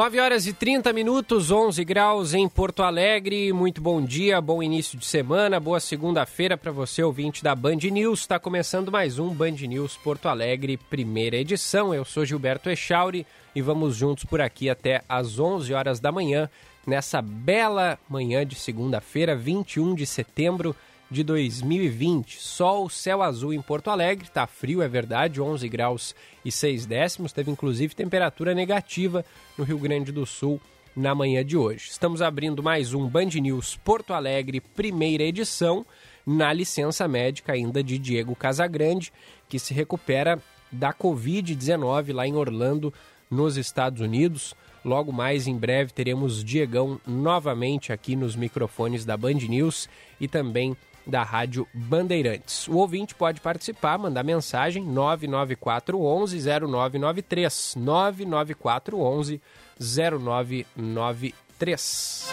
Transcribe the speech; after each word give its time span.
9 0.00 0.18
horas 0.18 0.46
e 0.46 0.54
30 0.54 0.94
minutos, 0.94 1.50
11 1.50 1.84
graus 1.84 2.32
em 2.32 2.48
Porto 2.48 2.82
Alegre. 2.82 3.52
Muito 3.52 3.82
bom 3.82 4.02
dia, 4.02 4.40
bom 4.40 4.62
início 4.62 4.98
de 4.98 5.04
semana, 5.04 5.60
boa 5.60 5.78
segunda-feira 5.78 6.56
para 6.56 6.72
você, 6.72 7.02
ouvinte 7.02 7.44
da 7.44 7.54
Band 7.54 7.76
News. 7.92 8.20
Está 8.20 8.38
começando 8.38 8.90
mais 8.90 9.18
um 9.18 9.28
Band 9.28 9.50
News 9.50 9.98
Porto 9.98 10.26
Alegre, 10.26 10.78
primeira 10.78 11.36
edição. 11.36 11.92
Eu 11.92 12.02
sou 12.06 12.24
Gilberto 12.24 12.70
Echauri 12.70 13.26
e 13.54 13.60
vamos 13.60 13.94
juntos 13.94 14.24
por 14.24 14.40
aqui 14.40 14.70
até 14.70 15.02
às 15.06 15.38
11 15.38 15.74
horas 15.74 16.00
da 16.00 16.10
manhã, 16.10 16.48
nessa 16.86 17.20
bela 17.20 17.98
manhã 18.08 18.46
de 18.46 18.54
segunda-feira, 18.54 19.36
21 19.36 19.94
de 19.94 20.06
setembro 20.06 20.74
de 21.10 21.24
2020. 21.24 22.40
Sol, 22.40 22.88
céu 22.88 23.22
azul 23.22 23.52
em 23.52 23.60
Porto 23.60 23.90
Alegre, 23.90 24.30
tá 24.30 24.46
frio, 24.46 24.80
é 24.80 24.88
verdade, 24.88 25.40
11 25.40 25.68
graus 25.68 26.14
e 26.44 26.52
6 26.52 26.86
décimos. 26.86 27.32
Teve 27.32 27.50
inclusive 27.50 27.94
temperatura 27.94 28.54
negativa 28.54 29.24
no 29.58 29.64
Rio 29.64 29.78
Grande 29.78 30.12
do 30.12 30.24
Sul 30.24 30.60
na 30.94 31.14
manhã 31.14 31.44
de 31.44 31.56
hoje. 31.56 31.88
Estamos 31.90 32.22
abrindo 32.22 32.62
mais 32.62 32.94
um 32.94 33.08
Band 33.08 33.30
News 33.40 33.76
Porto 33.76 34.12
Alegre, 34.12 34.60
primeira 34.60 35.24
edição, 35.24 35.84
na 36.24 36.52
licença 36.52 37.08
médica 37.08 37.52
ainda 37.52 37.82
de 37.82 37.98
Diego 37.98 38.36
Casagrande, 38.36 39.12
que 39.48 39.58
se 39.58 39.74
recupera 39.74 40.40
da 40.70 40.92
Covid-19 40.92 42.12
lá 42.12 42.26
em 42.26 42.36
Orlando, 42.36 42.94
nos 43.30 43.56
Estados 43.56 44.00
Unidos. 44.00 44.54
Logo 44.84 45.12
mais 45.12 45.46
em 45.46 45.56
breve 45.56 45.92
teremos 45.92 46.42
Diegão 46.42 47.00
novamente 47.06 47.92
aqui 47.92 48.16
nos 48.16 48.34
microfones 48.34 49.04
da 49.04 49.16
Band 49.16 49.34
News 49.34 49.88
e 50.20 50.26
também 50.26 50.76
da 51.10 51.22
Rádio 51.22 51.66
Bandeirantes. 51.74 52.68
O 52.68 52.76
ouvinte 52.76 53.14
pode 53.14 53.40
participar, 53.40 53.98
mandar 53.98 54.22
mensagem 54.22 54.84
99411 54.84 56.38
0993 56.38 57.74
99411 57.76 59.40
0993. 59.78 62.32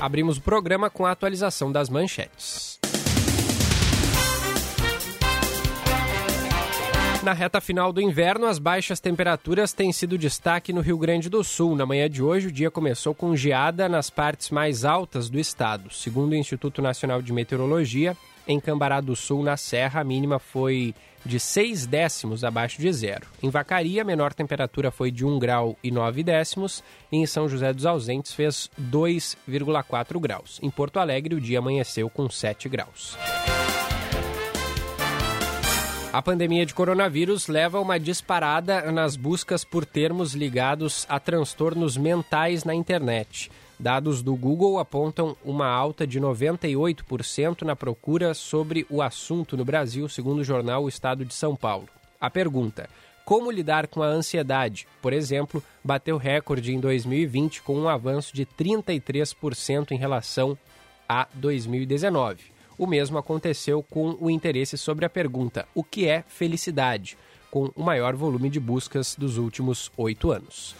Abrimos 0.00 0.38
o 0.38 0.42
programa 0.42 0.88
com 0.88 1.04
a 1.04 1.10
atualização 1.10 1.72
das 1.72 1.88
manchetes. 1.88 2.77
Na 7.28 7.34
reta 7.34 7.60
final 7.60 7.92
do 7.92 8.00
inverno, 8.00 8.46
as 8.46 8.58
baixas 8.58 9.00
temperaturas 9.00 9.74
têm 9.74 9.92
sido 9.92 10.16
destaque 10.16 10.72
no 10.72 10.80
Rio 10.80 10.96
Grande 10.96 11.28
do 11.28 11.44
Sul. 11.44 11.76
Na 11.76 11.84
manhã 11.84 12.08
de 12.08 12.22
hoje, 12.22 12.46
o 12.46 12.50
dia 12.50 12.70
começou 12.70 13.14
com 13.14 13.36
geada 13.36 13.86
nas 13.86 14.08
partes 14.08 14.48
mais 14.48 14.82
altas 14.82 15.28
do 15.28 15.38
estado. 15.38 15.92
Segundo 15.92 16.32
o 16.32 16.34
Instituto 16.34 16.80
Nacional 16.80 17.20
de 17.20 17.30
Meteorologia, 17.30 18.16
em 18.46 18.58
Cambará 18.58 19.02
do 19.02 19.14
Sul, 19.14 19.42
na 19.42 19.58
Serra, 19.58 20.00
a 20.00 20.04
mínima 20.04 20.38
foi 20.38 20.94
de 21.22 21.38
6 21.38 21.84
décimos 21.84 22.44
abaixo 22.44 22.80
de 22.80 22.90
zero. 22.90 23.26
Em 23.42 23.50
Vacaria, 23.50 24.00
a 24.00 24.06
menor 24.06 24.32
temperatura 24.32 24.90
foi 24.90 25.10
de 25.10 25.26
1 25.26 25.38
grau 25.38 25.76
e 25.84 25.90
9 25.90 26.22
décimos. 26.22 26.82
E 27.12 27.18
em 27.18 27.26
São 27.26 27.46
José 27.46 27.74
dos 27.74 27.84
Ausentes, 27.84 28.32
fez 28.32 28.70
2,4 28.80 30.18
graus. 30.18 30.58
Em 30.62 30.70
Porto 30.70 30.98
Alegre, 30.98 31.34
o 31.34 31.40
dia 31.42 31.58
amanheceu 31.58 32.08
com 32.08 32.30
7 32.30 32.70
graus. 32.70 33.18
A 36.18 36.22
pandemia 36.28 36.66
de 36.66 36.74
coronavírus 36.74 37.46
leva 37.46 37.78
uma 37.78 37.96
disparada 37.96 38.90
nas 38.90 39.14
buscas 39.14 39.62
por 39.62 39.86
termos 39.86 40.34
ligados 40.34 41.06
a 41.08 41.20
transtornos 41.20 41.96
mentais 41.96 42.64
na 42.64 42.74
internet. 42.74 43.52
Dados 43.78 44.20
do 44.20 44.34
Google 44.34 44.80
apontam 44.80 45.36
uma 45.44 45.68
alta 45.68 46.04
de 46.04 46.20
98% 46.20 47.62
na 47.62 47.76
procura 47.76 48.34
sobre 48.34 48.84
o 48.90 49.00
assunto 49.00 49.56
no 49.56 49.64
Brasil, 49.64 50.08
segundo 50.08 50.40
o 50.40 50.44
jornal 50.44 50.82
O 50.82 50.88
Estado 50.88 51.24
de 51.24 51.32
São 51.32 51.54
Paulo. 51.54 51.88
A 52.20 52.28
pergunta: 52.28 52.90
como 53.24 53.48
lidar 53.48 53.86
com 53.86 54.02
a 54.02 54.08
ansiedade? 54.08 54.88
Por 55.00 55.12
exemplo, 55.12 55.62
bateu 55.84 56.16
recorde 56.16 56.74
em 56.74 56.80
2020 56.80 57.62
com 57.62 57.78
um 57.78 57.88
avanço 57.88 58.34
de 58.34 58.44
33% 58.44 59.92
em 59.92 59.96
relação 59.96 60.58
a 61.08 61.28
2019. 61.34 62.57
O 62.78 62.86
mesmo 62.86 63.18
aconteceu 63.18 63.82
com 63.82 64.16
o 64.20 64.30
interesse 64.30 64.78
sobre 64.78 65.04
a 65.04 65.10
pergunta: 65.10 65.66
o 65.74 65.84
que 65.84 66.06
é 66.06 66.24
felicidade? 66.26 67.18
com 67.50 67.70
o 67.74 67.82
maior 67.82 68.14
volume 68.14 68.50
de 68.50 68.60
buscas 68.60 69.14
dos 69.16 69.38
últimos 69.38 69.90
oito 69.96 70.30
anos. 70.30 70.74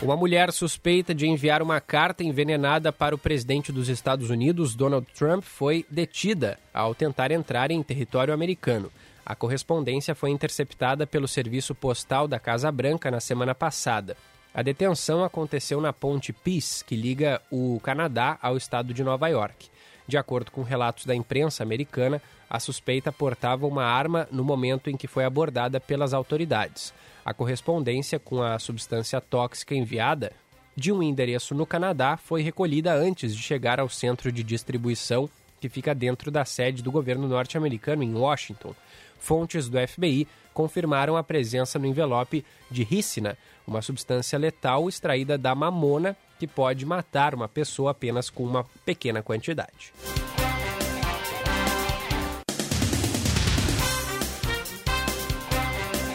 Uma 0.00 0.16
mulher 0.16 0.52
suspeita 0.52 1.12
de 1.12 1.26
enviar 1.26 1.60
uma 1.60 1.80
carta 1.80 2.22
envenenada 2.22 2.92
para 2.92 3.14
o 3.14 3.18
presidente 3.18 3.72
dos 3.72 3.88
Estados 3.88 4.30
Unidos, 4.30 4.76
Donald 4.76 5.06
Trump, 5.12 5.42
foi 5.42 5.84
detida 5.90 6.56
ao 6.72 6.94
tentar 6.94 7.32
entrar 7.32 7.72
em 7.72 7.82
território 7.82 8.32
americano. 8.32 8.92
A 9.26 9.34
correspondência 9.34 10.14
foi 10.14 10.30
interceptada 10.30 11.04
pelo 11.04 11.26
Serviço 11.26 11.74
Postal 11.74 12.28
da 12.28 12.38
Casa 12.38 12.70
Branca 12.70 13.10
na 13.10 13.18
semana 13.18 13.54
passada. 13.56 14.16
A 14.58 14.62
detenção 14.62 15.22
aconteceu 15.22 15.80
na 15.80 15.92
ponte 15.92 16.32
Peace, 16.32 16.84
que 16.84 16.96
liga 16.96 17.40
o 17.48 17.78
Canadá 17.80 18.36
ao 18.42 18.56
estado 18.56 18.92
de 18.92 19.04
Nova 19.04 19.28
York. 19.28 19.68
De 20.04 20.16
acordo 20.16 20.50
com 20.50 20.64
relatos 20.64 21.06
da 21.06 21.14
imprensa 21.14 21.62
americana, 21.62 22.20
a 22.50 22.58
suspeita 22.58 23.12
portava 23.12 23.68
uma 23.68 23.84
arma 23.84 24.26
no 24.32 24.42
momento 24.42 24.90
em 24.90 24.96
que 24.96 25.06
foi 25.06 25.24
abordada 25.24 25.78
pelas 25.78 26.12
autoridades. 26.12 26.92
A 27.24 27.32
correspondência 27.32 28.18
com 28.18 28.42
a 28.42 28.58
substância 28.58 29.20
tóxica 29.20 29.76
enviada 29.76 30.32
de 30.74 30.90
um 30.90 31.04
endereço 31.04 31.54
no 31.54 31.64
Canadá 31.64 32.16
foi 32.16 32.42
recolhida 32.42 32.92
antes 32.92 33.36
de 33.36 33.40
chegar 33.40 33.78
ao 33.78 33.88
centro 33.88 34.32
de 34.32 34.42
distribuição 34.42 35.30
que 35.60 35.68
fica 35.68 35.94
dentro 35.94 36.32
da 36.32 36.44
sede 36.44 36.82
do 36.82 36.90
governo 36.90 37.28
norte-americano 37.28 38.02
em 38.02 38.12
Washington. 38.12 38.74
Fontes 39.18 39.68
do 39.68 39.78
FBI 39.78 40.26
confirmaram 40.54 41.16
a 41.16 41.22
presença 41.22 41.78
no 41.78 41.86
envelope 41.86 42.44
de 42.70 42.82
ricina, 42.82 43.38
uma 43.66 43.80
substância 43.80 44.38
letal 44.38 44.88
extraída 44.88 45.38
da 45.38 45.54
mamona 45.54 46.16
que 46.38 46.46
pode 46.46 46.86
matar 46.86 47.34
uma 47.34 47.48
pessoa 47.48 47.90
apenas 47.90 48.30
com 48.30 48.44
uma 48.44 48.64
pequena 48.84 49.22
quantidade. 49.22 49.92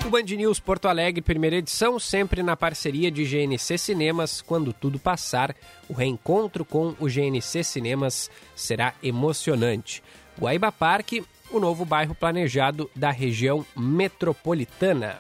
O 0.05 0.09
Band 0.09 0.23
News 0.23 0.59
Porto 0.59 0.87
Alegre, 0.87 1.21
primeira 1.21 1.55
edição, 1.55 1.97
sempre 1.97 2.43
na 2.43 2.55
parceria 2.55 3.09
de 3.09 3.23
GNC 3.23 3.77
Cinemas. 3.77 4.41
Quando 4.41 4.73
tudo 4.73 4.99
passar, 4.99 5.55
o 5.89 5.93
reencontro 5.93 6.65
com 6.65 6.95
o 6.99 7.07
GNC 7.07 7.63
Cinemas 7.63 8.29
será 8.55 8.93
emocionante. 9.01 10.03
Guaíba 10.39 10.71
Parque, 10.71 11.23
o 11.57 11.59
novo 11.59 11.85
bairro 11.85 12.15
planejado 12.15 12.89
da 12.95 13.11
região 13.11 13.65
metropolitana. 13.75 15.17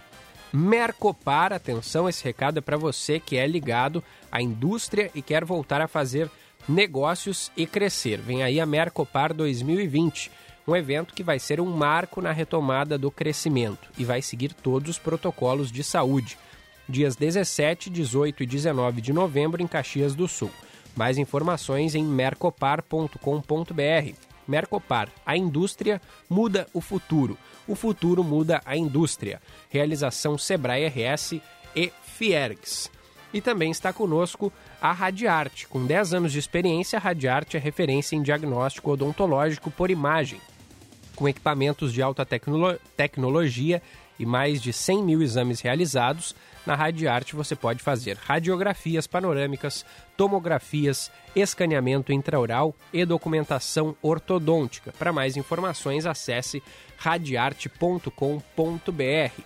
Mercopar, 0.51 1.51
atenção, 1.51 2.07
esse 2.07 2.23
recado 2.23 2.59
é 2.59 2.61
para 2.61 2.77
você 2.77 3.19
que 3.19 3.37
é 3.37 3.47
ligado 3.47 4.03
à 4.31 4.41
indústria 4.41 5.09
e 5.15 5.21
quer 5.21 5.43
voltar 5.43 5.81
a 5.81 5.87
fazer 5.87 6.29
negócios 6.67 7.51
e 7.57 7.65
crescer. 7.65 8.21
Vem 8.21 8.43
aí 8.43 8.59
a 8.59 8.65
Mercopar 8.65 9.33
2020, 9.33 10.31
um 10.67 10.75
evento 10.75 11.13
que 11.13 11.23
vai 11.23 11.39
ser 11.39 11.59
um 11.59 11.65
marco 11.65 12.21
na 12.21 12.31
retomada 12.31 12.97
do 12.97 13.11
crescimento 13.11 13.89
e 13.97 14.05
vai 14.05 14.21
seguir 14.21 14.53
todos 14.53 14.91
os 14.91 14.99
protocolos 14.99 15.71
de 15.71 15.83
saúde. 15.83 16.37
Dias 16.87 17.15
17, 17.15 17.89
18 17.89 18.43
e 18.43 18.45
19 18.45 19.01
de 19.01 19.13
novembro 19.13 19.61
em 19.61 19.67
Caxias 19.67 20.13
do 20.13 20.27
Sul. 20.27 20.51
Mais 20.95 21.17
informações 21.17 21.95
em 21.95 22.03
mercopar.com.br. 22.03 24.32
Mercopar, 24.47 25.09
a 25.25 25.37
indústria 25.37 26.01
muda 26.29 26.67
o 26.73 26.81
futuro. 26.81 27.37
O 27.67 27.75
futuro 27.75 28.23
muda 28.23 28.61
a 28.65 28.75
indústria. 28.75 29.41
Realização 29.69 30.37
Sebrae 30.37 30.87
RS 30.87 31.41
e 31.75 31.91
Fiergs. 32.03 32.91
E 33.33 33.41
também 33.41 33.71
está 33.71 33.91
conosco 33.91 34.53
a 34.79 34.91
Radiarte. 34.91 35.67
Com 35.67 35.85
10 35.85 36.13
anos 36.13 36.31
de 36.31 36.39
experiência, 36.39 36.97
a 36.97 37.01
Radiarte 37.01 37.57
é 37.57 37.59
referência 37.59 38.15
em 38.15 38.21
diagnóstico 38.21 38.91
odontológico 38.91 39.71
por 39.71 39.89
imagem. 39.89 40.39
Com 41.15 41.27
equipamentos 41.27 41.91
de 41.91 42.01
alta 42.01 42.25
tecnolo 42.25 42.77
tecnologia 42.95 43.81
e 44.19 44.25
mais 44.25 44.61
de 44.61 44.71
100 44.71 45.03
mil 45.03 45.21
exames 45.21 45.61
realizados, 45.61 46.35
na 46.65 46.75
Radiarte 46.75 47.35
você 47.35 47.55
pode 47.55 47.83
fazer 47.83 48.17
radiografias 48.17 49.05
panorâmicas, 49.05 49.85
tomografias, 50.15 51.11
escaneamento 51.35 52.13
intraoral 52.13 52.73
e 52.91 53.05
documentação 53.05 53.95
ortodôntica. 54.01 54.93
Para 54.97 55.11
mais 55.11 55.35
informações, 55.35 56.05
acesse 56.05 56.63
radiarte.com.br. 56.97 59.41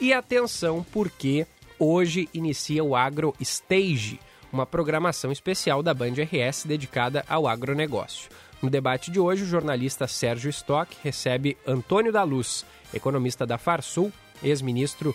E 0.00 0.12
atenção, 0.12 0.86
porque 0.92 1.46
hoje 1.78 2.28
inicia 2.32 2.84
o 2.84 2.94
Agro 2.94 3.34
Stage, 3.40 4.20
uma 4.52 4.66
programação 4.66 5.32
especial 5.32 5.82
da 5.82 5.94
Band 5.94 6.12
RS 6.12 6.64
dedicada 6.64 7.24
ao 7.28 7.48
agronegócio. 7.48 8.30
No 8.62 8.70
debate 8.70 9.10
de 9.10 9.18
hoje, 9.18 9.42
o 9.42 9.46
jornalista 9.46 10.06
Sérgio 10.06 10.48
Stock 10.50 10.96
recebe 11.02 11.56
Antônio 11.66 12.12
da 12.12 12.22
Luz, 12.22 12.64
economista 12.94 13.44
da 13.44 13.58
Farsul, 13.58 14.12
ex-ministro, 14.42 15.14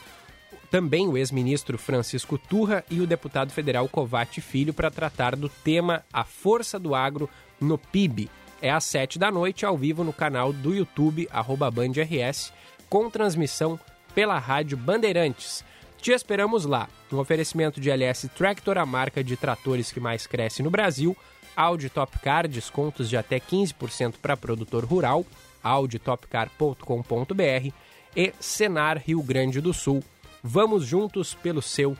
também 0.69 1.07
o 1.07 1.17
ex-ministro 1.17 1.77
Francisco 1.77 2.37
Turra 2.37 2.83
e 2.89 2.99
o 2.99 3.07
deputado 3.07 3.51
federal 3.51 3.87
Covate 3.87 4.41
Filho 4.41 4.73
para 4.73 4.91
tratar 4.91 5.35
do 5.35 5.49
tema 5.49 6.03
A 6.11 6.23
Força 6.23 6.77
do 6.77 6.93
Agro 6.93 7.29
no 7.59 7.77
PIB. 7.77 8.29
É 8.61 8.71
às 8.71 8.83
sete 8.83 9.19
da 9.19 9.31
noite, 9.31 9.65
ao 9.65 9.77
vivo 9.77 10.03
no 10.03 10.11
canal 10.11 10.51
do 10.51 10.75
YouTube, 10.75 11.27
arroba 11.31 11.69
BandRS, 11.69 12.51
com 12.89 13.09
transmissão 13.09 13.79
pela 14.13 14.39
Rádio 14.39 14.77
Bandeirantes. 14.77 15.63
Te 16.01 16.11
esperamos 16.11 16.65
lá. 16.65 16.89
Um 17.11 17.17
oferecimento 17.17 17.79
de 17.79 17.89
LS 17.89 18.27
Tractor, 18.29 18.77
a 18.77 18.85
marca 18.85 19.23
de 19.23 19.37
tratores 19.37 19.91
que 19.91 19.99
mais 19.99 20.27
cresce 20.27 20.63
no 20.63 20.69
Brasil. 20.69 21.15
Audi 21.55 21.89
Topcar, 21.89 22.47
descontos 22.47 23.09
de 23.09 23.17
até 23.17 23.39
15% 23.39 24.15
para 24.21 24.37
produtor 24.37 24.85
rural. 24.85 25.25
auditopcar.com.br 25.63 27.71
e 28.15 28.33
Senar 28.39 28.97
Rio 28.97 29.21
Grande 29.21 29.61
do 29.61 29.73
Sul. 29.73 30.03
Vamos 30.49 30.85
juntos 30.85 31.33
pelo 31.33 31.61
seu 31.61 31.97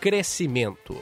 crescimento. 0.00 0.96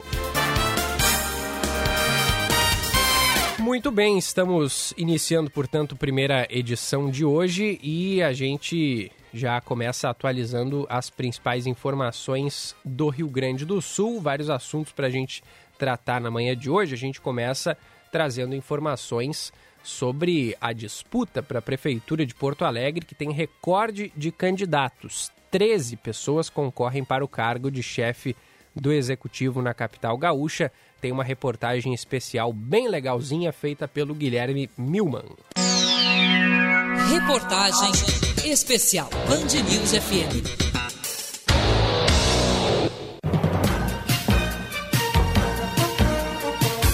Muito 3.57 3.89
bem, 3.89 4.17
estamos 4.17 4.93
iniciando, 4.97 5.49
portanto, 5.49 5.95
a 5.95 5.97
primeira 5.97 6.45
edição 6.49 7.09
de 7.09 7.23
hoje 7.23 7.79
e 7.81 8.21
a 8.21 8.33
gente 8.33 9.09
já 9.33 9.61
começa 9.61 10.09
atualizando 10.09 10.85
as 10.89 11.09
principais 11.09 11.65
informações 11.65 12.75
do 12.83 13.07
Rio 13.07 13.29
Grande 13.29 13.63
do 13.63 13.81
Sul, 13.81 14.19
vários 14.19 14.49
assuntos 14.49 14.91
para 14.91 15.07
a 15.07 15.09
gente 15.09 15.41
tratar 15.79 16.19
na 16.19 16.29
manhã 16.29 16.53
de 16.57 16.69
hoje. 16.69 16.93
A 16.93 16.97
gente 16.97 17.21
começa 17.21 17.77
trazendo 18.11 18.53
informações 18.53 19.53
sobre 19.81 20.57
a 20.59 20.73
disputa 20.73 21.41
para 21.41 21.59
a 21.59 21.61
Prefeitura 21.61 22.25
de 22.25 22.35
Porto 22.35 22.65
Alegre, 22.65 23.05
que 23.05 23.15
tem 23.15 23.31
recorde 23.31 24.11
de 24.13 24.29
candidatos. 24.29 25.31
13 25.51 25.97
pessoas 25.97 26.49
concorrem 26.49 27.03
para 27.03 27.23
o 27.23 27.27
cargo 27.27 27.69
de 27.69 27.83
chefe 27.83 28.35
do 28.73 28.91
Executivo 28.91 29.61
na 29.61 29.73
capital 29.73 30.17
gaúcha. 30.17 30.71
Tem 31.01 31.11
uma 31.11 31.23
reportagem 31.23 31.93
especial 31.93 32.53
bem 32.53 32.87
legalzinha 32.87 33.51
feita 33.51 33.87
pelo 33.87 34.15
Guilherme 34.15 34.69
Milman. 34.77 35.25
Reportagem 37.11 37.91
especial 38.49 39.09
Band 39.27 39.61
News 39.69 39.91
FM. 39.91 40.70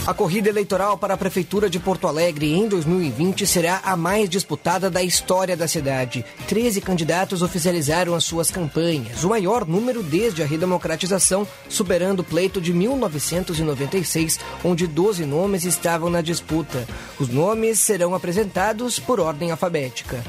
A 0.07 0.13
corrida 0.13 0.47
eleitoral 0.47 0.97
para 0.97 1.15
a 1.15 1.17
Prefeitura 1.17 1.69
de 1.69 1.79
Porto 1.79 2.07
Alegre 2.07 2.53
em 2.53 2.65
2020 2.65 3.45
será 3.45 3.81
a 3.83 3.97
mais 3.97 4.29
disputada 4.29 4.89
da 4.89 5.03
história 5.03 5.57
da 5.57 5.67
cidade. 5.67 6.23
Treze 6.47 6.79
candidatos 6.79 7.41
oficializaram 7.41 8.15
as 8.15 8.23
suas 8.23 8.49
campanhas, 8.49 9.25
o 9.25 9.29
maior 9.29 9.67
número 9.67 10.01
desde 10.01 10.41
a 10.41 10.45
redemocratização, 10.45 11.45
superando 11.67 12.21
o 12.21 12.23
pleito 12.23 12.61
de 12.61 12.71
1996, 12.71 14.39
onde 14.63 14.87
12 14.87 15.25
nomes 15.25 15.65
estavam 15.65 16.09
na 16.09 16.21
disputa. 16.21 16.87
Os 17.19 17.27
nomes 17.27 17.77
serão 17.77 18.15
apresentados 18.15 18.99
por 18.99 19.19
ordem 19.19 19.51
alfabética. 19.51 20.23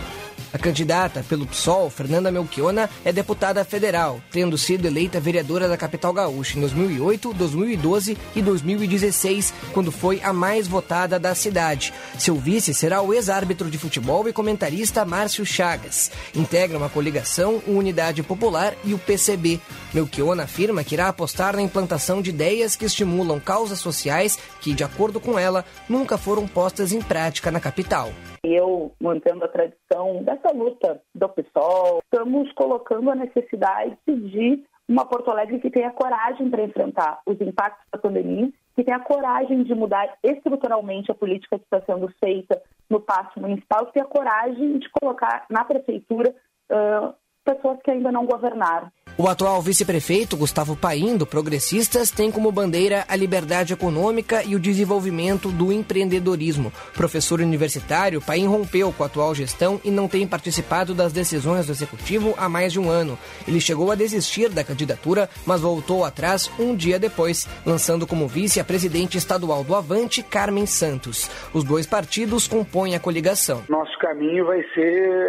A 0.53 0.59
candidata 0.59 1.25
pelo 1.29 1.47
PSOL, 1.47 1.91
Fernanda 1.91 2.31
Melchiona, 2.31 2.89
é 3.05 3.12
deputada 3.12 3.65
federal, 3.65 4.21
tendo 4.31 4.56
sido 4.56 4.87
eleita 4.87 5.21
vereadora 5.21 5.69
da 5.69 5.77
capital 5.77 6.12
gaúcha 6.12 6.56
em 6.56 6.61
2008, 6.61 7.35
2012 7.35 8.17
e 8.35 8.43
2016, 8.43 9.53
quando 9.73 9.93
foi 9.93 10.21
a 10.23 10.33
mais 10.33 10.67
votada 10.67 11.19
da 11.19 11.35
cidade. 11.35 11.93
Seu 12.19 12.37
vice 12.37 12.73
será 12.73 13.03
o 13.03 13.12
ex-árbitro 13.12 13.71
de 13.71 13.77
futebol 13.77 14.27
e 14.29 14.33
comentarista 14.33 15.05
Márcio 15.05 15.45
Chagas. 15.45 16.11
Integram 16.35 16.83
a 16.83 16.89
coligação 16.89 17.62
o 17.67 17.73
Unidade 17.73 18.23
Popular 18.23 18.75
e 18.85 18.94
o 18.94 18.99
PCB. 18.99 19.61
Melchiona 19.93 20.44
afirma 20.44 20.83
que 20.83 20.94
irá 20.94 21.09
apostar 21.09 21.55
na 21.55 21.62
implantação 21.62 22.23
de 22.23 22.31
ideias 22.31 22.75
que 22.75 22.85
estimulam 22.85 23.39
causas 23.39 23.79
sociais 23.79 24.39
que, 24.61 24.73
de 24.73 24.85
acordo 24.85 25.21
com 25.21 25.39
ela, 25.39 25.65
nunca 25.89 26.17
foram 26.17 26.47
postas 26.47 26.93
em 26.93 27.01
prática 27.01 27.51
na 27.51 27.61
capital. 27.61 28.12
Eu, 28.43 28.93
mantendo 29.00 29.44
a 29.44 29.49
tradição 29.49 30.23
dessa 30.23 30.50
luta 30.52 31.00
do 31.14 31.29
PSOL, 31.29 32.00
estamos 32.05 32.52
colocando 32.52 33.11
a 33.11 33.14
necessidade 33.14 33.96
de 34.06 34.64
uma 34.88 35.05
Porto 35.05 35.31
Alegre 35.31 35.61
que 35.61 35.70
tenha 35.70 35.90
coragem 35.90 36.49
para 36.50 36.62
enfrentar 36.62 37.20
os 37.26 37.38
impactos 37.40 37.85
da 37.93 37.99
pandemia, 37.99 38.50
que 38.75 38.85
tenha 38.85 39.00
coragem 39.00 39.62
de 39.62 39.75
mudar 39.75 40.17
estruturalmente 40.23 41.11
a 41.11 41.14
política 41.14 41.58
que 41.58 41.64
está 41.64 41.81
sendo 41.82 42.08
feita 42.19 42.61
no 42.88 43.00
passo 43.00 43.38
municipal, 43.38 43.87
que 43.87 43.94
tenha 43.94 44.06
coragem 44.06 44.79
de 44.79 44.88
colocar 44.91 45.44
na 45.50 45.64
prefeitura 45.64 46.34
uh, 46.70 47.12
pessoas 47.44 47.79
que 47.82 47.91
ainda 47.91 48.11
não 48.11 48.25
governaram. 48.25 48.91
O 49.20 49.26
atual 49.26 49.61
vice-prefeito, 49.61 50.37
Gustavo 50.37 50.76
Paim, 50.76 51.17
do 51.17 51.26
Progressistas, 51.26 52.09
tem 52.09 52.31
como 52.31 52.53
bandeira 52.53 53.05
a 53.09 53.17
liberdade 53.17 53.73
econômica 53.73 54.44
e 54.44 54.55
o 54.55 54.61
desenvolvimento 54.61 55.49
do 55.49 55.73
empreendedorismo. 55.73 56.73
Professor 56.94 57.41
universitário, 57.41 58.23
Paim 58.25 58.47
rompeu 58.47 58.93
com 58.93 59.03
a 59.03 59.06
atual 59.06 59.35
gestão 59.35 59.81
e 59.85 59.91
não 59.91 60.06
tem 60.06 60.25
participado 60.25 60.94
das 60.94 61.12
decisões 61.12 61.67
do 61.67 61.73
executivo 61.73 62.32
há 62.38 62.49
mais 62.49 62.73
de 62.73 62.79
um 62.79 62.88
ano. 62.88 63.19
Ele 63.49 63.61
chegou 63.61 63.91
a 63.91 63.97
desistir 63.97 64.50
da 64.50 64.62
candidatura, 64.62 65.29
mas 65.44 65.62
voltou 65.62 66.05
atrás 66.05 66.49
um 66.56 66.76
dia 66.76 66.97
depois, 66.97 67.49
lançando 67.67 68.06
como 68.06 68.29
vice 68.29 68.61
a 68.61 68.65
presidente 68.65 69.19
estadual 69.19 69.65
do 69.65 69.75
Avante, 69.75 70.23
Carmen 70.23 70.65
Santos. 70.65 71.29
Os 71.53 71.65
dois 71.65 71.88
partidos 71.88 72.47
compõem 72.47 72.94
a 72.94 73.00
coligação. 73.00 73.65
Nosso 73.69 73.99
caminho 73.99 74.47
vai 74.47 74.62
ser 74.75 75.29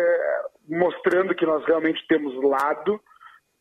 mostrando 0.70 1.34
que 1.34 1.44
nós 1.44 1.66
realmente 1.66 2.06
temos 2.08 2.36
lado 2.44 3.02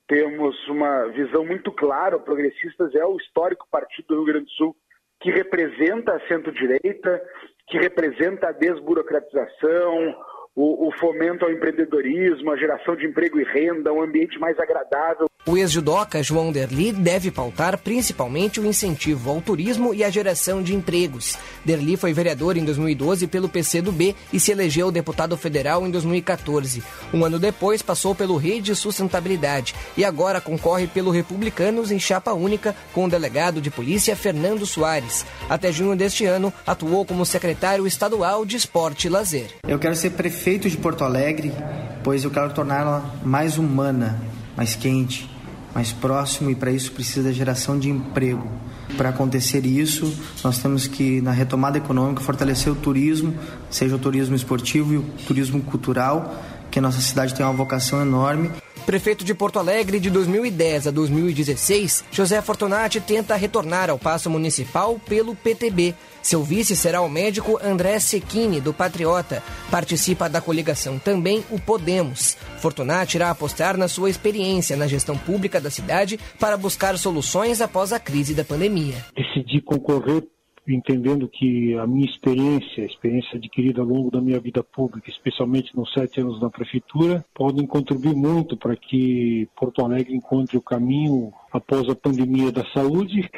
temos 0.08 0.56
uma 0.68 1.06
visão 1.08 1.44
muito 1.44 1.70
clara. 1.70 2.16
O 2.16 2.20
Progressistas 2.20 2.94
é 2.94 3.04
o 3.04 3.16
histórico 3.18 3.68
partido 3.70 4.08
do 4.08 4.14
Rio 4.16 4.24
Grande 4.24 4.46
do 4.46 4.50
Sul 4.52 4.76
que 5.20 5.30
representa 5.30 6.14
a 6.14 6.20
centro-direita, 6.28 7.22
que 7.66 7.78
representa 7.78 8.48
a 8.48 8.52
desburocratização, 8.52 10.16
o, 10.54 10.88
o, 10.88 10.92
fomento 10.98 11.44
ao 11.44 11.50
empreendedorismo, 11.50 12.50
a 12.50 12.56
geração 12.56 12.96
de 12.96 13.06
emprego 13.06 13.40
e 13.40 13.44
renda, 13.44 13.92
um 13.92 14.02
ambiente 14.02 14.38
mais 14.38 14.58
agradável. 14.58 15.28
O 15.48 15.56
ex-judoca 15.56 16.22
João 16.22 16.52
Derli 16.52 16.92
deve 16.92 17.30
pautar 17.30 17.78
principalmente 17.78 18.60
o 18.60 18.66
incentivo 18.66 19.30
ao 19.30 19.40
turismo 19.40 19.94
e 19.94 20.04
a 20.04 20.10
geração 20.10 20.62
de 20.62 20.74
empregos. 20.74 21.38
Derli 21.64 21.96
foi 21.96 22.12
vereador 22.12 22.58
em 22.58 22.66
2012 22.66 23.26
pelo 23.28 23.48
PCdoB 23.48 24.14
e 24.30 24.38
se 24.38 24.52
elegeu 24.52 24.92
deputado 24.92 25.38
federal 25.38 25.86
em 25.86 25.90
2014. 25.90 26.82
Um 27.14 27.24
ano 27.24 27.38
depois 27.38 27.80
passou 27.80 28.14
pelo 28.14 28.36
Rede 28.36 28.76
Sustentabilidade 28.76 29.74
e 29.96 30.04
agora 30.04 30.38
concorre 30.38 30.86
pelo 30.86 31.10
Republicanos 31.10 31.90
em 31.90 31.98
chapa 31.98 32.34
única 32.34 32.76
com 32.92 33.06
o 33.06 33.08
delegado 33.08 33.58
de 33.58 33.70
polícia 33.70 34.14
Fernando 34.14 34.66
Soares. 34.66 35.24
Até 35.48 35.72
junho 35.72 35.96
deste 35.96 36.26
ano, 36.26 36.52
atuou 36.66 37.06
como 37.06 37.24
secretário 37.24 37.86
estadual 37.86 38.44
de 38.44 38.58
Esporte 38.58 39.06
e 39.06 39.10
Lazer. 39.10 39.48
Eu 39.66 39.78
quero 39.78 39.96
ser 39.96 40.10
prefeito 40.10 40.68
de 40.68 40.76
Porto 40.76 41.04
Alegre, 41.04 41.50
pois 42.04 42.22
eu 42.22 42.30
quero 42.30 42.52
torná-la 42.52 43.14
mais 43.24 43.56
humana, 43.56 44.20
mais 44.54 44.74
quente, 44.74 45.37
mais 45.78 45.92
próximo 45.92 46.50
e 46.50 46.56
para 46.56 46.72
isso 46.72 46.90
precisa 46.90 47.28
da 47.28 47.32
geração 47.32 47.78
de 47.78 47.88
emprego. 47.88 48.50
Para 48.96 49.10
acontecer 49.10 49.64
isso, 49.64 50.12
nós 50.42 50.58
temos 50.58 50.88
que, 50.88 51.20
na 51.20 51.30
retomada 51.30 51.78
econômica, 51.78 52.20
fortalecer 52.20 52.72
o 52.72 52.74
turismo, 52.74 53.32
seja 53.70 53.94
o 53.94 53.98
turismo 53.98 54.34
esportivo 54.34 54.92
e 54.92 54.96
o 54.96 55.02
turismo 55.24 55.62
cultural, 55.62 56.34
que 56.68 56.80
a 56.80 56.82
nossa 56.82 57.00
cidade 57.00 57.32
tem 57.32 57.46
uma 57.46 57.52
vocação 57.52 58.02
enorme. 58.02 58.50
Prefeito 58.86 59.24
de 59.24 59.34
Porto 59.34 59.58
Alegre 59.58 60.00
de 60.00 60.10
2010 60.10 60.86
a 60.86 60.90
2016, 60.90 62.04
José 62.10 62.40
Fortunati 62.40 63.00
tenta 63.00 63.36
retornar 63.36 63.90
ao 63.90 63.98
passo 63.98 64.30
municipal 64.30 64.98
pelo 65.08 65.34
PTB. 65.34 65.94
Seu 66.22 66.42
vice 66.42 66.74
será 66.74 67.00
o 67.00 67.08
médico 67.08 67.58
André 67.62 67.98
Secchini, 67.98 68.60
do 68.60 68.72
Patriota. 68.72 69.42
Participa 69.70 70.28
da 70.28 70.40
coligação 70.40 70.98
também 70.98 71.44
o 71.50 71.60
Podemos. 71.60 72.36
Fortunati 72.58 73.16
irá 73.16 73.30
apostar 73.30 73.76
na 73.76 73.88
sua 73.88 74.10
experiência 74.10 74.76
na 74.76 74.86
gestão 74.86 75.16
pública 75.16 75.60
da 75.60 75.70
cidade 75.70 76.18
para 76.38 76.56
buscar 76.56 76.96
soluções 76.98 77.60
após 77.60 77.92
a 77.92 78.00
crise 78.00 78.34
da 78.34 78.44
pandemia. 78.44 79.04
Decidi 79.16 79.60
concorrer 79.60 80.22
entendendo 80.74 81.28
que 81.28 81.76
a 81.78 81.86
minha 81.86 82.06
experiência, 82.06 82.82
a 82.82 82.86
experiência 82.86 83.36
adquirida 83.36 83.80
ao 83.80 83.86
longo 83.86 84.10
da 84.10 84.20
minha 84.20 84.38
vida 84.40 84.62
pública, 84.62 85.10
especialmente 85.10 85.76
nos 85.76 85.92
sete 85.92 86.20
anos 86.20 86.40
na 86.40 86.50
prefeitura, 86.50 87.24
podem 87.34 87.66
contribuir 87.66 88.14
muito 88.14 88.56
para 88.56 88.76
que 88.76 89.48
Porto 89.56 89.84
Alegre 89.84 90.14
encontre 90.14 90.56
o 90.56 90.62
caminho 90.62 91.32
após 91.52 91.88
a 91.88 91.94
pandemia 91.94 92.52
da 92.52 92.64
saúde 92.72 93.28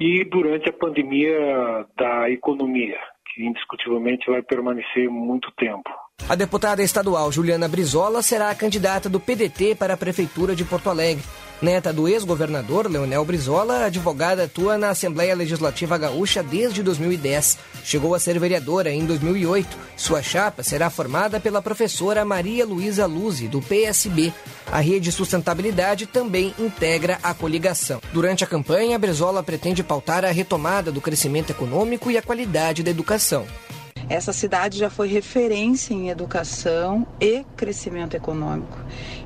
e 0.00 0.24
durante 0.24 0.68
a 0.68 0.72
pandemia 0.72 1.86
da 1.96 2.30
economia, 2.30 2.96
que 3.34 3.44
indiscutivelmente 3.44 4.30
vai 4.30 4.42
permanecer 4.42 5.08
muito 5.10 5.50
tempo. 5.56 5.90
A 6.28 6.34
deputada 6.34 6.82
estadual 6.82 7.32
Juliana 7.32 7.68
Brizola 7.68 8.22
será 8.22 8.50
a 8.50 8.54
candidata 8.54 9.08
do 9.08 9.20
PDT 9.20 9.74
para 9.74 9.94
a 9.94 9.96
Prefeitura 9.96 10.54
de 10.54 10.64
Porto 10.64 10.90
Alegre. 10.90 11.24
Neta 11.60 11.92
do 11.92 12.08
ex-governador 12.08 12.88
Leonel 12.88 13.24
Brizola, 13.24 13.78
a 13.78 13.84
advogada 13.86 14.44
atua 14.44 14.78
na 14.78 14.90
Assembleia 14.90 15.34
Legislativa 15.34 15.98
Gaúcha 15.98 16.40
desde 16.40 16.84
2010. 16.84 17.58
Chegou 17.82 18.14
a 18.14 18.20
ser 18.20 18.38
vereadora 18.38 18.92
em 18.92 19.04
2008. 19.04 19.76
Sua 19.96 20.22
chapa 20.22 20.62
será 20.62 20.88
formada 20.88 21.40
pela 21.40 21.60
professora 21.60 22.24
Maria 22.24 22.64
Luísa 22.64 23.06
Luzi, 23.06 23.48
do 23.48 23.60
PSB. 23.60 24.32
A 24.70 24.78
Rede 24.78 25.10
Sustentabilidade 25.10 26.06
também 26.06 26.54
integra 26.60 27.18
a 27.24 27.34
coligação. 27.34 28.00
Durante 28.12 28.44
a 28.44 28.46
campanha, 28.46 28.98
Brizola 28.98 29.42
pretende 29.42 29.82
pautar 29.82 30.24
a 30.24 30.30
retomada 30.30 30.92
do 30.92 31.00
crescimento 31.00 31.50
econômico 31.50 32.08
e 32.08 32.16
a 32.16 32.22
qualidade 32.22 32.84
da 32.84 32.90
educação. 32.92 33.44
Essa 34.08 34.32
cidade 34.32 34.78
já 34.78 34.88
foi 34.88 35.06
referência 35.08 35.92
em 35.92 36.08
educação 36.08 37.06
e 37.20 37.44
crescimento 37.56 38.14
econômico. 38.14 38.78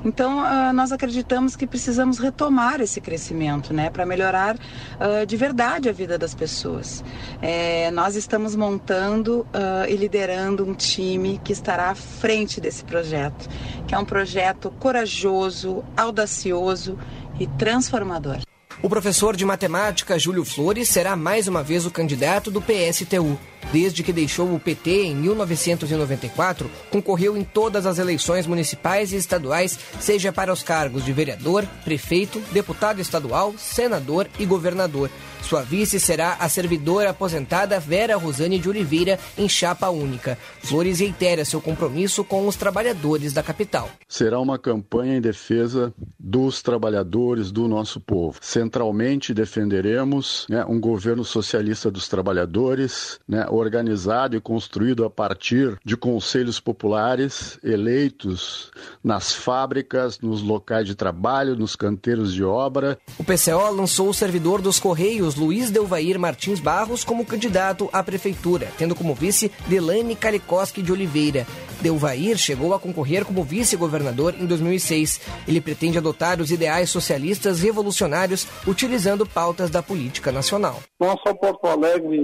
Então, 0.03 0.39
uh, 0.39 0.73
nós 0.73 0.91
acreditamos 0.91 1.55
que 1.55 1.65
precisamos 1.65 2.19
retomar 2.19 2.81
esse 2.81 2.99
crescimento, 2.99 3.73
né, 3.73 3.89
para 3.89 4.05
melhorar 4.05 4.55
uh, 4.55 5.25
de 5.25 5.37
verdade 5.37 5.87
a 5.87 5.93
vida 5.93 6.17
das 6.17 6.35
pessoas. 6.35 7.03
É, 7.41 7.89
nós 7.91 8.15
estamos 8.15 8.55
montando 8.55 9.41
uh, 9.41 9.89
e 9.89 9.95
liderando 9.95 10.65
um 10.65 10.73
time 10.73 11.39
que 11.43 11.53
estará 11.53 11.91
à 11.91 11.95
frente 11.95 12.59
desse 12.59 12.83
projeto, 12.83 13.47
que 13.87 13.95
é 13.95 13.97
um 13.97 14.05
projeto 14.05 14.69
corajoso, 14.79 15.83
audacioso 15.95 16.97
e 17.39 17.47
transformador. 17.47 18.39
O 18.81 18.89
professor 18.89 19.33
de 19.33 19.45
matemática 19.45 20.19
Júlio 20.19 20.43
Flores 20.43 20.89
será 20.89 21.15
mais 21.15 21.47
uma 21.47 21.63
vez 21.63 21.85
o 21.85 21.91
candidato 21.91 22.51
do 22.51 22.61
PSTU. 22.61 23.39
Desde 23.71 24.03
que 24.03 24.13
deixou 24.13 24.53
o 24.53 24.59
PT 24.59 25.05
em 25.05 25.15
1994, 25.15 26.69
concorreu 26.89 27.37
em 27.37 27.43
todas 27.43 27.85
as 27.85 27.97
eleições 27.97 28.45
municipais 28.45 29.13
e 29.13 29.15
estaduais, 29.15 29.77
seja 29.99 30.31
para 30.31 30.51
os 30.51 30.63
cargos 30.63 31.03
de 31.05 31.13
vereador, 31.13 31.65
prefeito, 31.83 32.39
deputado 32.51 32.99
estadual, 32.99 33.53
senador 33.57 34.27
e 34.39 34.45
governador. 34.45 35.09
Sua 35.43 35.61
vice 35.61 35.99
será 35.99 36.37
a 36.39 36.47
servidora 36.47 37.09
aposentada 37.09 37.79
Vera 37.79 38.15
Rosane 38.15 38.57
de 38.57 38.69
Oliveira, 38.69 39.19
em 39.37 39.49
chapa 39.49 39.89
única. 39.89 40.37
Flores 40.61 40.99
reitera 40.99 41.43
seu 41.43 41.59
compromisso 41.59 42.23
com 42.23 42.47
os 42.47 42.55
trabalhadores 42.55 43.33
da 43.33 43.43
capital. 43.43 43.89
Será 44.07 44.39
uma 44.39 44.57
campanha 44.57 45.17
em 45.17 45.21
defesa 45.21 45.93
dos 46.17 46.61
trabalhadores, 46.61 47.51
do 47.51 47.67
nosso 47.67 47.99
povo. 47.99 48.39
Centralmente 48.41 49.33
defenderemos 49.33 50.47
né, 50.49 50.63
um 50.65 50.79
governo 50.79 51.25
socialista 51.25 51.91
dos 51.91 52.07
trabalhadores, 52.07 53.19
né, 53.27 53.45
organizado 53.57 54.35
e 54.35 54.41
construído 54.41 55.05
a 55.05 55.09
partir 55.09 55.77
de 55.83 55.95
conselhos 55.95 56.59
populares 56.59 57.59
eleitos 57.63 58.71
nas 59.03 59.33
fábricas, 59.33 60.19
nos 60.19 60.41
locais 60.41 60.87
de 60.87 60.95
trabalho, 60.95 61.55
nos 61.55 61.75
canteiros 61.75 62.33
de 62.33 62.43
obra. 62.43 62.97
O 63.17 63.23
PCO 63.23 63.71
lançou 63.71 64.09
o 64.09 64.13
servidor 64.13 64.61
dos 64.61 64.79
Correios 64.79 65.35
Luiz 65.35 65.69
Delvair 65.69 66.19
Martins 66.19 66.59
Barros 66.59 67.03
como 67.03 67.25
candidato 67.25 67.89
à 67.91 68.03
prefeitura, 68.03 68.71
tendo 68.77 68.95
como 68.95 69.13
vice 69.13 69.51
Delane 69.67 70.15
Kalikoski 70.15 70.81
de 70.81 70.91
Oliveira. 70.91 71.45
Delvair 71.81 72.37
chegou 72.37 72.73
a 72.73 72.79
concorrer 72.79 73.25
como 73.25 73.43
vice-governador 73.43 74.33
em 74.39 74.45
2006. 74.45 75.19
Ele 75.45 75.59
pretende 75.59 75.97
adotar 75.97 76.39
os 76.39 76.49
ideais 76.49 76.89
socialistas 76.89 77.59
revolucionários 77.59 78.47
utilizando 78.65 79.25
pautas 79.25 79.69
da 79.69 79.83
política 79.83 80.31
nacional. 80.31 80.81
Não 80.99 81.17
só 81.17 81.33
Porto 81.33 81.67
Alegre 81.67 82.17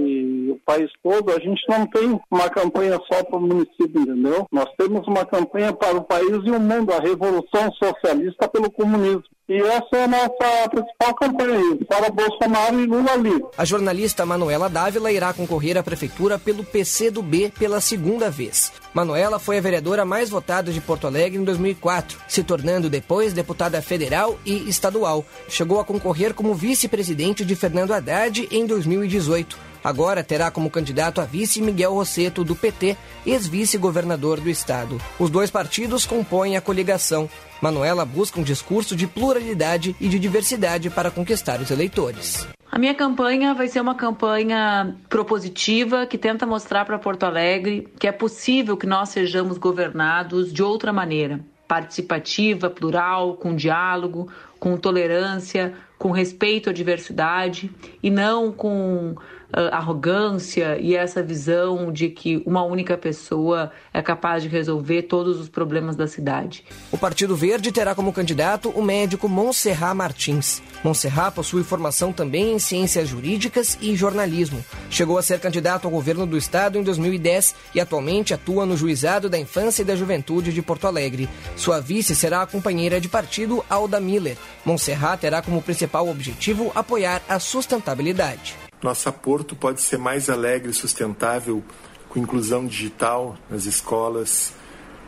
o 0.50 0.60
país 0.64 0.90
todo, 1.02 1.30
a 1.30 1.38
gente 1.38 1.62
não 1.68 1.86
tem 1.86 2.20
uma 2.30 2.48
campanha 2.50 2.98
só 3.12 3.22
para 3.24 3.36
o 3.36 3.40
município, 3.40 4.00
entendeu? 4.00 4.46
Nós 4.50 4.68
temos 4.76 5.06
uma 5.06 5.24
campanha 5.24 5.72
para 5.72 5.96
o 5.96 6.04
país 6.04 6.40
e 6.44 6.50
o 6.50 6.60
mundo, 6.60 6.92
a 6.92 7.00
revolução 7.00 7.70
socialista 7.72 8.48
pelo 8.48 8.70
comunismo. 8.70 9.24
E 9.50 9.56
essa 9.56 9.96
é 9.96 10.04
a 10.04 10.06
nossa 10.06 10.68
principal 10.70 11.12
campanha, 11.16 11.76
para 11.88 12.08
Bolsonaro 12.08 12.80
e 12.80 12.86
Lula 12.86 13.14
ali. 13.14 13.44
A 13.58 13.64
jornalista 13.64 14.24
Manuela 14.24 14.70
Dávila 14.70 15.10
irá 15.10 15.32
concorrer 15.32 15.76
à 15.76 15.82
prefeitura 15.82 16.38
pelo 16.38 16.62
PCdoB 16.62 17.52
pela 17.58 17.80
segunda 17.80 18.30
vez. 18.30 18.72
Manuela 18.94 19.40
foi 19.40 19.58
a 19.58 19.60
vereadora 19.60 20.04
mais 20.04 20.30
votada 20.30 20.70
de 20.70 20.80
Porto 20.80 21.08
Alegre 21.08 21.40
em 21.40 21.42
2004, 21.42 22.16
se 22.28 22.44
tornando 22.44 22.88
depois 22.88 23.32
deputada 23.32 23.82
federal 23.82 24.38
e 24.46 24.68
estadual. 24.68 25.24
Chegou 25.48 25.80
a 25.80 25.84
concorrer 25.84 26.32
como 26.32 26.54
vice-presidente 26.54 27.44
de 27.44 27.56
Fernando 27.56 27.92
Haddad 27.92 28.46
em 28.52 28.64
2018. 28.64 29.69
Agora 29.82 30.22
terá 30.22 30.50
como 30.50 30.70
candidato 30.70 31.20
a 31.20 31.24
vice 31.24 31.62
Miguel 31.62 31.94
Rosseto, 31.94 32.44
do 32.44 32.54
PT, 32.54 32.96
ex-vice-governador 33.26 34.40
do 34.40 34.50
estado. 34.50 35.00
Os 35.18 35.30
dois 35.30 35.50
partidos 35.50 36.04
compõem 36.04 36.56
a 36.56 36.60
coligação. 36.60 37.28
Manuela 37.60 38.04
busca 38.04 38.40
um 38.40 38.42
discurso 38.42 38.94
de 38.94 39.06
pluralidade 39.06 39.96
e 40.00 40.08
de 40.08 40.18
diversidade 40.18 40.90
para 40.90 41.10
conquistar 41.10 41.60
os 41.60 41.70
eleitores. 41.70 42.46
A 42.70 42.78
minha 42.78 42.94
campanha 42.94 43.52
vai 43.52 43.66
ser 43.66 43.80
uma 43.80 43.96
campanha 43.96 44.96
propositiva 45.08 46.06
que 46.06 46.16
tenta 46.16 46.46
mostrar 46.46 46.84
para 46.84 46.98
Porto 46.98 47.24
Alegre 47.24 47.88
que 47.98 48.06
é 48.06 48.12
possível 48.12 48.76
que 48.76 48.86
nós 48.86 49.08
sejamos 49.08 49.58
governados 49.58 50.52
de 50.52 50.62
outra 50.62 50.92
maneira, 50.92 51.40
participativa, 51.66 52.70
plural, 52.70 53.34
com 53.34 53.56
diálogo, 53.56 54.28
com 54.58 54.76
tolerância, 54.76 55.74
com 55.98 56.12
respeito 56.12 56.70
à 56.70 56.72
diversidade 56.72 57.70
e 58.02 58.08
não 58.08 58.52
com 58.52 59.16
arrogância 59.52 60.78
e 60.78 60.94
essa 60.94 61.22
visão 61.22 61.92
de 61.92 62.08
que 62.08 62.42
uma 62.46 62.62
única 62.62 62.96
pessoa 62.96 63.70
é 63.92 64.00
capaz 64.00 64.42
de 64.42 64.48
resolver 64.48 65.02
todos 65.02 65.40
os 65.40 65.48
problemas 65.48 65.96
da 65.96 66.06
cidade. 66.06 66.64
O 66.92 66.98
Partido 66.98 67.34
Verde 67.34 67.72
terá 67.72 67.94
como 67.94 68.12
candidato 68.12 68.70
o 68.70 68.82
médico 68.82 69.28
Monserrat 69.28 69.94
Martins. 69.94 70.62
Monserrat 70.84 71.34
possui 71.34 71.62
formação 71.62 72.12
também 72.12 72.54
em 72.54 72.58
ciências 72.58 73.08
jurídicas 73.08 73.76
e 73.80 73.94
jornalismo. 73.96 74.64
Chegou 74.88 75.18
a 75.18 75.22
ser 75.22 75.40
candidato 75.40 75.86
ao 75.86 75.90
governo 75.90 76.26
do 76.26 76.36
estado 76.36 76.78
em 76.78 76.82
2010 76.82 77.54
e 77.74 77.80
atualmente 77.80 78.32
atua 78.32 78.64
no 78.64 78.76
Juizado 78.76 79.28
da 79.28 79.38
Infância 79.38 79.82
e 79.82 79.84
da 79.84 79.96
Juventude 79.96 80.52
de 80.52 80.62
Porto 80.62 80.86
Alegre. 80.86 81.28
Sua 81.56 81.80
vice 81.80 82.14
será 82.14 82.42
a 82.42 82.46
companheira 82.46 83.00
de 83.00 83.08
partido 83.08 83.64
Alda 83.68 84.00
Miller. 84.00 84.36
Monserrat 84.64 85.20
terá 85.20 85.42
como 85.42 85.62
principal 85.62 86.08
objetivo 86.08 86.72
apoiar 86.74 87.22
a 87.28 87.38
sustentabilidade. 87.38 88.69
Nossa 88.82 89.12
Porto 89.12 89.54
pode 89.54 89.82
ser 89.82 89.98
mais 89.98 90.30
alegre 90.30 90.70
e 90.70 90.74
sustentável 90.74 91.62
com 92.08 92.18
inclusão 92.18 92.66
digital 92.66 93.36
nas 93.50 93.66
escolas, 93.66 94.54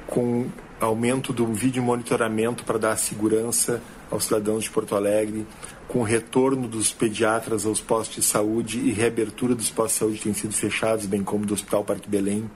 com 0.06 0.46
aumento 0.78 1.32
do 1.32 1.46
vídeo 1.46 1.82
monitoramento 1.82 2.64
para 2.64 2.78
dar 2.78 2.96
segurança 2.96 3.82
aos 4.10 4.24
cidadãos 4.24 4.64
de 4.64 4.70
Porto 4.70 4.94
Alegre, 4.94 5.46
com 5.88 6.02
retorno 6.02 6.68
dos 6.68 6.92
pediatras 6.92 7.64
aos 7.64 7.80
postos 7.80 8.16
de 8.16 8.22
saúde 8.22 8.78
e 8.78 8.92
reabertura 8.92 9.54
dos 9.54 9.70
postos 9.70 9.94
de 9.94 9.98
saúde 9.98 10.18
que 10.18 10.24
têm 10.24 10.34
sido 10.34 10.52
fechados, 10.52 11.06
bem 11.06 11.22
como 11.22 11.46
do 11.46 11.54
Hospital 11.54 11.82
Parque 11.82 12.08
Belém. 12.08 12.50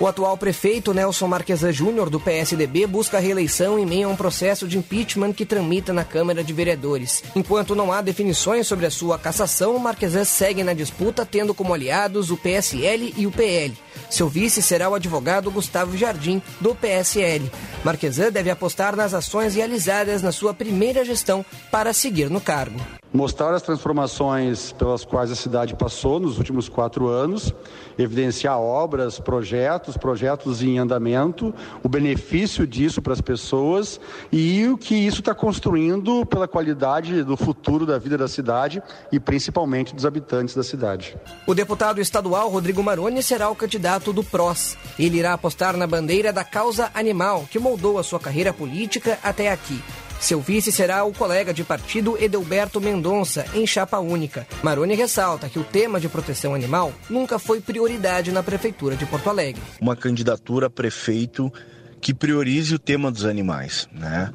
O 0.00 0.06
atual 0.06 0.36
prefeito 0.36 0.92
Nelson 0.92 1.28
Marquesa 1.28 1.72
Júnior, 1.72 2.10
do 2.10 2.18
PSDB, 2.18 2.86
busca 2.86 3.20
reeleição 3.20 3.78
em 3.78 3.86
meio 3.86 4.08
a 4.08 4.10
um 4.10 4.16
processo 4.16 4.66
de 4.66 4.76
impeachment 4.76 5.32
que 5.32 5.46
tramita 5.46 5.92
na 5.92 6.04
Câmara 6.04 6.42
de 6.42 6.52
Vereadores. 6.52 7.22
Enquanto 7.36 7.76
não 7.76 7.92
há 7.92 8.00
definições 8.00 8.66
sobre 8.66 8.86
a 8.86 8.90
sua 8.90 9.18
cassação, 9.18 9.78
Marquesa 9.78 10.24
segue 10.24 10.64
na 10.64 10.72
disputa, 10.72 11.24
tendo 11.24 11.54
como 11.54 11.72
aliados 11.72 12.30
o 12.30 12.36
PSL 12.36 13.14
e 13.16 13.26
o 13.26 13.30
PL. 13.30 13.76
Seu 14.10 14.28
vice 14.28 14.60
será 14.60 14.88
o 14.88 14.94
advogado 14.94 15.50
Gustavo 15.50 15.96
Jardim, 15.96 16.42
do 16.60 16.74
PSL. 16.74 17.50
Marquesan 17.84 18.30
deve 18.30 18.50
apostar 18.50 18.96
nas 18.96 19.14
ações 19.14 19.54
realizadas 19.54 20.22
na 20.22 20.32
sua 20.32 20.52
primeira 20.52 21.04
gestão 21.04 21.44
para 21.70 21.92
seguir 21.92 22.28
no 22.28 22.40
cargo 22.40 22.80
mostrar 23.12 23.52
as 23.54 23.62
transformações 23.62 24.72
pelas 24.72 25.04
quais 25.04 25.30
a 25.30 25.36
cidade 25.36 25.74
passou 25.74 26.18
nos 26.18 26.38
últimos 26.38 26.68
quatro 26.68 27.08
anos, 27.08 27.54
evidenciar 27.98 28.58
obras, 28.58 29.20
projetos, 29.20 29.96
projetos 29.96 30.62
em 30.62 30.78
andamento, 30.78 31.54
o 31.82 31.88
benefício 31.88 32.66
disso 32.66 33.02
para 33.02 33.12
as 33.12 33.20
pessoas 33.20 34.00
e 34.30 34.66
o 34.66 34.78
que 34.78 34.94
isso 34.94 35.20
está 35.20 35.34
construindo 35.34 36.24
pela 36.26 36.48
qualidade 36.48 37.22
do 37.22 37.36
futuro 37.36 37.84
da 37.84 37.98
vida 37.98 38.16
da 38.16 38.28
cidade 38.28 38.82
e 39.10 39.20
principalmente 39.20 39.94
dos 39.94 40.06
habitantes 40.06 40.54
da 40.54 40.62
cidade. 40.62 41.16
O 41.46 41.54
deputado 41.54 42.00
estadual 42.00 42.48
Rodrigo 42.48 42.82
Maroni 42.82 43.22
será 43.22 43.50
o 43.50 43.56
candidato 43.56 44.12
do 44.12 44.24
PROS. 44.24 44.76
Ele 44.98 45.18
irá 45.18 45.34
apostar 45.34 45.76
na 45.76 45.86
bandeira 45.86 46.32
da 46.32 46.44
causa 46.44 46.90
animal, 46.94 47.46
que 47.50 47.58
moldou 47.58 47.98
a 47.98 48.02
sua 48.02 48.18
carreira 48.18 48.52
política 48.52 49.18
até 49.22 49.50
aqui. 49.50 49.82
Seu 50.22 50.40
vice 50.40 50.70
será 50.70 51.02
o 51.02 51.12
colega 51.12 51.52
de 51.52 51.64
partido 51.64 52.16
Edelberto 52.16 52.80
Mendonça, 52.80 53.44
em 53.52 53.66
chapa 53.66 53.98
única. 53.98 54.46
Maroni 54.62 54.94
ressalta 54.94 55.48
que 55.48 55.58
o 55.58 55.64
tema 55.64 55.98
de 55.98 56.08
proteção 56.08 56.54
animal 56.54 56.92
nunca 57.10 57.40
foi 57.40 57.60
prioridade 57.60 58.30
na 58.30 58.40
Prefeitura 58.40 58.94
de 58.94 59.04
Porto 59.04 59.28
Alegre. 59.28 59.60
Uma 59.80 59.96
candidatura 59.96 60.68
a 60.68 60.70
prefeito 60.70 61.52
que 62.00 62.14
priorize 62.14 62.72
o 62.72 62.78
tema 62.78 63.10
dos 63.10 63.24
animais, 63.24 63.88
né? 63.92 64.32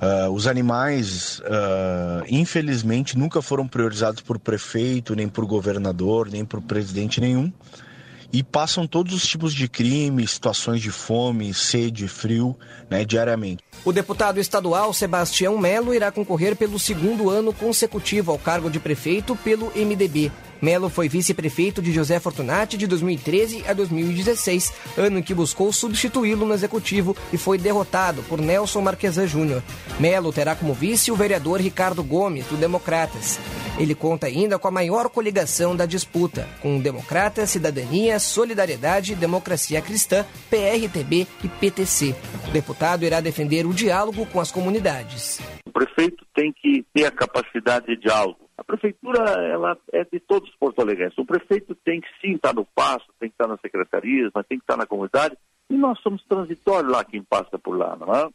Uh, 0.00 0.30
os 0.30 0.46
animais, 0.46 1.40
uh, 1.40 2.24
infelizmente, 2.28 3.18
nunca 3.18 3.42
foram 3.42 3.66
priorizados 3.66 4.20
por 4.20 4.38
prefeito, 4.38 5.16
nem 5.16 5.26
por 5.26 5.44
governador, 5.46 6.30
nem 6.30 6.44
por 6.44 6.62
presidente 6.62 7.20
nenhum. 7.20 7.52
E 8.34 8.42
passam 8.42 8.84
todos 8.84 9.14
os 9.14 9.24
tipos 9.24 9.54
de 9.54 9.68
crimes, 9.68 10.32
situações 10.32 10.82
de 10.82 10.90
fome, 10.90 11.54
sede, 11.54 12.08
frio, 12.08 12.58
né, 12.90 13.04
diariamente. 13.04 13.62
O 13.84 13.92
deputado 13.92 14.40
estadual 14.40 14.92
Sebastião 14.92 15.56
Melo 15.56 15.94
irá 15.94 16.10
concorrer 16.10 16.56
pelo 16.56 16.76
segundo 16.76 17.30
ano 17.30 17.52
consecutivo 17.52 18.32
ao 18.32 18.38
cargo 18.38 18.68
de 18.68 18.80
prefeito 18.80 19.36
pelo 19.36 19.70
MDB. 19.76 20.32
Melo 20.64 20.88
foi 20.88 21.10
vice-prefeito 21.10 21.82
de 21.82 21.92
José 21.92 22.18
Fortunati 22.18 22.78
de 22.78 22.86
2013 22.86 23.64
a 23.68 23.74
2016, 23.74 24.72
ano 24.96 25.18
em 25.18 25.22
que 25.22 25.34
buscou 25.34 25.70
substituí-lo 25.70 26.46
no 26.46 26.54
executivo 26.54 27.14
e 27.30 27.36
foi 27.36 27.58
derrotado 27.58 28.22
por 28.22 28.40
Nelson 28.40 28.80
Marquesan 28.80 29.26
Júnior. 29.26 29.62
Melo 30.00 30.32
terá 30.32 30.56
como 30.56 30.72
vice 30.72 31.12
o 31.12 31.16
vereador 31.16 31.60
Ricardo 31.60 32.02
Gomes, 32.02 32.46
do 32.46 32.56
Democratas. 32.56 33.38
Ele 33.78 33.94
conta 33.94 34.26
ainda 34.26 34.58
com 34.58 34.66
a 34.66 34.70
maior 34.70 35.10
coligação 35.10 35.76
da 35.76 35.84
disputa, 35.84 36.48
com 36.62 36.80
Democratas, 36.80 37.50
Cidadania, 37.50 38.18
Solidariedade, 38.18 39.14
Democracia 39.14 39.82
Cristã, 39.82 40.24
PRTB 40.48 41.26
e 41.42 41.48
PTC. 41.48 42.16
O 42.48 42.52
deputado 42.52 43.04
irá 43.04 43.20
defender 43.20 43.66
o 43.66 43.74
diálogo 43.74 44.24
com 44.24 44.40
as 44.40 44.50
comunidades. 44.50 45.40
O 45.66 45.70
prefeito 45.70 46.24
tem 46.34 46.50
que 46.50 46.86
ter 46.94 47.04
a 47.04 47.10
capacidade 47.10 47.84
de 47.86 47.96
diálogo 48.00 48.43
a 48.56 48.64
prefeitura 48.64 49.18
ela 49.42 49.76
é 49.92 50.04
de 50.04 50.20
todos 50.20 50.48
os 50.48 50.56
porto-alegrenses. 50.56 51.18
O 51.18 51.26
prefeito 51.26 51.74
tem 51.74 52.00
que 52.00 52.08
sim 52.20 52.34
estar 52.34 52.54
no 52.54 52.64
passo, 52.64 53.06
tem 53.18 53.28
que 53.28 53.34
estar 53.34 53.48
nas 53.48 53.60
secretarias, 53.60 54.30
mas 54.34 54.46
tem 54.46 54.58
que 54.58 54.64
estar 54.64 54.76
na 54.76 54.86
comunidade. 54.86 55.36
E 55.68 55.74
nós 55.76 55.98
somos 56.00 56.22
transitórios 56.24 56.92
lá, 56.92 57.04
quem 57.04 57.22
passa 57.22 57.58
por 57.58 57.76
lá, 57.76 57.96
não 57.96 58.14
é? 58.14 58.28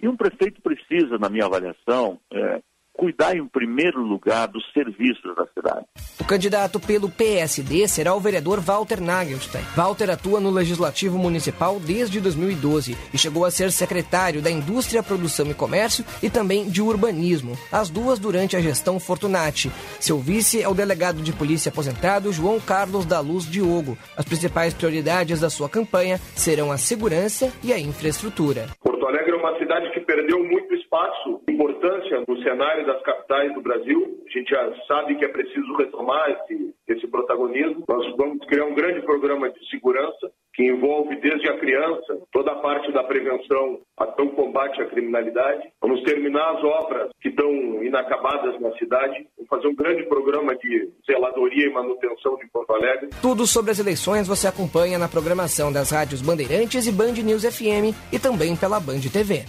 E 0.00 0.08
um 0.08 0.16
prefeito 0.16 0.60
precisa, 0.60 1.18
na 1.18 1.28
minha 1.28 1.46
avaliação, 1.46 2.20
é, 2.32 2.62
cuidar 2.94 3.36
em 3.36 3.46
primeiro 3.46 4.00
lugar 4.00 4.46
dos 4.46 4.64
serviços 4.72 5.34
da 5.36 5.46
cidade. 5.52 5.84
O 6.20 6.24
candidato 6.24 6.78
pelo 6.78 7.10
PSD 7.10 7.86
será 7.88 8.14
o 8.14 8.20
vereador 8.20 8.60
Walter 8.60 9.00
Nagelstein. 9.00 9.62
Walter 9.74 10.10
atua 10.10 10.40
no 10.40 10.50
Legislativo 10.50 11.18
Municipal 11.18 11.78
desde 11.80 12.20
2012 12.20 12.96
e 13.12 13.18
chegou 13.18 13.44
a 13.44 13.50
ser 13.50 13.72
secretário 13.72 14.40
da 14.40 14.50
Indústria, 14.50 15.02
Produção 15.02 15.50
e 15.50 15.54
Comércio 15.54 16.04
e 16.22 16.30
também 16.30 16.68
de 16.70 16.80
Urbanismo, 16.80 17.58
as 17.70 17.90
duas 17.90 18.18
durante 18.18 18.56
a 18.56 18.60
gestão 18.60 19.00
Fortunati. 19.00 19.70
Seu 19.98 20.18
vice 20.18 20.62
é 20.62 20.68
o 20.68 20.74
delegado 20.74 21.20
de 21.20 21.32
polícia 21.32 21.68
aposentado 21.68 22.32
João 22.32 22.60
Carlos 22.60 23.04
da 23.04 23.20
Luz 23.20 23.44
Diogo. 23.44 23.98
As 24.16 24.24
principais 24.24 24.72
prioridades 24.72 25.40
da 25.40 25.50
sua 25.50 25.68
campanha 25.68 26.18
serão 26.36 26.70
a 26.70 26.78
segurança 26.78 27.52
e 27.62 27.72
a 27.72 27.78
infraestrutura. 27.78 28.68
Porto 28.80 29.06
Alegre 29.06 29.32
é 29.32 29.36
uma 29.36 29.58
cidade 29.58 29.90
que 29.92 30.00
perdeu 30.00 30.38
muito 30.38 30.73
espaço, 30.94 31.40
importância 31.48 32.22
no 32.26 32.40
cenário 32.42 32.86
das 32.86 33.02
capitais 33.02 33.52
do 33.52 33.60
Brasil. 33.60 34.22
A 34.26 34.38
gente 34.38 34.50
já 34.50 34.72
sabe 34.86 35.16
que 35.16 35.24
é 35.24 35.28
preciso 35.28 35.74
retomar 35.76 36.30
esse, 36.30 36.74
esse 36.88 37.06
protagonismo. 37.08 37.84
Nós 37.88 38.16
vamos 38.16 38.46
criar 38.46 38.64
um 38.64 38.74
grande 38.74 39.02
programa 39.02 39.50
de 39.50 39.68
segurança 39.68 40.30
que 40.54 40.64
envolve 40.64 41.16
desde 41.16 41.48
a 41.48 41.58
criança 41.58 42.20
toda 42.32 42.52
a 42.52 42.56
parte 42.56 42.92
da 42.92 43.02
prevenção 43.02 43.80
até 43.98 44.22
o 44.22 44.30
combate 44.30 44.80
à 44.80 44.86
criminalidade. 44.86 45.68
Vamos 45.80 46.02
terminar 46.04 46.56
as 46.56 46.62
obras 46.62 47.10
que 47.20 47.28
estão 47.28 47.50
inacabadas 47.82 48.60
na 48.60 48.70
cidade. 48.78 49.26
Vamos 49.36 49.48
fazer 49.48 49.66
um 49.66 49.74
grande 49.74 50.04
programa 50.04 50.54
de 50.54 50.90
zeladoria 51.04 51.66
e 51.66 51.72
manutenção 51.72 52.36
de 52.36 52.46
Porto 52.52 52.72
Alegre. 52.72 53.10
Tudo 53.20 53.46
sobre 53.46 53.72
as 53.72 53.80
eleições 53.80 54.28
você 54.28 54.46
acompanha 54.46 54.96
na 54.96 55.08
programação 55.08 55.72
das 55.72 55.90
rádios 55.90 56.22
Bandeirantes 56.22 56.86
e 56.86 56.92
Band 56.92 57.14
News 57.14 57.42
FM 57.42 57.90
e 58.12 58.18
também 58.18 58.54
pela 58.54 58.78
Band 58.78 59.00
TV. 59.12 59.44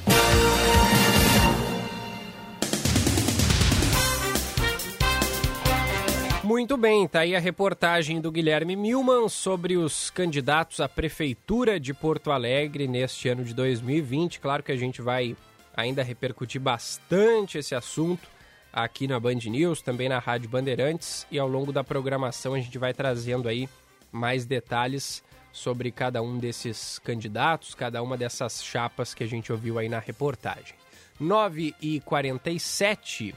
Muito 6.46 6.78
bem, 6.78 7.08
tá 7.08 7.22
aí 7.22 7.36
a 7.36 7.40
reportagem 7.40 8.22
do 8.22 8.32
Guilherme 8.32 8.76
Milman 8.76 9.28
sobre 9.28 9.78
os 9.78 10.12
candidatos 10.12 10.80
à 10.80 10.88
Prefeitura 10.88 11.80
de 11.80 11.92
Porto 11.92 12.32
Alegre 12.32 12.88
neste 12.88 13.28
ano 13.28 13.44
de 13.44 13.52
2020. 13.52 14.40
Claro 14.40 14.62
que 14.62 14.72
a 14.72 14.76
gente 14.76 15.02
vai 15.02 15.36
ainda 15.76 16.04
repercutir 16.04 16.62
bastante 16.62 17.58
esse 17.58 17.74
assunto 17.74 18.30
aqui 18.72 19.08
na 19.08 19.20
Band 19.20 19.40
News, 19.48 19.82
também 19.82 20.08
na 20.08 20.20
Rádio 20.20 20.48
Bandeirantes 20.48 21.26
e 21.32 21.40
ao 21.40 21.48
longo 21.48 21.74
da 21.74 21.84
programação 21.84 22.54
a 22.54 22.60
gente 22.60 22.78
vai 22.78 22.94
trazendo 22.94 23.50
aí 23.50 23.68
mais 24.12 24.46
detalhes 24.46 25.24
sobre 25.52 25.90
cada 25.92 26.22
um 26.22 26.38
desses 26.38 27.00
candidatos, 27.00 27.74
cada 27.74 28.04
uma 28.04 28.16
dessas 28.16 28.64
chapas 28.64 29.16
que 29.16 29.24
a 29.24 29.28
gente 29.28 29.52
ouviu 29.52 29.80
aí 29.80 29.90
na 29.90 29.98
reportagem. 29.98 30.76
9 31.20 31.74
e 31.82 32.02
47 32.02 33.34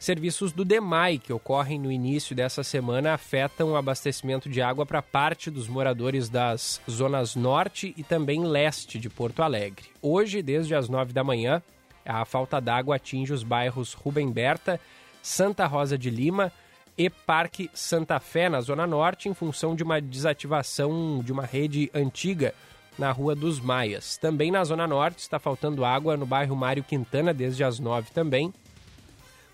Serviços 0.00 0.50
do 0.50 0.64
DEMAI, 0.64 1.18
que 1.18 1.30
ocorrem 1.30 1.78
no 1.78 1.92
início 1.92 2.34
dessa 2.34 2.64
semana, 2.64 3.12
afetam 3.12 3.72
o 3.72 3.76
abastecimento 3.76 4.48
de 4.48 4.62
água 4.62 4.86
para 4.86 5.02
parte 5.02 5.50
dos 5.50 5.68
moradores 5.68 6.30
das 6.30 6.80
zonas 6.90 7.36
norte 7.36 7.92
e 7.98 8.02
também 8.02 8.42
leste 8.42 8.98
de 8.98 9.10
Porto 9.10 9.42
Alegre. 9.42 9.90
Hoje, 10.00 10.42
desde 10.42 10.74
as 10.74 10.88
9 10.88 11.12
da 11.12 11.22
manhã, 11.22 11.62
a 12.02 12.24
falta 12.24 12.58
d'água 12.62 12.96
atinge 12.96 13.34
os 13.34 13.42
bairros 13.42 13.92
Rubem 13.92 14.32
Berta, 14.32 14.80
Santa 15.22 15.66
Rosa 15.66 15.98
de 15.98 16.08
Lima 16.08 16.50
e 16.96 17.10
Parque 17.10 17.70
Santa 17.74 18.18
Fé, 18.18 18.48
na 18.48 18.62
Zona 18.62 18.86
Norte, 18.86 19.28
em 19.28 19.34
função 19.34 19.76
de 19.76 19.82
uma 19.82 20.00
desativação 20.00 21.20
de 21.22 21.30
uma 21.30 21.44
rede 21.44 21.90
antiga 21.92 22.54
na 22.98 23.12
Rua 23.12 23.34
dos 23.34 23.60
Maias. 23.60 24.16
Também 24.16 24.50
na 24.50 24.64
Zona 24.64 24.86
Norte 24.86 25.18
está 25.18 25.38
faltando 25.38 25.84
água 25.84 26.16
no 26.16 26.24
bairro 26.24 26.56
Mário 26.56 26.82
Quintana, 26.82 27.34
desde 27.34 27.62
as 27.62 27.78
9 27.78 28.12
também 28.12 28.50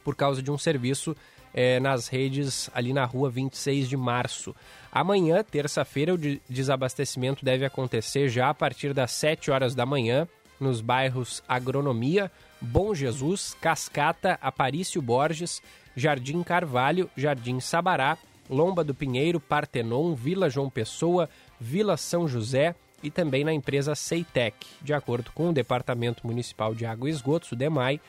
por 0.07 0.15
causa 0.15 0.41
de 0.41 0.53
um 0.53 0.57
serviço 0.57 1.17
é, 1.53 1.81
nas 1.81 2.07
redes 2.07 2.71
ali 2.73 2.93
na 2.93 3.05
rua 3.05 3.29
26 3.29 3.89
de 3.89 3.97
março. 3.97 4.55
Amanhã, 4.93 5.43
terça-feira, 5.43 6.15
o 6.15 6.19
desabastecimento 6.49 7.45
deve 7.45 7.65
acontecer 7.65 8.29
já 8.29 8.49
a 8.49 8.55
partir 8.55 8.95
das 8.95 9.11
7 9.11 9.51
horas 9.51 9.75
da 9.75 9.85
manhã 9.85 10.29
nos 10.61 10.81
bairros 10.81 11.43
Agronomia, 11.49 12.31
Bom 12.61 12.95
Jesus, 12.95 13.57
Cascata, 13.61 14.39
Aparício 14.41 15.03
Borges, 15.03 15.61
Jardim 15.97 16.41
Carvalho, 16.45 17.11
Jardim 17.17 17.59
Sabará, 17.59 18.17
Lomba 18.49 18.85
do 18.85 18.95
Pinheiro, 18.95 19.41
Partenon, 19.41 20.15
Vila 20.15 20.49
João 20.49 20.71
Pessoa, 20.71 21.29
Vila 21.61 21.97
São 21.97 22.29
José 22.29 22.77
e 23.03 23.11
também 23.11 23.43
na 23.43 23.53
empresa 23.53 23.97
Ceitec. 23.97 24.55
De 24.81 24.95
acordo 24.95 25.33
com 25.33 25.51
o 25.51 25.53
Departamento 25.53 26.25
Municipal 26.25 26.77
de 26.77 26.87
Água 26.87 27.09
e 27.09 27.13
Esgotos, 27.13 27.51
o 27.51 27.57
DEMAI, 27.57 28.01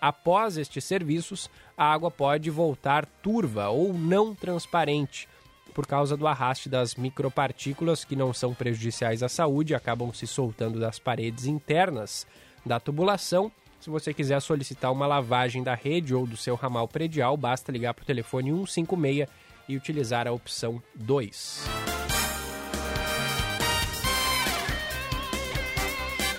Após 0.00 0.56
estes 0.56 0.84
serviços, 0.84 1.50
a 1.76 1.92
água 1.92 2.10
pode 2.10 2.48
voltar 2.50 3.04
turva 3.04 3.68
ou 3.68 3.92
não 3.92 4.34
transparente 4.34 5.28
por 5.70 5.86
causa 5.86 6.16
do 6.16 6.26
arraste 6.26 6.68
das 6.68 6.94
micropartículas 6.94 8.04
que 8.04 8.16
não 8.16 8.34
são 8.34 8.52
prejudiciais 8.52 9.22
à 9.22 9.28
saúde, 9.28 9.74
acabam 9.74 10.12
se 10.12 10.26
soltando 10.26 10.80
das 10.80 10.98
paredes 10.98 11.46
internas 11.46 12.26
da 12.64 12.80
tubulação. 12.80 13.50
Se 13.80 13.88
você 13.88 14.12
quiser 14.12 14.40
solicitar 14.40 14.92
uma 14.92 15.06
lavagem 15.06 15.62
da 15.62 15.74
rede 15.74 16.14
ou 16.14 16.26
do 16.26 16.36
seu 16.36 16.54
ramal 16.54 16.86
predial, 16.86 17.36
basta 17.36 17.72
ligar 17.72 17.94
para 17.94 18.02
o 18.02 18.06
telefone 18.06 18.50
156 18.50 19.28
e 19.68 19.76
utilizar 19.76 20.26
a 20.26 20.32
opção 20.32 20.82
2. 20.94 21.64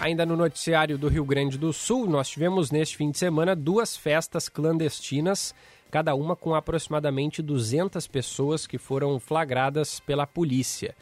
Ainda 0.02 0.26
no 0.26 0.36
noticiário 0.36 0.98
do 0.98 1.08
Rio 1.08 1.24
Grande 1.24 1.60
do 1.60 1.72
Sul, 1.72 2.10
nós 2.10 2.28
tivemos 2.28 2.72
neste 2.72 2.98
fim 2.98 3.12
de 3.12 3.20
semana 3.20 3.56
duas 3.56 3.96
festas 3.96 4.50
clandestinas, 4.50 5.54
cada 5.92 6.16
uma 6.16 6.36
com 6.36 6.56
aproximadamente 6.56 7.40
200 7.40 8.08
pessoas 8.08 8.66
que 8.66 8.80
foram 8.80 9.20
flagradas 9.20 10.00
pela 10.00 10.26
polícia. 10.26 10.96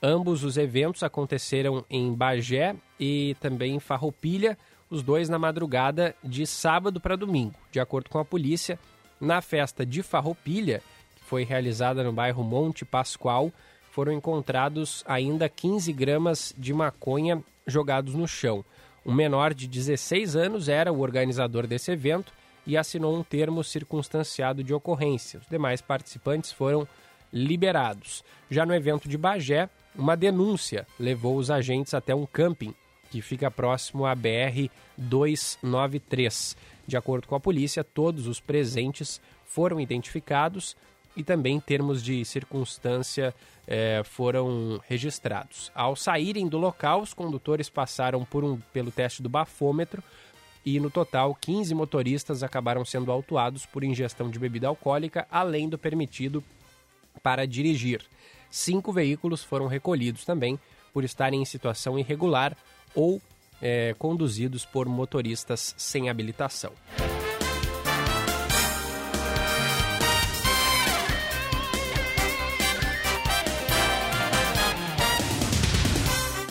Ambos 0.00 0.44
os 0.44 0.56
eventos 0.56 1.02
aconteceram 1.02 1.84
em 1.90 2.14
Bagé 2.14 2.76
e 2.98 3.36
também 3.40 3.74
em 3.74 3.80
Farroupilha, 3.80 4.56
os 4.88 5.02
dois 5.02 5.28
na 5.28 5.36
madrugada 5.36 6.14
de 6.22 6.46
sábado 6.46 7.00
para 7.00 7.16
domingo. 7.16 7.56
De 7.72 7.80
acordo 7.80 8.08
com 8.08 8.20
a 8.20 8.24
polícia, 8.24 8.78
na 9.20 9.42
festa 9.42 9.84
de 9.84 10.00
Farroupilha, 10.00 10.80
que 11.16 11.24
foi 11.24 11.42
realizada 11.42 12.04
no 12.04 12.12
bairro 12.12 12.44
Monte 12.44 12.84
Pascoal, 12.84 13.50
foram 13.90 14.12
encontrados 14.12 15.02
ainda 15.08 15.48
15 15.48 15.92
gramas 15.92 16.54
de 16.56 16.72
maconha 16.72 17.42
jogados 17.66 18.14
no 18.14 18.26
chão. 18.26 18.64
Um 19.04 19.12
menor 19.12 19.52
de 19.52 19.68
16 19.68 20.36
anos 20.36 20.68
era 20.68 20.92
o 20.92 21.00
organizador 21.00 21.66
desse 21.66 21.90
evento 21.92 22.32
e 22.66 22.76
assinou 22.76 23.14
um 23.14 23.22
termo 23.22 23.62
circunstanciado 23.62 24.64
de 24.64 24.72
ocorrência. 24.72 25.40
Os 25.40 25.46
demais 25.46 25.80
participantes 25.80 26.52
foram 26.52 26.88
liberados. 27.32 28.24
Já 28.50 28.64
no 28.64 28.74
evento 28.74 29.08
de 29.08 29.18
Bagé, 29.18 29.68
uma 29.94 30.16
denúncia 30.16 30.86
levou 30.98 31.36
os 31.36 31.50
agentes 31.50 31.92
até 31.92 32.14
um 32.14 32.24
camping 32.24 32.74
que 33.10 33.20
fica 33.20 33.50
próximo 33.50 34.06
à 34.06 34.14
BR 34.14 34.70
293. 34.96 36.56
De 36.86 36.96
acordo 36.96 37.28
com 37.28 37.34
a 37.34 37.40
polícia, 37.40 37.84
todos 37.84 38.26
os 38.26 38.40
presentes 38.40 39.20
foram 39.44 39.80
identificados 39.80 40.76
e 41.16 41.22
também 41.22 41.60
termos 41.60 42.02
de 42.02 42.24
circunstância 42.24 43.34
é, 43.66 44.02
foram 44.04 44.80
registrados. 44.86 45.70
Ao 45.74 45.96
saírem 45.96 46.48
do 46.48 46.58
local, 46.58 47.02
os 47.02 47.14
condutores 47.14 47.68
passaram 47.68 48.24
por 48.24 48.44
um, 48.44 48.58
pelo 48.72 48.90
teste 48.90 49.22
do 49.22 49.28
bafômetro 49.28 50.02
e, 50.64 50.80
no 50.80 50.90
total, 50.90 51.34
15 51.34 51.74
motoristas 51.74 52.42
acabaram 52.42 52.84
sendo 52.84 53.12
autuados 53.12 53.66
por 53.66 53.84
ingestão 53.84 54.30
de 54.30 54.38
bebida 54.38 54.68
alcoólica, 54.68 55.26
além 55.30 55.68
do 55.68 55.78
permitido 55.78 56.42
para 57.22 57.46
dirigir. 57.46 58.02
cinco 58.50 58.92
veículos 58.92 59.42
foram 59.42 59.66
recolhidos 59.66 60.24
também 60.24 60.58
por 60.92 61.04
estarem 61.04 61.42
em 61.42 61.44
situação 61.44 61.98
irregular 61.98 62.56
ou 62.94 63.20
é, 63.60 63.94
conduzidos 63.98 64.64
por 64.64 64.86
motoristas 64.86 65.74
sem 65.76 66.08
habilitação. 66.08 66.72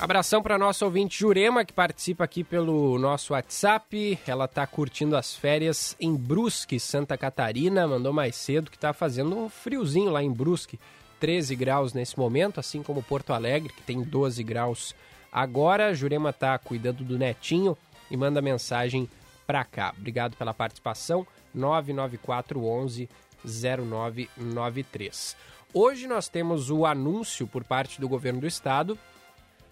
Abração 0.04 0.44
para 0.44 0.58
nosso 0.58 0.84
ouvinte 0.84 1.18
Jurema, 1.18 1.64
que 1.64 1.72
participa 1.72 2.26
aqui 2.26 2.44
pelo 2.44 3.00
nosso 3.00 3.32
WhatsApp. 3.32 4.20
Ela 4.28 4.44
está 4.44 4.68
curtindo 4.68 5.16
as 5.16 5.34
férias 5.34 5.96
em 5.98 6.14
Brusque, 6.14 6.78
Santa 6.78 7.18
Catarina. 7.18 7.88
Mandou 7.88 8.12
mais 8.12 8.36
cedo 8.36 8.70
que 8.70 8.76
está 8.76 8.92
fazendo 8.92 9.34
um 9.38 9.48
friozinho 9.48 10.12
lá 10.12 10.22
em 10.22 10.30
Brusque. 10.30 10.78
13 11.22 11.56
graus 11.56 11.94
nesse 11.94 12.20
momento, 12.20 12.60
assim 12.60 12.84
como 12.84 13.02
Porto 13.02 13.32
Alegre, 13.32 13.72
que 13.72 13.82
tem 13.82 14.04
12 14.04 14.44
graus 14.44 14.94
agora. 15.32 15.96
Jurema 15.96 16.32
está 16.32 16.58
cuidando 16.58 17.02
do 17.06 17.18
netinho 17.18 17.78
e 18.12 18.18
manda 18.18 18.42
mensagem 18.42 19.10
para 19.48 19.64
cá. 19.64 19.94
Obrigado 19.98 20.36
pela 20.36 20.54
participação. 20.54 21.26
99411 21.56 23.10
0993. 23.46 25.38
Hoje 25.74 26.08
nós 26.08 26.28
temos 26.28 26.70
o 26.70 26.86
anúncio 26.86 27.48
por 27.48 27.64
parte 27.64 28.02
do 28.02 28.10
governo 28.10 28.42
do 28.42 28.48
estado 28.48 29.00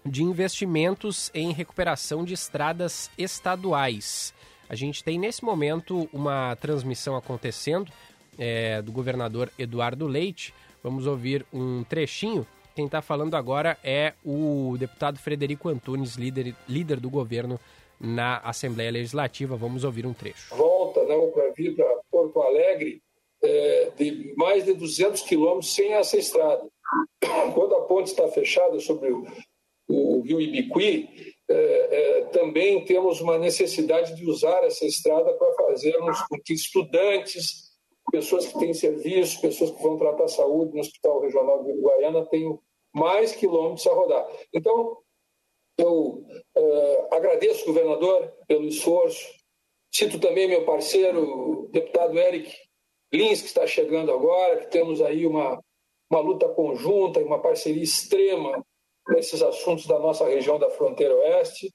de 0.04 0.22
investimentos 0.22 1.30
em 1.34 1.52
recuperação 1.52 2.24
de 2.24 2.34
estradas 2.34 3.10
estaduais. 3.16 4.34
A 4.68 4.74
gente 4.74 5.04
tem 5.04 5.18
nesse 5.18 5.44
momento 5.44 6.08
uma 6.12 6.56
transmissão 6.56 7.16
acontecendo 7.16 7.92
é, 8.38 8.80
do 8.82 8.90
governador 8.90 9.50
Eduardo 9.58 10.06
Leite. 10.06 10.54
Vamos 10.82 11.06
ouvir 11.06 11.44
um 11.52 11.84
trechinho. 11.84 12.46
Quem 12.74 12.86
está 12.86 13.02
falando 13.02 13.34
agora 13.34 13.78
é 13.84 14.14
o 14.24 14.76
deputado 14.78 15.18
Frederico 15.18 15.68
Antunes, 15.68 16.16
líder, 16.16 16.56
líder 16.68 16.98
do 16.98 17.10
governo 17.10 17.60
na 18.00 18.38
Assembleia 18.38 18.90
Legislativa. 18.90 19.56
Vamos 19.56 19.84
ouvir 19.84 20.06
um 20.06 20.14
trecho. 20.14 20.54
Volta 20.56 21.04
não, 21.04 21.30
para 21.30 21.50
vir 21.50 21.76
para 21.76 22.00
Porto 22.10 22.40
Alegre 22.40 23.02
é, 23.42 23.90
de 23.96 24.32
mais 24.36 24.64
de 24.64 24.72
200 24.72 25.20
quilômetros 25.22 25.74
sem 25.74 25.92
essa 25.92 26.16
estrada. 26.16 26.66
Quando 27.54 27.74
a 27.74 27.82
ponte 27.82 28.08
está 28.10 28.26
fechada 28.28 28.80
sobre 28.80 29.12
o 29.12 29.26
o 29.88 30.20
Rio 30.20 30.40
Ibiqui, 30.40 31.34
é, 31.48 31.54
é, 31.54 32.24
também 32.26 32.84
temos 32.84 33.20
uma 33.20 33.38
necessidade 33.38 34.14
de 34.16 34.24
usar 34.24 34.64
essa 34.64 34.86
estrada 34.86 35.32
para 35.34 35.52
fazermos 35.54 36.20
com 36.22 36.40
que 36.40 36.54
estudantes, 36.54 37.72
pessoas 38.10 38.46
que 38.46 38.58
têm 38.58 38.72
serviço, 38.72 39.40
pessoas 39.40 39.70
que 39.70 39.82
vão 39.82 39.98
tratar 39.98 40.28
saúde 40.28 40.74
no 40.74 40.80
Hospital 40.80 41.20
Regional 41.20 41.62
de 41.62 41.72
Uruguaiana 41.72 42.26
tenham 42.26 42.58
mais 42.94 43.34
quilômetros 43.34 43.86
a 43.86 43.92
rodar. 43.92 44.26
Então, 44.52 44.98
eu 45.78 46.24
é, 46.56 47.08
agradeço, 47.12 47.66
governador, 47.66 48.32
pelo 48.46 48.66
esforço. 48.66 49.26
Cito 49.92 50.18
também 50.18 50.48
meu 50.48 50.64
parceiro, 50.64 51.22
o 51.22 51.68
deputado 51.68 52.18
Eric 52.18 52.50
Lins, 53.12 53.40
que 53.42 53.48
está 53.48 53.66
chegando 53.66 54.10
agora, 54.10 54.56
que 54.56 54.70
temos 54.70 55.02
aí 55.02 55.26
uma, 55.26 55.62
uma 56.10 56.20
luta 56.20 56.48
conjunta 56.48 57.20
e 57.20 57.24
uma 57.24 57.40
parceria 57.40 57.82
extrema 57.82 58.64
nesses 59.08 59.42
assuntos 59.42 59.86
da 59.86 59.98
nossa 59.98 60.26
região 60.26 60.58
da 60.58 60.70
fronteira 60.70 61.14
oeste 61.14 61.72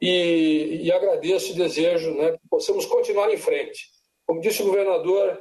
e, 0.00 0.80
e 0.82 0.92
agradeço 0.92 1.52
e 1.52 1.54
desejo 1.54 2.12
né, 2.14 2.32
que 2.32 2.48
possamos 2.48 2.86
continuar 2.86 3.32
em 3.32 3.36
frente. 3.36 3.88
Como 4.26 4.40
disse 4.40 4.62
o 4.62 4.66
governador, 4.66 5.38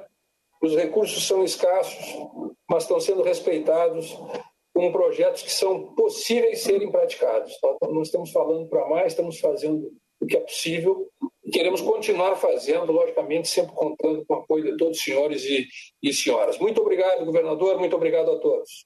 os 0.61 0.75
recursos 0.75 1.25
são 1.25 1.43
escassos, 1.43 2.05
mas 2.69 2.83
estão 2.83 2.99
sendo 2.99 3.23
respeitados 3.23 4.17
com 4.73 4.91
projetos 4.91 5.43
que 5.43 5.51
são 5.51 5.93
possíveis 5.93 6.61
serem 6.61 6.91
praticados. 6.91 7.53
Então, 7.57 7.77
não 7.91 8.01
estamos 8.01 8.31
falando 8.31 8.67
para 8.67 8.87
mais, 8.87 9.13
estamos 9.13 9.39
fazendo 9.39 9.91
o 10.19 10.25
que 10.25 10.37
é 10.37 10.39
possível 10.39 11.09
e 11.43 11.51
queremos 11.51 11.81
continuar 11.81 12.35
fazendo, 12.35 12.91
logicamente, 12.91 13.49
sempre 13.49 13.75
contando 13.75 14.25
com 14.25 14.33
o 14.33 14.37
apoio 14.37 14.63
de 14.63 14.77
todos 14.77 14.97
os 14.97 15.03
senhores 15.03 15.43
e, 15.43 15.67
e 16.01 16.13
senhoras. 16.13 16.57
Muito 16.57 16.81
obrigado, 16.81 17.25
governador, 17.25 17.77
muito 17.77 17.95
obrigado 17.95 18.31
a 18.31 18.39
todos. 18.39 18.85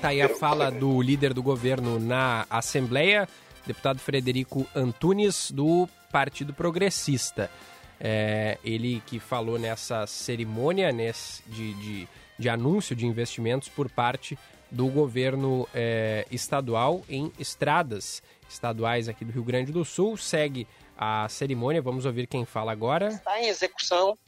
Tá 0.00 0.08
aí 0.08 0.22
a 0.22 0.30
fala 0.30 0.70
do 0.70 1.02
líder 1.02 1.34
do 1.34 1.42
governo 1.42 2.00
na 2.00 2.46
Assembleia, 2.48 3.28
deputado 3.66 3.98
Frederico 3.98 4.66
Antunes, 4.74 5.50
do 5.50 5.86
Partido 6.10 6.54
Progressista. 6.54 7.50
É, 8.00 8.56
ele 8.64 9.02
que 9.04 9.18
falou 9.18 9.58
nessa 9.58 10.06
cerimônia 10.06 10.90
nesse, 10.90 11.42
de, 11.42 11.74
de, 11.74 12.08
de, 12.38 12.48
anúncio 12.48 12.96
de 12.96 13.06
investimentos 13.06 13.68
por 13.68 13.90
parte 13.90 14.38
do 14.70 14.86
governo 14.86 15.68
é, 15.74 16.26
estadual 16.30 17.04
em 17.06 17.30
estradas 17.38 18.22
estaduais 18.48 19.06
aqui 19.06 19.22
do 19.22 19.32
Rio 19.32 19.44
Grande 19.44 19.70
do 19.70 19.84
Sul. 19.84 20.16
Segue 20.16 20.66
a 20.96 21.28
cerimônia, 21.28 21.82
vamos 21.82 22.06
ouvir 22.06 22.26
quem 22.26 22.46
fala 22.46 22.72
agora. 22.72 23.08
Está 23.08 23.38
em 23.38 23.48
execução 23.48 24.18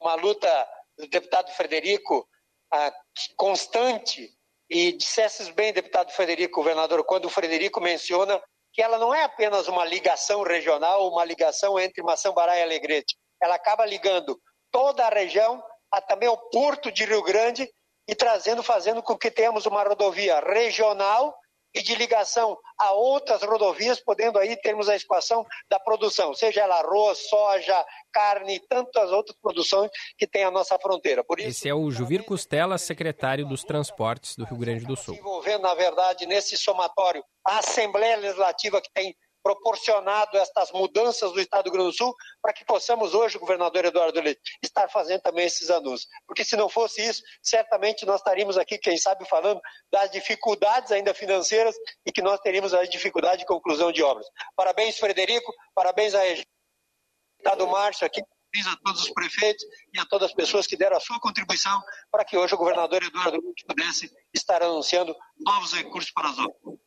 uma 0.00 0.14
luta 0.14 0.48
do 0.96 1.06
deputado 1.06 1.50
Frederico 1.50 2.26
a, 2.72 2.90
constante 3.36 4.37
e 4.68 4.92
dissesses 4.92 5.48
bem, 5.48 5.72
deputado 5.72 6.12
Frederico, 6.12 6.60
governador, 6.60 7.04
quando 7.04 7.24
o 7.24 7.30
Frederico 7.30 7.80
menciona 7.80 8.40
que 8.72 8.82
ela 8.82 8.98
não 8.98 9.14
é 9.14 9.24
apenas 9.24 9.66
uma 9.66 9.84
ligação 9.84 10.42
regional, 10.42 11.08
uma 11.10 11.24
ligação 11.24 11.78
entre 11.78 12.02
Maçambará 12.02 12.56
e 12.58 12.62
Alegrete. 12.62 13.16
Ela 13.42 13.54
acaba 13.54 13.86
ligando 13.86 14.38
toda 14.70 15.06
a 15.06 15.10
região, 15.10 15.62
a 15.90 16.00
também 16.00 16.28
o 16.28 16.36
porto 16.36 16.92
de 16.92 17.04
Rio 17.04 17.22
Grande 17.22 17.68
e 18.06 18.14
trazendo, 18.14 18.62
fazendo 18.62 19.02
com 19.02 19.16
que 19.16 19.30
tenhamos 19.30 19.66
uma 19.66 19.82
rodovia 19.82 20.40
regional 20.40 21.34
e 21.74 21.82
de 21.82 21.94
ligação 21.94 22.56
a 22.78 22.92
outras 22.92 23.42
rodovias, 23.42 24.00
podendo 24.00 24.38
aí 24.38 24.56
termos 24.56 24.88
a 24.88 24.96
expansão 24.96 25.44
da 25.68 25.78
produção, 25.78 26.34
seja 26.34 26.62
ela 26.62 26.80
arroz, 26.80 27.28
soja, 27.28 27.84
carne 28.12 28.56
e 28.56 28.60
tantas 28.60 29.10
outras 29.10 29.36
produções 29.40 29.90
que 30.16 30.26
tem 30.26 30.44
a 30.44 30.50
nossa 30.50 30.78
fronteira. 30.78 31.22
Por 31.22 31.38
isso, 31.38 31.48
Esse 31.48 31.68
é 31.68 31.74
o 31.74 31.90
Juvir 31.90 32.24
Costela, 32.24 32.78
secretário 32.78 33.46
dos 33.46 33.64
Transportes 33.64 34.36
do 34.36 34.44
Rio 34.44 34.58
Grande 34.58 34.86
do 34.86 34.96
Sul. 34.96 35.14
Envolvendo, 35.14 35.62
na 35.62 35.74
verdade, 35.74 36.26
nesse 36.26 36.56
somatório, 36.56 37.22
a 37.44 37.58
Assembleia 37.58 38.16
Legislativa 38.16 38.80
que 38.80 38.90
tem 38.92 39.14
proporcionado 39.48 40.36
estas 40.36 40.70
mudanças 40.72 41.32
do 41.32 41.40
Estado 41.40 41.64
do 41.64 41.70
Rio 41.70 41.78
Grande 41.78 41.92
do 41.92 41.96
Sul 41.96 42.14
para 42.42 42.52
que 42.52 42.66
possamos 42.66 43.14
hoje, 43.14 43.38
governador 43.38 43.82
Eduardo 43.86 44.20
Leite, 44.20 44.40
estar 44.62 44.90
fazendo 44.90 45.22
também 45.22 45.46
esses 45.46 45.70
anúncios. 45.70 46.06
Porque 46.26 46.44
se 46.44 46.54
não 46.54 46.68
fosse 46.68 47.00
isso, 47.00 47.22
certamente 47.42 48.04
nós 48.04 48.20
estaríamos 48.20 48.58
aqui, 48.58 48.76
quem 48.76 48.98
sabe, 48.98 49.26
falando 49.26 49.58
das 49.90 50.10
dificuldades 50.10 50.92
ainda 50.92 51.14
financeiras 51.14 51.74
e 52.04 52.12
que 52.12 52.20
nós 52.20 52.38
teríamos 52.40 52.74
a 52.74 52.84
dificuldade 52.84 53.38
de 53.38 53.46
conclusão 53.46 53.90
de 53.90 54.02
obras. 54.02 54.26
Parabéns, 54.54 54.98
Frederico, 54.98 55.50
parabéns 55.74 56.14
a 56.14 56.22
Estado 56.26 57.66
Márcio 57.68 58.06
aqui, 58.06 58.20
a 58.20 58.76
todos 58.84 59.02
os 59.02 59.10
prefeitos 59.10 59.64
e 59.94 59.98
a 59.98 60.04
todas 60.04 60.28
as 60.28 60.34
pessoas 60.34 60.66
que 60.66 60.76
deram 60.76 60.98
a 60.98 61.00
sua 61.00 61.18
contribuição 61.20 61.80
para 62.10 62.24
que 62.24 62.36
hoje 62.36 62.54
o 62.54 62.58
governador 62.58 63.02
Eduardo 63.02 63.40
Leite 63.42 63.64
pudesse 63.66 64.10
estar 64.34 64.62
anunciando 64.62 65.16
novos 65.38 65.72
recursos 65.72 66.10
para 66.10 66.28
as 66.28 66.38
obras. 66.38 66.78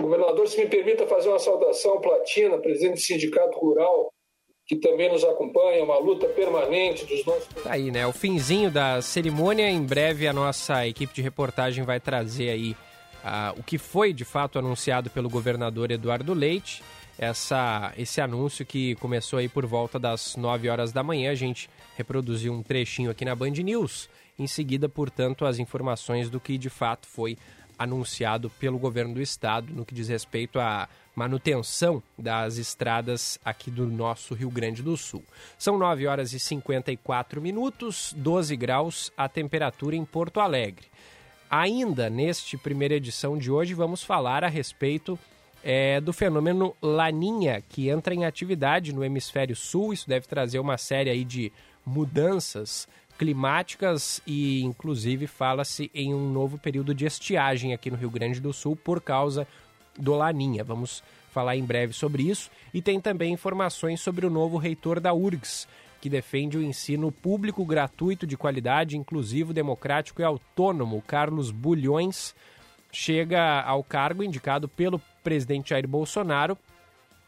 Governador, 0.00 0.46
se 0.48 0.58
me 0.58 0.66
permita 0.66 1.06
fazer 1.06 1.28
uma 1.28 1.38
saudação 1.38 2.00
Platina, 2.00 2.58
presidente 2.58 2.94
do 2.94 3.00
Sindicato 3.00 3.58
Rural, 3.58 4.12
que 4.66 4.76
também 4.76 5.10
nos 5.10 5.24
acompanha, 5.24 5.84
uma 5.84 5.98
luta 5.98 6.26
permanente 6.28 7.04
dos 7.04 7.24
nossos. 7.24 7.46
Tá 7.62 7.72
aí, 7.72 7.90
né? 7.90 8.06
O 8.06 8.12
finzinho 8.12 8.70
da 8.70 9.00
cerimônia. 9.02 9.70
Em 9.70 9.82
breve 9.82 10.26
a 10.26 10.32
nossa 10.32 10.86
equipe 10.86 11.14
de 11.14 11.22
reportagem 11.22 11.84
vai 11.84 12.00
trazer 12.00 12.50
aí 12.50 12.72
uh, 12.72 13.58
o 13.58 13.62
que 13.62 13.76
foi 13.76 14.12
de 14.12 14.24
fato 14.24 14.58
anunciado 14.58 15.10
pelo 15.10 15.28
governador 15.28 15.90
Eduardo 15.90 16.32
Leite. 16.32 16.82
Essa, 17.18 17.92
esse 17.96 18.20
anúncio 18.20 18.66
que 18.66 18.96
começou 18.96 19.38
aí 19.38 19.48
por 19.48 19.64
volta 19.66 19.98
das 19.98 20.34
9 20.34 20.68
horas 20.68 20.92
da 20.92 21.02
manhã. 21.02 21.30
A 21.30 21.34
gente 21.34 21.68
reproduziu 21.96 22.52
um 22.52 22.62
trechinho 22.62 23.10
aqui 23.10 23.24
na 23.24 23.34
Band 23.34 23.50
News. 23.50 24.08
Em 24.38 24.46
seguida, 24.46 24.88
portanto, 24.88 25.44
as 25.44 25.58
informações 25.58 26.28
do 26.28 26.40
que 26.40 26.58
de 26.58 26.68
fato 26.68 27.06
foi 27.06 27.36
anunciado 27.78 28.50
pelo 28.50 28.78
governo 28.78 29.14
do 29.14 29.22
estado 29.22 29.72
no 29.72 29.84
que 29.84 29.94
diz 29.94 30.08
respeito 30.08 30.58
à 30.58 30.88
manutenção 31.14 32.02
das 32.18 32.56
estradas 32.56 33.38
aqui 33.44 33.70
do 33.70 33.86
nosso 33.86 34.34
Rio 34.34 34.50
Grande 34.50 34.82
do 34.82 34.96
Sul. 34.96 35.22
São 35.56 35.78
9 35.78 36.06
horas 36.06 36.32
e 36.32 36.40
54 36.40 37.40
minutos, 37.40 38.12
12 38.16 38.56
graus 38.56 39.12
a 39.16 39.28
temperatura 39.28 39.94
em 39.94 40.04
Porto 40.04 40.40
Alegre. 40.40 40.86
Ainda 41.48 42.10
neste 42.10 42.56
primeira 42.56 42.94
edição 42.94 43.38
de 43.38 43.50
hoje, 43.50 43.74
vamos 43.74 44.02
falar 44.02 44.42
a 44.42 44.48
respeito 44.48 45.18
é, 45.62 46.00
do 46.00 46.12
fenômeno 46.12 46.76
Laninha, 46.82 47.62
que 47.68 47.88
entra 47.88 48.14
em 48.14 48.24
atividade 48.24 48.92
no 48.92 49.04
hemisfério 49.04 49.54
sul. 49.54 49.92
Isso 49.92 50.08
deve 50.08 50.26
trazer 50.26 50.58
uma 50.58 50.76
série 50.76 51.10
aí 51.10 51.24
de 51.24 51.52
mudanças 51.86 52.88
climáticas 53.18 54.20
e 54.26 54.62
inclusive 54.62 55.26
fala-se 55.26 55.90
em 55.94 56.14
um 56.14 56.30
novo 56.30 56.58
período 56.58 56.94
de 56.94 57.06
estiagem 57.06 57.72
aqui 57.72 57.90
no 57.90 57.96
Rio 57.96 58.10
Grande 58.10 58.40
do 58.40 58.52
Sul 58.52 58.76
por 58.76 59.00
causa 59.00 59.46
do 59.98 60.14
Laninha. 60.14 60.64
Vamos 60.64 61.02
falar 61.30 61.56
em 61.56 61.64
breve 61.64 61.92
sobre 61.92 62.22
isso. 62.22 62.50
E 62.72 62.80
tem 62.80 63.00
também 63.00 63.32
informações 63.32 64.00
sobre 64.00 64.24
o 64.24 64.30
novo 64.30 64.56
reitor 64.56 65.00
da 65.00 65.12
URGS, 65.12 65.66
que 66.00 66.08
defende 66.08 66.58
o 66.58 66.62
ensino 66.62 67.10
público 67.10 67.64
gratuito 67.64 68.26
de 68.26 68.36
qualidade, 68.36 68.96
inclusivo, 68.96 69.52
democrático 69.52 70.20
e 70.20 70.24
autônomo. 70.24 71.02
Carlos 71.06 71.50
Bulhões 71.50 72.34
chega 72.92 73.62
ao 73.62 73.82
cargo 73.82 74.22
indicado 74.22 74.68
pelo 74.68 75.00
presidente 75.22 75.70
Jair 75.70 75.88
Bolsonaro 75.88 76.56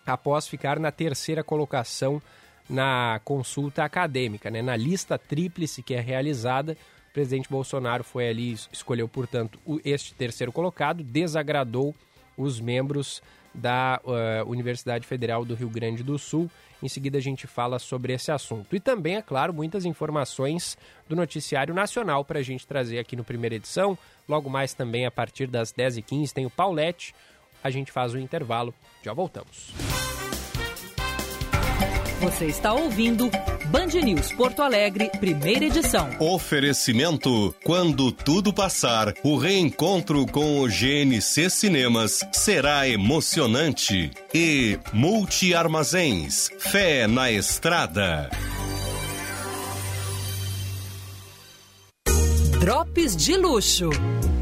após 0.06 0.46
ficar 0.46 0.78
na 0.78 0.92
terceira 0.92 1.42
colocação 1.42 2.22
na 2.68 3.20
consulta 3.24 3.84
acadêmica, 3.84 4.50
né? 4.50 4.62
na 4.62 4.76
lista 4.76 5.18
tríplice 5.18 5.82
que 5.82 5.94
é 5.94 6.00
realizada. 6.00 6.76
O 7.10 7.12
presidente 7.12 7.48
Bolsonaro 7.48 8.04
foi 8.04 8.28
ali, 8.28 8.52
escolheu, 8.72 9.08
portanto, 9.08 9.58
este 9.84 10.14
terceiro 10.14 10.52
colocado, 10.52 11.02
desagradou 11.02 11.94
os 12.36 12.60
membros 12.60 13.22
da 13.54 14.00
uh, 14.04 14.50
Universidade 14.50 15.06
Federal 15.06 15.44
do 15.44 15.54
Rio 15.54 15.70
Grande 15.70 16.02
do 16.02 16.18
Sul. 16.18 16.50
Em 16.82 16.88
seguida, 16.88 17.16
a 17.16 17.22
gente 17.22 17.46
fala 17.46 17.78
sobre 17.78 18.12
esse 18.12 18.30
assunto. 18.30 18.76
E 18.76 18.80
também, 18.80 19.16
é 19.16 19.22
claro, 19.22 19.52
muitas 19.54 19.86
informações 19.86 20.76
do 21.08 21.16
Noticiário 21.16 21.74
Nacional 21.74 22.22
para 22.22 22.40
a 22.40 22.42
gente 22.42 22.66
trazer 22.66 22.98
aqui 22.98 23.16
no 23.16 23.24
primeira 23.24 23.54
edição. 23.54 23.96
Logo 24.28 24.50
mais 24.50 24.74
também, 24.74 25.06
a 25.06 25.10
partir 25.10 25.46
das 25.46 25.72
10h15, 25.72 26.32
tem 26.32 26.44
o 26.44 26.50
Paulette. 26.50 27.14
A 27.64 27.70
gente 27.70 27.90
faz 27.90 28.12
o 28.12 28.18
intervalo. 28.18 28.74
Já 29.02 29.14
voltamos. 29.14 29.72
Você 32.20 32.46
está 32.46 32.72
ouvindo 32.72 33.30
Band 33.66 33.88
News 34.02 34.32
Porto 34.32 34.62
Alegre, 34.62 35.10
primeira 35.20 35.66
edição. 35.66 36.08
Oferecimento: 36.18 37.54
quando 37.62 38.10
tudo 38.10 38.54
passar, 38.54 39.12
o 39.22 39.36
reencontro 39.36 40.24
com 40.24 40.60
o 40.60 40.66
GNC 40.66 41.50
Cinemas 41.50 42.26
será 42.32 42.88
emocionante. 42.88 44.10
E 44.32 44.78
Multi 44.94 45.54
Armazéns, 45.54 46.48
fé 46.58 47.06
na 47.06 47.30
estrada. 47.30 48.30
Drops 52.58 53.14
de 53.14 53.36
luxo, 53.36 53.90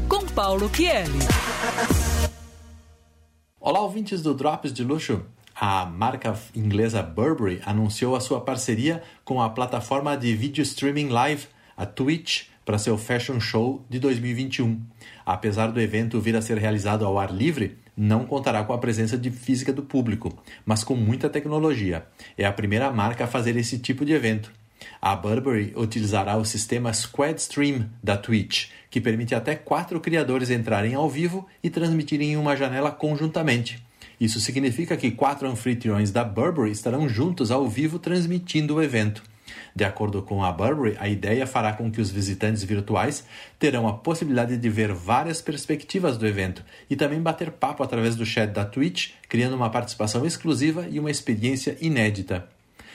com 0.07 0.25
Paulo 0.27 0.69
Kieli. 0.69 1.19
Olá, 3.59 3.81
ouvintes 3.81 4.21
do 4.21 4.33
Drops 4.33 4.71
de 4.71 4.83
Luxo 4.83 5.25
a 5.55 5.85
marca 5.85 6.37
inglesa 6.53 7.01
Burberry 7.01 7.61
anunciou 7.65 8.13
a 8.15 8.19
sua 8.19 8.41
parceria 8.41 9.01
com 9.23 9.41
a 9.41 9.49
plataforma 9.49 10.17
de 10.17 10.35
vídeo 10.35 10.61
streaming 10.61 11.07
live, 11.07 11.47
a 11.77 11.85
Twitch, 11.85 12.47
para 12.65 12.77
seu 12.77 12.97
Fashion 12.97 13.39
Show 13.39 13.85
de 13.89 13.97
2021. 13.99 14.81
Apesar 15.25 15.67
do 15.67 15.79
evento 15.79 16.19
vir 16.19 16.35
a 16.35 16.41
ser 16.41 16.57
realizado 16.57 17.05
ao 17.05 17.17
ar 17.17 17.33
livre, 17.33 17.77
não 17.95 18.25
contará 18.25 18.63
com 18.65 18.73
a 18.73 18.77
presença 18.77 19.17
de 19.17 19.31
física 19.31 19.71
do 19.71 19.83
público, 19.83 20.37
mas 20.65 20.83
com 20.83 20.95
muita 20.95 21.29
tecnologia. 21.29 22.05
É 22.37 22.45
a 22.45 22.51
primeira 22.51 22.91
marca 22.91 23.23
a 23.23 23.27
fazer 23.27 23.55
esse 23.55 23.79
tipo 23.79 24.03
de 24.03 24.11
evento. 24.11 24.51
A 25.01 25.15
Burberry 25.15 25.73
utilizará 25.77 26.35
o 26.35 26.43
sistema 26.43 26.91
Squad 26.91 27.39
Stream 27.39 27.89
da 28.03 28.17
Twitch, 28.17 28.69
que 28.89 28.99
permite 28.99 29.33
até 29.33 29.55
quatro 29.55 30.01
criadores 30.01 30.49
entrarem 30.49 30.95
ao 30.95 31.09
vivo 31.09 31.47
e 31.63 31.69
transmitirem 31.69 32.33
em 32.33 32.37
uma 32.37 32.57
janela 32.57 32.91
conjuntamente. 32.91 33.84
Isso 34.19 34.39
significa 34.39 34.95
que 34.95 35.11
quatro 35.11 35.47
anfitriões 35.47 36.11
da 36.11 36.23
Burberry 36.23 36.71
estarão 36.71 37.07
juntos 37.07 37.51
ao 37.51 37.67
vivo 37.67 37.99
transmitindo 37.99 38.75
o 38.75 38.83
evento. 38.83 39.23
De 39.75 39.83
acordo 39.83 40.21
com 40.21 40.43
a 40.43 40.51
Burberry, 40.51 40.97
a 40.99 41.07
ideia 41.07 41.45
fará 41.45 41.73
com 41.73 41.91
que 41.91 42.01
os 42.01 42.09
visitantes 42.09 42.63
virtuais 42.63 43.25
terão 43.59 43.87
a 43.87 43.93
possibilidade 43.93 44.57
de 44.57 44.69
ver 44.69 44.93
várias 44.93 45.41
perspectivas 45.41 46.17
do 46.17 46.25
evento 46.25 46.63
e 46.89 46.95
também 46.95 47.21
bater 47.21 47.51
papo 47.51 47.83
através 47.83 48.15
do 48.15 48.25
chat 48.25 48.51
da 48.51 48.65
Twitch, 48.65 49.11
criando 49.27 49.55
uma 49.55 49.69
participação 49.69 50.25
exclusiva 50.25 50.87
e 50.89 50.99
uma 50.99 51.11
experiência 51.11 51.77
inédita. 51.81 52.47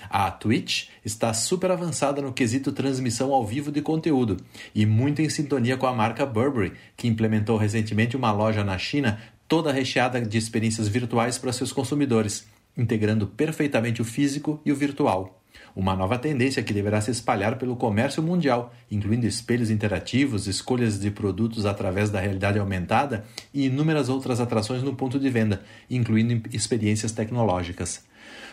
A 0.09 0.31
Twitch 0.31 0.89
está 1.05 1.33
super 1.35 1.71
avançada 1.71 2.23
no 2.23 2.33
quesito 2.33 2.73
transmissão 2.73 3.33
ao 3.33 3.47
vivo 3.47 3.71
de 3.71 3.83
conteúdo 3.83 4.39
e 4.75 4.87
muito 4.87 5.21
em 5.21 5.29
sintonia 5.29 5.77
com 5.77 5.87
a 5.87 5.93
marca 5.93 6.25
Burberry, 6.25 6.73
que 6.97 7.07
implementou 7.07 7.57
recentemente 7.57 8.17
uma 8.17 8.33
loja 8.33 8.65
na 8.65 8.79
China 8.79 9.21
toda 9.51 9.73
recheada 9.73 10.21
de 10.21 10.39
experiências 10.39 10.87
virtuais 10.87 11.37
para 11.37 11.53
seus 11.53 11.73
consumidores, 11.73 12.47
integrando 12.79 13.27
perfeitamente 13.27 14.01
o 14.01 14.05
físico 14.05 14.61
e 14.65 14.71
o 14.71 14.77
virtual. 14.77 15.43
Uma 15.75 15.97
nova 15.97 16.17
tendência 16.17 16.63
que 16.63 16.73
deverá 16.73 17.01
se 17.01 17.11
espalhar 17.11 17.59
pelo 17.59 17.75
comércio 17.75 18.23
mundial, 18.23 18.73
incluindo 18.89 19.27
espelhos 19.27 19.69
interativos, 19.69 20.47
escolhas 20.47 21.01
de 21.01 21.11
produtos 21.11 21.67
através 21.67 22.11
da 22.11 22.21
realidade 22.21 22.61
aumentada 22.61 23.25
e 23.53 23.67
inúmeras 23.67 24.09
outras 24.09 24.39
atrações 24.39 24.85
no 24.85 24.95
ponto 24.95 25.19
de 25.19 25.29
venda, 25.29 25.63
incluindo 25.91 26.49
experiências 26.55 27.11
tecnológicas. 27.11 28.05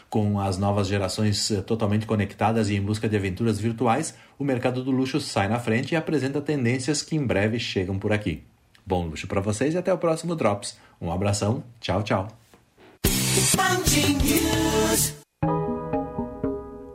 Com 0.09 0.39
as 0.39 0.57
novas 0.57 0.87
gerações 0.87 1.51
eh, 1.51 1.61
totalmente 1.61 2.07
conectadas 2.07 2.69
e 2.69 2.75
em 2.75 2.81
busca 2.81 3.07
de 3.07 3.15
aventuras 3.15 3.59
virtuais, 3.59 4.15
o 4.39 4.43
mercado 4.43 4.83
do 4.83 4.89
luxo 4.89 5.21
sai 5.21 5.47
na 5.47 5.59
frente 5.59 5.91
e 5.91 5.95
apresenta 5.95 6.41
tendências 6.41 7.03
que 7.03 7.15
em 7.15 7.23
breve 7.23 7.59
chegam 7.59 7.99
por 7.99 8.11
aqui. 8.11 8.41
Bom 8.87 9.05
luxo 9.05 9.27
para 9.27 9.41
vocês 9.41 9.73
e 9.73 9.77
até 9.77 9.93
o 9.93 9.97
próximo 9.97 10.33
Drops. 10.33 10.77
Um 11.01 11.11
abração, 11.11 11.61
tchau, 11.81 12.01
tchau. 12.03 12.29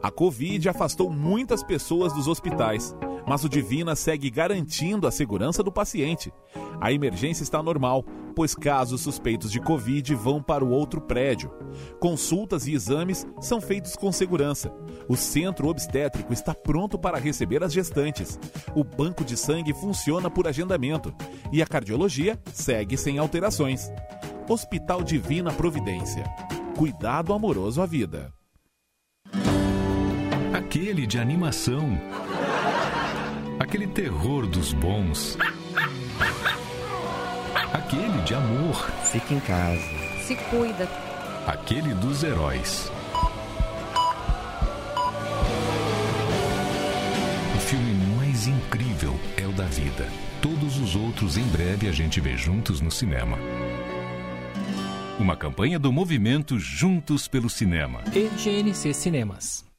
A 0.03 0.11
Covid 0.11 0.71
afastou 0.71 1.11
muitas 1.11 1.63
pessoas 1.63 2.15
dos 2.15 2.29
hospitais, 2.29 2.97
mas 3.27 3.45
o 3.45 3.49
Divina 3.49 3.95
segue 3.95 4.31
garantindo 4.31 5.07
a 5.07 5.11
segurança 5.11 5.63
do 5.63 5.73
paciente. 5.73 6.33
A 6.81 6.93
emergência 6.93 7.43
está 7.43 7.63
normal, 7.63 8.05
pois 8.35 8.55
casos 8.55 9.01
suspeitos 9.01 9.51
de 9.51 9.61
Covid 9.61 10.15
vão 10.15 10.43
para 10.43 10.65
o 10.65 10.71
outro 10.71 11.01
prédio. 11.01 11.51
Consultas 12.01 12.67
e 12.67 12.75
exames 12.75 13.27
são 13.41 13.61
feitos 13.61 13.95
com 13.95 14.11
segurança. 14.11 14.73
O 15.09 15.17
centro 15.17 15.69
obstétrico 15.69 16.33
está 16.33 16.55
pronto 16.55 16.99
para 16.99 17.19
receber 17.19 17.63
as 17.63 17.73
gestantes. 17.73 18.39
O 18.75 18.83
banco 18.83 19.25
de 19.25 19.37
sangue 19.37 19.73
funciona 19.73 20.31
por 20.31 20.49
agendamento 20.49 21.15
e 21.53 21.63
a 21.63 21.67
cardiologia 21.67 22.39
segue 22.53 22.97
sem 22.97 23.19
alterações. 23.19 23.91
Hospital 24.49 25.03
Divina 25.03 25.53
Providência. 25.53 26.25
Cuidado 26.77 27.33
amoroso 27.33 27.81
à 27.81 27.87
vida. 27.87 28.33
Aquele 30.53 31.07
de 31.07 31.19
animação. 31.19 31.99
Aquele 33.63 33.87
terror 33.87 34.45
dos 34.45 34.73
bons. 34.73 35.39
Aquele 37.73 38.21
de 38.23 38.35
amor. 38.35 38.91
Fica 39.05 39.35
em 39.35 39.39
casa. 39.39 39.81
Se 40.27 40.35
cuida. 40.51 40.89
Aquele 41.47 41.95
dos 41.95 42.25
heróis. 42.25 42.91
O 47.55 47.61
filme 47.61 47.95
mais 48.17 48.49
incrível 48.49 49.15
é 49.37 49.47
o 49.47 49.53
da 49.53 49.67
vida. 49.67 50.09
Todos 50.43 50.79
os 50.79 50.97
outros 50.97 51.37
em 51.37 51.47
breve 51.47 51.89
a 51.89 51.93
gente 51.93 52.21
vê 52.21 52.37
juntos 52.37 52.81
no 52.81 52.91
cinema. 52.91 53.39
Uma 55.21 55.37
campanha 55.37 55.79
do 55.79 55.93
movimento 55.93 56.59
Juntos 56.59 57.29
pelo 57.29 57.49
Cinema. 57.49 58.03
E 58.13 58.29
GNC 58.29 58.93
Cinemas. 58.93 59.72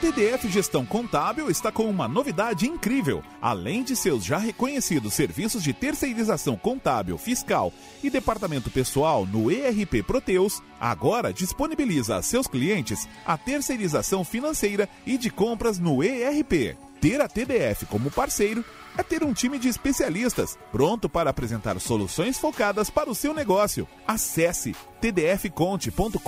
TDF 0.00 0.48
Gestão 0.48 0.86
Contábil 0.86 1.50
está 1.50 1.70
com 1.70 1.84
uma 1.84 2.08
novidade 2.08 2.66
incrível. 2.66 3.22
Além 3.40 3.82
de 3.82 3.94
seus 3.94 4.24
já 4.24 4.38
reconhecidos 4.38 5.12
serviços 5.12 5.62
de 5.62 5.74
terceirização 5.74 6.56
contábil, 6.56 7.18
fiscal 7.18 7.70
e 8.02 8.08
departamento 8.08 8.70
pessoal 8.70 9.26
no 9.26 9.50
ERP 9.50 10.02
Proteus, 10.02 10.62
agora 10.80 11.34
disponibiliza 11.34 12.16
a 12.16 12.22
seus 12.22 12.46
clientes 12.46 13.06
a 13.26 13.36
terceirização 13.36 14.24
financeira 14.24 14.88
e 15.06 15.18
de 15.18 15.28
compras 15.28 15.78
no 15.78 16.02
ERP. 16.02 16.78
Ter 17.00 17.20
a 17.20 17.28
TDF 17.28 17.86
como 17.86 18.10
parceiro 18.10 18.64
é 18.96 19.02
ter 19.02 19.24
um 19.24 19.32
time 19.32 19.58
de 19.58 19.68
especialistas 19.68 20.58
pronto 20.70 21.08
para 21.08 21.30
apresentar 21.30 21.80
soluções 21.80 22.38
focadas 22.38 22.90
para 22.90 23.10
o 23.10 23.14
seu 23.14 23.32
negócio. 23.32 23.88
Acesse 24.06 24.74
tdfconte.com.br 25.00 26.18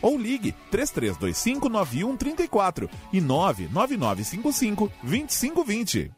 ou 0.00 0.16
ligue 0.16 0.54
3325 0.70 1.68
9134 1.68 2.88
e 3.12 3.20
99955 3.20 4.90
2520. 5.02 6.17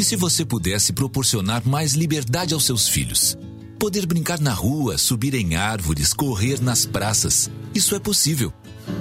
E 0.00 0.02
se 0.02 0.16
você 0.16 0.46
pudesse 0.46 0.94
proporcionar 0.94 1.62
mais 1.68 1.92
liberdade 1.92 2.54
aos 2.54 2.64
seus 2.64 2.88
filhos? 2.88 3.36
Poder 3.78 4.06
brincar 4.06 4.40
na 4.40 4.54
rua, 4.54 4.96
subir 4.96 5.34
em 5.34 5.56
árvores, 5.56 6.14
correr 6.14 6.58
nas 6.58 6.86
praças. 6.86 7.50
Isso 7.74 7.94
é 7.94 7.98
possível. 7.98 8.50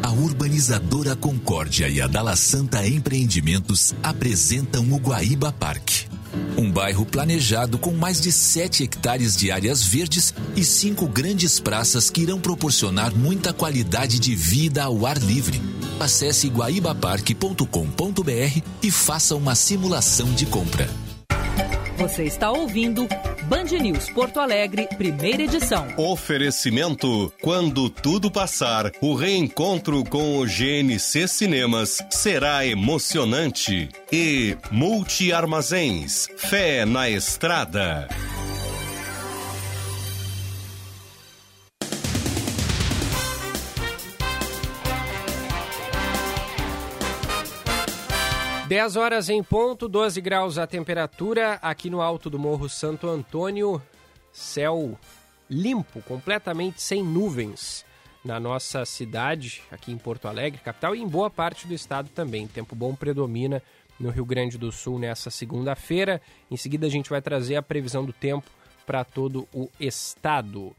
A 0.03 0.12
urbanizadora 0.12 1.15
Concórdia 1.15 1.88
e 1.88 2.01
a 2.01 2.07
Dala 2.07 2.35
Santa 2.35 2.85
Empreendimentos 2.85 3.95
apresentam 4.03 4.91
o 4.91 4.97
Guaíba 4.97 5.53
Parque. 5.53 6.05
Um 6.57 6.69
bairro 6.69 7.05
planejado 7.05 7.77
com 7.77 7.93
mais 7.93 8.19
de 8.19 8.29
7 8.29 8.83
hectares 8.83 9.38
de 9.38 9.51
áreas 9.51 9.81
verdes 9.81 10.33
e 10.53 10.65
cinco 10.65 11.07
grandes 11.07 11.62
praças 11.62 12.09
que 12.09 12.23
irão 12.23 12.41
proporcionar 12.41 13.15
muita 13.15 13.53
qualidade 13.53 14.19
de 14.19 14.35
vida 14.35 14.83
ao 14.83 15.05
ar 15.05 15.17
livre. 15.17 15.62
Acesse 15.99 16.47
guaibaparque.com.br 16.47 18.62
e 18.81 18.89
faça 18.89 19.35
uma 19.35 19.53
simulação 19.53 20.33
de 20.33 20.45
compra. 20.45 20.88
Você 21.97 22.23
está 22.23 22.49
ouvindo 22.49 23.05
Band 23.49 23.77
News 23.81 24.09
Porto 24.09 24.39
Alegre, 24.39 24.88
primeira 24.97 25.43
edição. 25.43 25.85
Oferecimento: 25.97 27.33
quando 27.41 27.89
tudo 27.89 28.31
passar, 28.31 28.89
o 29.01 29.13
reencontro 29.13 30.01
com 30.05 30.38
o 30.38 30.45
GNC 30.45 31.27
Cinemas 31.27 31.97
será 32.09 32.65
emocionante. 32.65 33.89
E 34.09 34.55
Multi 34.71 35.33
Armazéns, 35.33 36.29
fé 36.38 36.85
na 36.85 37.09
estrada. 37.09 38.07
Dez 48.69 48.95
horas 48.95 49.29
em 49.29 49.41
ponto, 49.41 49.89
12 49.89 50.21
graus 50.21 50.60
a 50.60 50.67
temperatura 50.67 51.53
aqui 51.60 51.89
no 51.89 52.01
alto 52.01 52.29
do 52.29 52.38
Morro 52.38 52.69
Santo 52.69 53.08
Antônio. 53.08 53.82
Céu 54.32 54.95
limpo, 55.49 56.03
completamente 56.03 56.79
sem 56.79 57.03
nuvens 57.03 57.84
na 58.23 58.39
nossa 58.39 58.86
cidade, 58.86 59.63
aqui 59.71 59.91
em 59.91 59.97
Porto 59.97 60.27
Alegre, 60.27 60.62
capital, 60.62 60.95
e 60.95 61.01
em 61.01 61.08
boa 61.08 61.32
parte 61.32 61.65
do 61.65 61.73
estado 61.73 62.10
também. 62.10 62.45
Tempo 62.45 62.75
bom 62.75 62.93
predomina 62.93 63.60
no 63.99 64.12
Rio 64.12 64.23
Grande 64.23 64.55
do 64.55 64.71
Sul 64.71 64.99
nessa 64.99 65.32
segunda-feira. 65.32 66.21
Em 66.51 66.55
seguida, 66.55 66.86
a 66.86 66.91
gente 66.91 67.10
vai 67.10 67.23
trazer 67.23 67.55
a 67.55 67.63
previsão 67.63 68.05
do 68.05 68.13
tempo 68.13 68.51
para 68.86 69.03
todo 69.03 69.47
o 69.51 69.67
estado. 69.79 70.75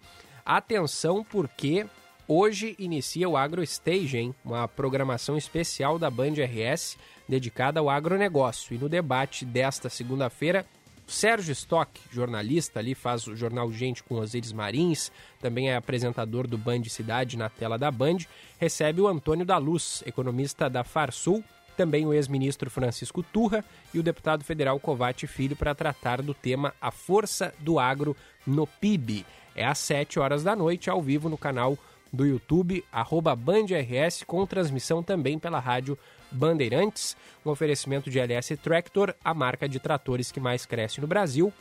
Atenção, 0.47 1.25
porque 1.25 1.85
hoje 2.29 2.77
inicia 2.79 3.29
o 3.29 3.37
AgroStage, 3.37 4.17
hein? 4.17 4.35
uma 4.45 4.69
programação 4.69 5.37
especial 5.37 5.99
da 5.99 6.09
Band 6.09 6.35
RS 6.35 6.97
dedicada 7.31 7.81
ao 7.81 7.89
agronegócio. 7.89 8.75
E 8.75 8.79
no 8.79 8.89
debate 8.89 9.45
desta 9.45 9.89
segunda-feira, 9.89 10.67
Sérgio 11.07 11.53
Stock, 11.53 12.01
jornalista 12.13 12.79
ali, 12.79 12.95
faz 12.95 13.27
o 13.27 13.35
jornal 13.35 13.73
Gente 13.73 14.03
com 14.03 14.17
Osíris 14.17 14.53
Marins, 14.53 15.11
também 15.41 15.71
é 15.71 15.77
apresentador 15.77 16.47
do 16.47 16.59
Band 16.59 16.85
Cidade 16.85 17.39
na 17.39 17.49
tela 17.49 17.79
da 17.79 17.91
Band, 17.91 18.19
recebe 18.59 19.01
o 19.01 19.09
Antônio 19.09 19.47
da 19.47 19.57
Luz, 19.57 20.03
economista 20.07 20.69
da 20.69 20.85
Farsul, 20.85 21.43
também 21.77 22.07
o 22.07 22.13
ex-ministro 22.13 22.69
Francisco 22.69 23.23
Turra 23.23 23.65
e 23.95 23.99
o 23.99 24.03
deputado 24.03 24.45
federal 24.45 24.79
Covate 24.79 25.27
Filho 25.27 25.57
para 25.57 25.75
tratar 25.75 26.21
do 26.21 26.35
tema 26.35 26.75
A 26.81 26.91
Força 26.91 27.55
do 27.59 27.79
Agro 27.79 28.17
no 28.47 28.67
PIB. 28.67 29.25
É 29.57 29.65
às 29.65 29.79
7 29.79 30.21
horas 30.21 30.45
da 30.45 30.55
noite, 30.55 30.91
ao 30.91 31.01
vivo 31.01 31.29
no 31.29 31.39
canal 31.39 31.79
do 32.13 32.27
YouTube, 32.27 32.85
arroba 32.93 33.35
BandRS, 33.35 34.25
com 34.25 34.47
transmissão 34.47 35.03
também 35.03 35.39
pela 35.39 35.59
rádio 35.59 35.99
Bandeirantes, 36.31 37.17
um 37.45 37.51
oferecimento 37.51 38.11
de 38.11 38.19
LS 38.19 38.57
Tractor, 38.57 39.15
a 39.25 39.35
marca 39.35 39.69
de 39.69 39.79
tratores 39.79 40.31
que 40.31 40.41
mais 40.41 40.67
cresce 40.67 41.01
no 41.01 41.07
Brasil. 41.07 41.53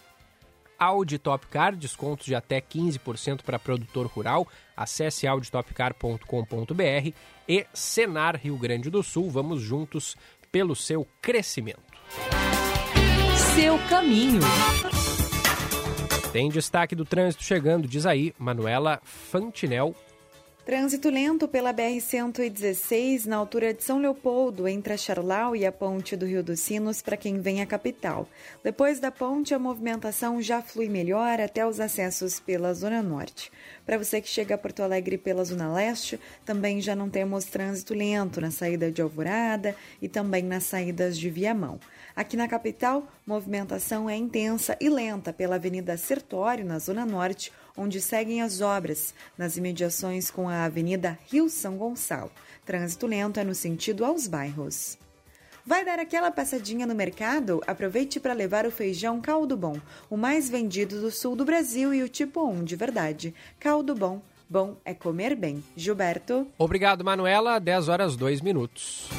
Audi 0.80 1.20
Topcar, 1.20 1.76
descontos 1.76 2.26
de 2.26 2.34
até 2.34 2.62
15% 2.62 3.42
para 3.44 3.60
produtor 3.60 4.08
rural. 4.08 4.48
Acesse 4.78 5.28
auditopcar.com.br 5.28 7.14
e 7.48 7.66
Senar 7.74 8.38
Rio 8.38 8.58
Grande 8.58 8.90
do 8.90 9.04
Sul. 9.04 9.30
Vamos 9.30 9.62
juntos 9.62 10.16
pelo 10.50 10.76
seu 10.76 11.06
crescimento. 11.22 11.82
Seu 13.56 13.78
caminho. 13.90 14.40
Tem 16.32 16.48
destaque 16.48 16.96
do 16.96 17.04
trânsito 17.04 17.44
chegando, 17.44 17.88
diz 17.88 18.06
aí 18.06 18.34
Manuela 18.38 19.02
Fantinel 19.04 19.96
Trânsito 20.70 21.10
lento 21.10 21.48
pela 21.48 21.74
BR-116 21.74 23.26
na 23.26 23.38
altura 23.38 23.74
de 23.74 23.84
São 23.84 23.98
Leopoldo, 23.98 24.68
entre 24.68 24.94
a 24.94 24.98
Charlau 24.98 25.56
e 25.56 25.66
a 25.66 25.72
ponte 25.72 26.16
do 26.16 26.28
Rio 26.28 26.44
dos 26.44 26.60
Sinos, 26.60 27.02
para 27.02 27.18
quem 27.18 27.42
vem 27.42 27.60
à 27.60 27.66
capital. 27.66 28.30
Depois 28.64 29.00
da 29.00 29.10
ponte, 29.10 29.52
a 29.52 29.58
movimentação 29.58 30.40
já 30.40 30.62
flui 30.62 30.88
melhor 30.88 31.42
até 31.42 31.66
os 31.66 31.80
acessos 31.80 32.40
pela 32.40 32.72
Zona 32.72 33.02
Norte. 33.02 33.52
Para 33.84 33.98
você 33.98 34.22
que 34.22 34.30
chega 34.30 34.54
a 34.54 34.58
Porto 34.60 34.84
Alegre 34.84 35.18
pela 35.18 35.44
Zona 35.44 35.74
Leste, 35.74 36.20
também 36.46 36.80
já 36.80 36.96
não 36.96 37.10
temos 37.10 37.46
trânsito 37.46 37.96
lento 37.96 38.40
na 38.40 38.52
saída 38.52 38.92
de 38.92 39.02
Alvorada 39.02 39.76
e 40.00 40.08
também 40.08 40.44
nas 40.44 40.66
saídas 40.66 41.18
de 41.18 41.32
Viamão. 41.32 41.80
Aqui 42.16 42.38
na 42.38 42.48
capital, 42.48 43.08
movimentação 43.26 44.08
é 44.08 44.16
intensa 44.16 44.78
e 44.80 44.88
lenta 44.88 45.34
pela 45.34 45.56
Avenida 45.56 45.98
Sertório, 45.98 46.64
na 46.64 46.78
Zona 46.78 47.08
Norte, 47.08 47.52
onde 47.76 48.02
seguem 48.02 48.42
as 48.42 48.62
obras, 48.62 49.14
nas 49.38 49.58
imediações 49.58 50.30
com 50.30 50.50
a 50.50 50.66
Avenida 50.66 51.18
Rio 51.32 51.50
São 51.50 51.78
Gonçalo. 51.78 52.32
Trânsito 52.66 53.08
lento 53.08 53.40
é 53.40 53.44
no 53.44 53.56
sentido 53.56 54.06
aos 54.06 54.28
bairros. 54.28 54.98
Vai 55.66 55.86
dar 55.86 56.00
aquela 56.00 56.32
passadinha 56.32 56.88
no 56.88 56.96
mercado? 56.96 57.62
Aproveite 57.68 58.20
para 58.20 58.34
levar 58.34 58.66
o 58.66 58.72
feijão 58.72 59.22
Caldo 59.22 59.56
Bom, 59.56 59.80
o 60.10 60.18
mais 60.18 60.50
vendido 60.50 61.00
do 61.00 61.12
sul 61.12 61.36
do 61.36 61.46
Brasil 61.46 61.94
e 61.94 62.02
o 62.02 62.10
tipo 62.10 62.44
1 62.44 62.64
de 62.64 62.76
verdade. 62.76 63.36
Caldo 63.60 63.94
Bom, 63.94 64.22
bom 64.50 64.78
é 64.84 64.94
comer 64.94 65.36
bem. 65.36 65.64
Gilberto. 65.76 66.48
Obrigado, 66.58 67.04
Manuela. 67.04 67.60
10 67.60 67.88
horas 67.88 68.16
2 68.16 68.42
minutos. 68.42 69.10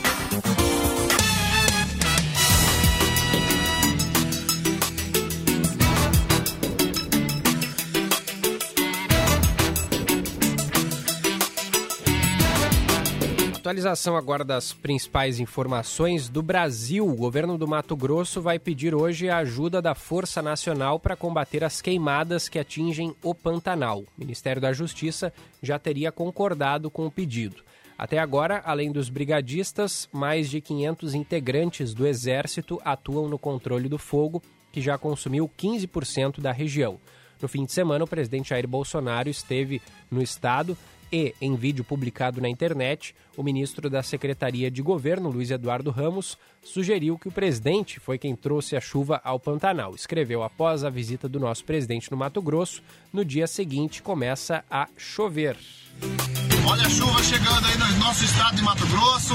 Atualização 13.71 14.17
agora 14.17 14.45
das 14.45 14.73
principais 14.73 15.39
informações 15.39 16.29
do 16.29 16.43
Brasil. 16.43 17.07
O 17.07 17.15
governo 17.15 17.57
do 17.57 17.69
Mato 17.69 17.95
Grosso 17.95 18.43
vai 18.43 18.59
pedir 18.59 18.97
hoje 18.97 19.31
a 19.31 19.37
ajuda 19.37 19.81
da 19.81 19.95
Força 19.95 20.43
Nacional 20.43 20.99
para 20.99 21.15
combater 21.15 21.63
as 21.63 21.81
queimadas 21.81 22.49
que 22.49 22.59
atingem 22.59 23.15
o 23.23 23.33
Pantanal. 23.33 24.01
O 24.01 24.07
Ministério 24.19 24.61
da 24.61 24.73
Justiça 24.73 25.33
já 25.63 25.79
teria 25.79 26.11
concordado 26.11 26.91
com 26.91 27.07
o 27.07 27.11
pedido. 27.13 27.63
Até 27.97 28.19
agora, 28.19 28.61
além 28.65 28.91
dos 28.91 29.09
brigadistas, 29.09 30.09
mais 30.13 30.51
de 30.51 30.61
500 30.61 31.15
integrantes 31.15 31.95
do 31.95 32.09
Exército 32.09 32.83
atuam 32.85 33.29
no 33.29 33.39
controle 33.39 33.89
do 33.89 33.99
fogo, 33.99 34.43
que 34.73 34.81
já 34.81 34.99
consumiu 34.99 35.49
15% 35.57 36.41
da 36.41 36.51
região. 36.51 36.99
No 37.41 37.47
fim 37.47 37.65
de 37.65 37.71
semana, 37.71 38.03
o 38.03 38.09
presidente 38.09 38.51
Jair 38.51 38.67
Bolsonaro 38.67 39.31
esteve 39.31 39.81
no 40.11 40.21
estado 40.21 40.77
e, 41.13 41.35
em 41.41 41.55
vídeo 41.57 41.85
publicado 41.85 42.41
na 42.41 42.49
internet, 42.49 43.15
o 43.37 43.43
ministro 43.43 43.91
da 43.91 44.03
Secretaria 44.03 44.71
de 44.71 44.83
Governo, 44.83 45.31
Luiz 45.31 45.51
Eduardo 45.51 45.91
Ramos, 45.91 46.39
sugeriu 46.63 47.19
que 47.19 47.29
o 47.29 47.33
presidente 47.33 47.99
foi 47.99 48.19
quem 48.19 48.37
trouxe 48.37 48.77
a 48.77 48.81
chuva 48.81 49.21
ao 49.25 49.41
Pantanal. 49.41 49.95
Escreveu 49.95 50.43
após 50.43 50.85
a 50.85 50.91
visita 50.91 51.29
do 51.29 51.41
nosso 51.41 51.65
presidente 51.65 52.11
no 52.11 52.17
Mato 52.17 52.41
Grosso, 52.41 52.83
no 53.13 53.25
dia 53.25 53.47
seguinte 53.47 54.03
começa 54.03 54.65
a 54.71 54.89
chover. 54.97 55.57
Olha 56.67 56.87
a 56.87 56.91
chuva 56.91 57.23
chegando 57.23 57.67
aí 57.67 57.79
no 57.79 57.99
nosso 57.99 58.25
estado 58.25 58.57
de 58.57 58.63
Mato 58.63 58.87
Grosso. 58.87 59.35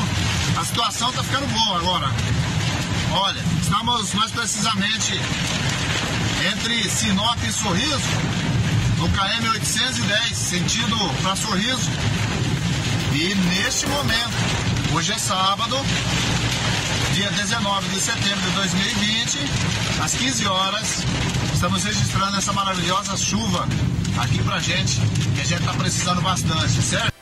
A 0.60 0.64
situação 0.64 1.10
está 1.10 1.24
ficando 1.24 1.48
boa 1.48 1.80
agora. 1.80 2.08
Olha, 3.14 3.40
estamos 3.62 4.14
mais 4.14 4.32
precisamente 4.32 5.14
entre 6.52 6.90
Sinop 6.90 7.38
e 7.44 7.52
Sorriso 7.52 8.45
no 8.98 9.10
KM 9.10 9.50
810, 9.50 10.38
sentido 10.38 10.96
para 11.22 11.36
Sorriso. 11.36 11.90
E 13.14 13.36
neste 13.36 13.88
momento, 13.88 14.34
hoje 14.94 15.14
é 15.14 15.18
sábado, 15.18 15.78
dia 17.14 17.32
19 17.32 17.90
de 17.90 18.02
setembro 18.02 18.42
de 18.42 18.52
2020, 18.52 19.40
às 20.04 20.14
15 20.14 20.48
horas, 20.48 21.04
estamos 21.54 21.84
registrando 21.84 22.38
essa 22.38 22.54
maravilhosa 22.54 23.16
chuva 23.18 23.68
aqui 24.18 24.42
pra 24.44 24.60
gente, 24.60 25.00
que 25.34 25.42
a 25.42 25.46
gente 25.46 25.64
tá 25.64 25.74
precisando 25.74 26.22
bastante, 26.22 26.82
certo? 26.82 27.15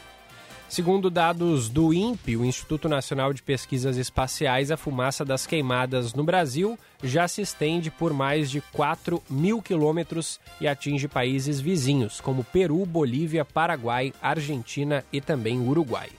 Segundo 0.74 1.08
dados 1.12 1.70
do 1.70 1.94
INPE, 1.94 2.36
o 2.36 2.44
Instituto 2.44 2.90
Nacional 2.90 3.32
de 3.32 3.44
Pesquisas 3.44 3.96
Espaciais, 3.96 4.72
a 4.72 4.76
fumaça 4.76 5.24
das 5.24 5.46
queimadas 5.46 6.16
no 6.16 6.24
Brasil 6.24 6.80
já 7.04 7.28
se 7.28 7.44
estende 7.44 7.92
por 7.92 8.12
mais 8.12 8.50
de 8.50 8.60
4 8.60 9.22
mil 9.30 9.62
quilômetros 9.62 10.40
e 10.60 10.68
atinge 10.68 11.08
países 11.08 11.62
vizinhos, 11.62 12.20
como 12.20 12.44
Peru, 12.44 12.84
Bolívia, 12.88 13.46
Paraguai, 13.46 14.12
Argentina 14.20 15.06
e 15.14 15.22
também 15.22 15.60
Uruguai. 15.60 16.10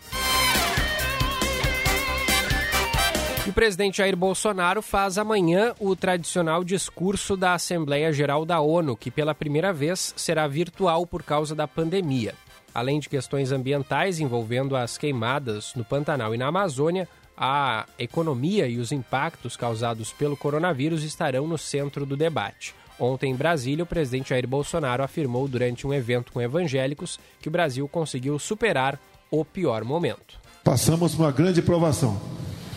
presidente 3.55 3.99
Jair 3.99 4.17
Bolsonaro 4.17 4.83
faz 4.83 5.17
amanhã 5.17 5.75
o 5.81 5.97
tradicional 5.97 6.63
discurso 6.63 7.37
da 7.37 7.55
Assembleia 7.55 8.13
Geral 8.13 8.45
da 8.45 8.61
ONU, 8.61 8.97
que 8.97 9.11
pela 9.11 9.35
primeira 9.35 9.73
vez 9.73 10.13
será 10.17 10.47
virtual 10.47 11.07
por 11.07 11.25
causa 11.25 11.55
da 11.55 11.67
pandemia. 11.67 12.35
Além 12.75 12.99
de 12.99 13.09
questões 13.09 13.53
ambientais 13.53 14.19
envolvendo 14.19 14.75
as 14.75 14.99
queimadas 14.99 15.73
no 15.77 15.85
Pantanal 15.85 16.35
e 16.35 16.39
na 16.39 16.49
Amazônia, 16.49 17.09
a 17.37 17.87
economia 17.99 18.67
e 18.67 18.79
os 18.79 18.91
impactos 18.91 19.57
causados 19.57 20.13
pelo 20.13 20.37
coronavírus 20.37 21.05
estarão 21.05 21.47
no 21.47 21.57
centro 21.57 22.05
do 22.05 22.17
debate. 22.17 22.75
Ontem, 22.99 23.33
em 23.33 23.37
Brasília, 23.37 23.85
o 23.85 23.87
presidente 23.87 24.31
Jair 24.31 24.47
Bolsonaro 24.47 25.03
afirmou 25.03 25.47
durante 25.49 25.87
um 25.87 25.95
evento 25.95 26.33
com 26.33 26.41
evangélicos 26.41 27.19
que 27.41 27.49
o 27.49 27.53
Brasil 27.53 27.89
conseguiu 27.89 28.39
superar 28.39 29.01
o 29.31 29.45
pior 29.45 29.85
momento. 29.85 30.39
Passamos 30.63 31.15
por 31.15 31.23
uma 31.23 31.33
grande 31.33 31.63
provação 31.63 32.21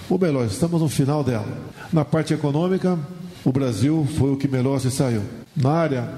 ou 0.09 0.17
melhor, 0.17 0.45
estamos 0.45 0.81
no 0.81 0.87
final 0.87 1.23
dela. 1.23 1.45
Na 1.91 2.05
parte 2.05 2.33
econômica, 2.33 2.97
o 3.43 3.51
Brasil 3.51 4.07
foi 4.17 4.31
o 4.31 4.37
que 4.37 4.47
melhor 4.47 4.79
se 4.79 4.89
saiu. 4.89 5.21
Na 5.55 5.71
área 5.71 6.09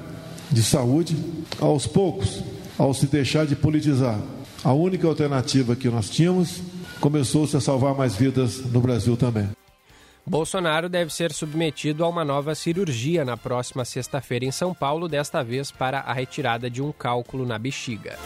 de 0.52 0.64
saúde, 0.64 1.18
aos 1.60 1.88
poucos, 1.88 2.44
ao 2.80 2.94
se 2.94 3.06
deixar 3.06 3.46
de 3.46 3.56
politizar, 3.56 4.18
a 4.64 4.72
única 4.72 5.06
alternativa 5.06 5.76
que 5.76 5.90
nós 5.90 6.10
tínhamos 6.10 6.62
começou-se 7.02 7.56
a 7.56 7.62
salvar 7.62 7.94
mais 7.94 8.16
vidas 8.16 8.66
no 8.66 8.80
Brasil 8.80 9.16
também. 9.18 9.50
Bolsonaro 10.26 10.88
deve 10.88 11.14
ser 11.14 11.34
submetido 11.34 12.04
a 12.04 12.08
uma 12.08 12.24
nova 12.24 12.56
cirurgia 12.56 13.26
na 13.26 13.36
próxima 13.36 13.84
sexta-feira 13.84 14.46
em 14.46 14.52
São 14.52 14.74
Paulo, 14.74 15.08
desta 15.08 15.44
vez 15.44 15.72
para 15.72 16.00
a 16.00 16.14
retirada 16.14 16.70
de 16.70 16.82
um 16.82 16.92
cálculo 16.92 17.46
na 17.46 17.58
bexiga. 17.58 18.18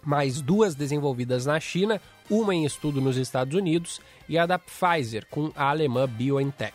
mais 0.03 0.41
duas 0.41 0.75
desenvolvidas 0.75 1.47
na 1.47 1.59
China, 1.59 2.01
uma 2.29 2.55
em 2.55 2.64
estudo 2.64 3.01
nos 3.01 3.16
Estados 3.16 3.55
Unidos 3.55 4.01
e 4.29 4.39
a 4.39 4.47
da 4.47 4.59
Pfizer 4.59 5.27
com 5.29 5.51
a 5.57 5.71
alemã 5.71 6.09
BioNTech. 6.09 6.75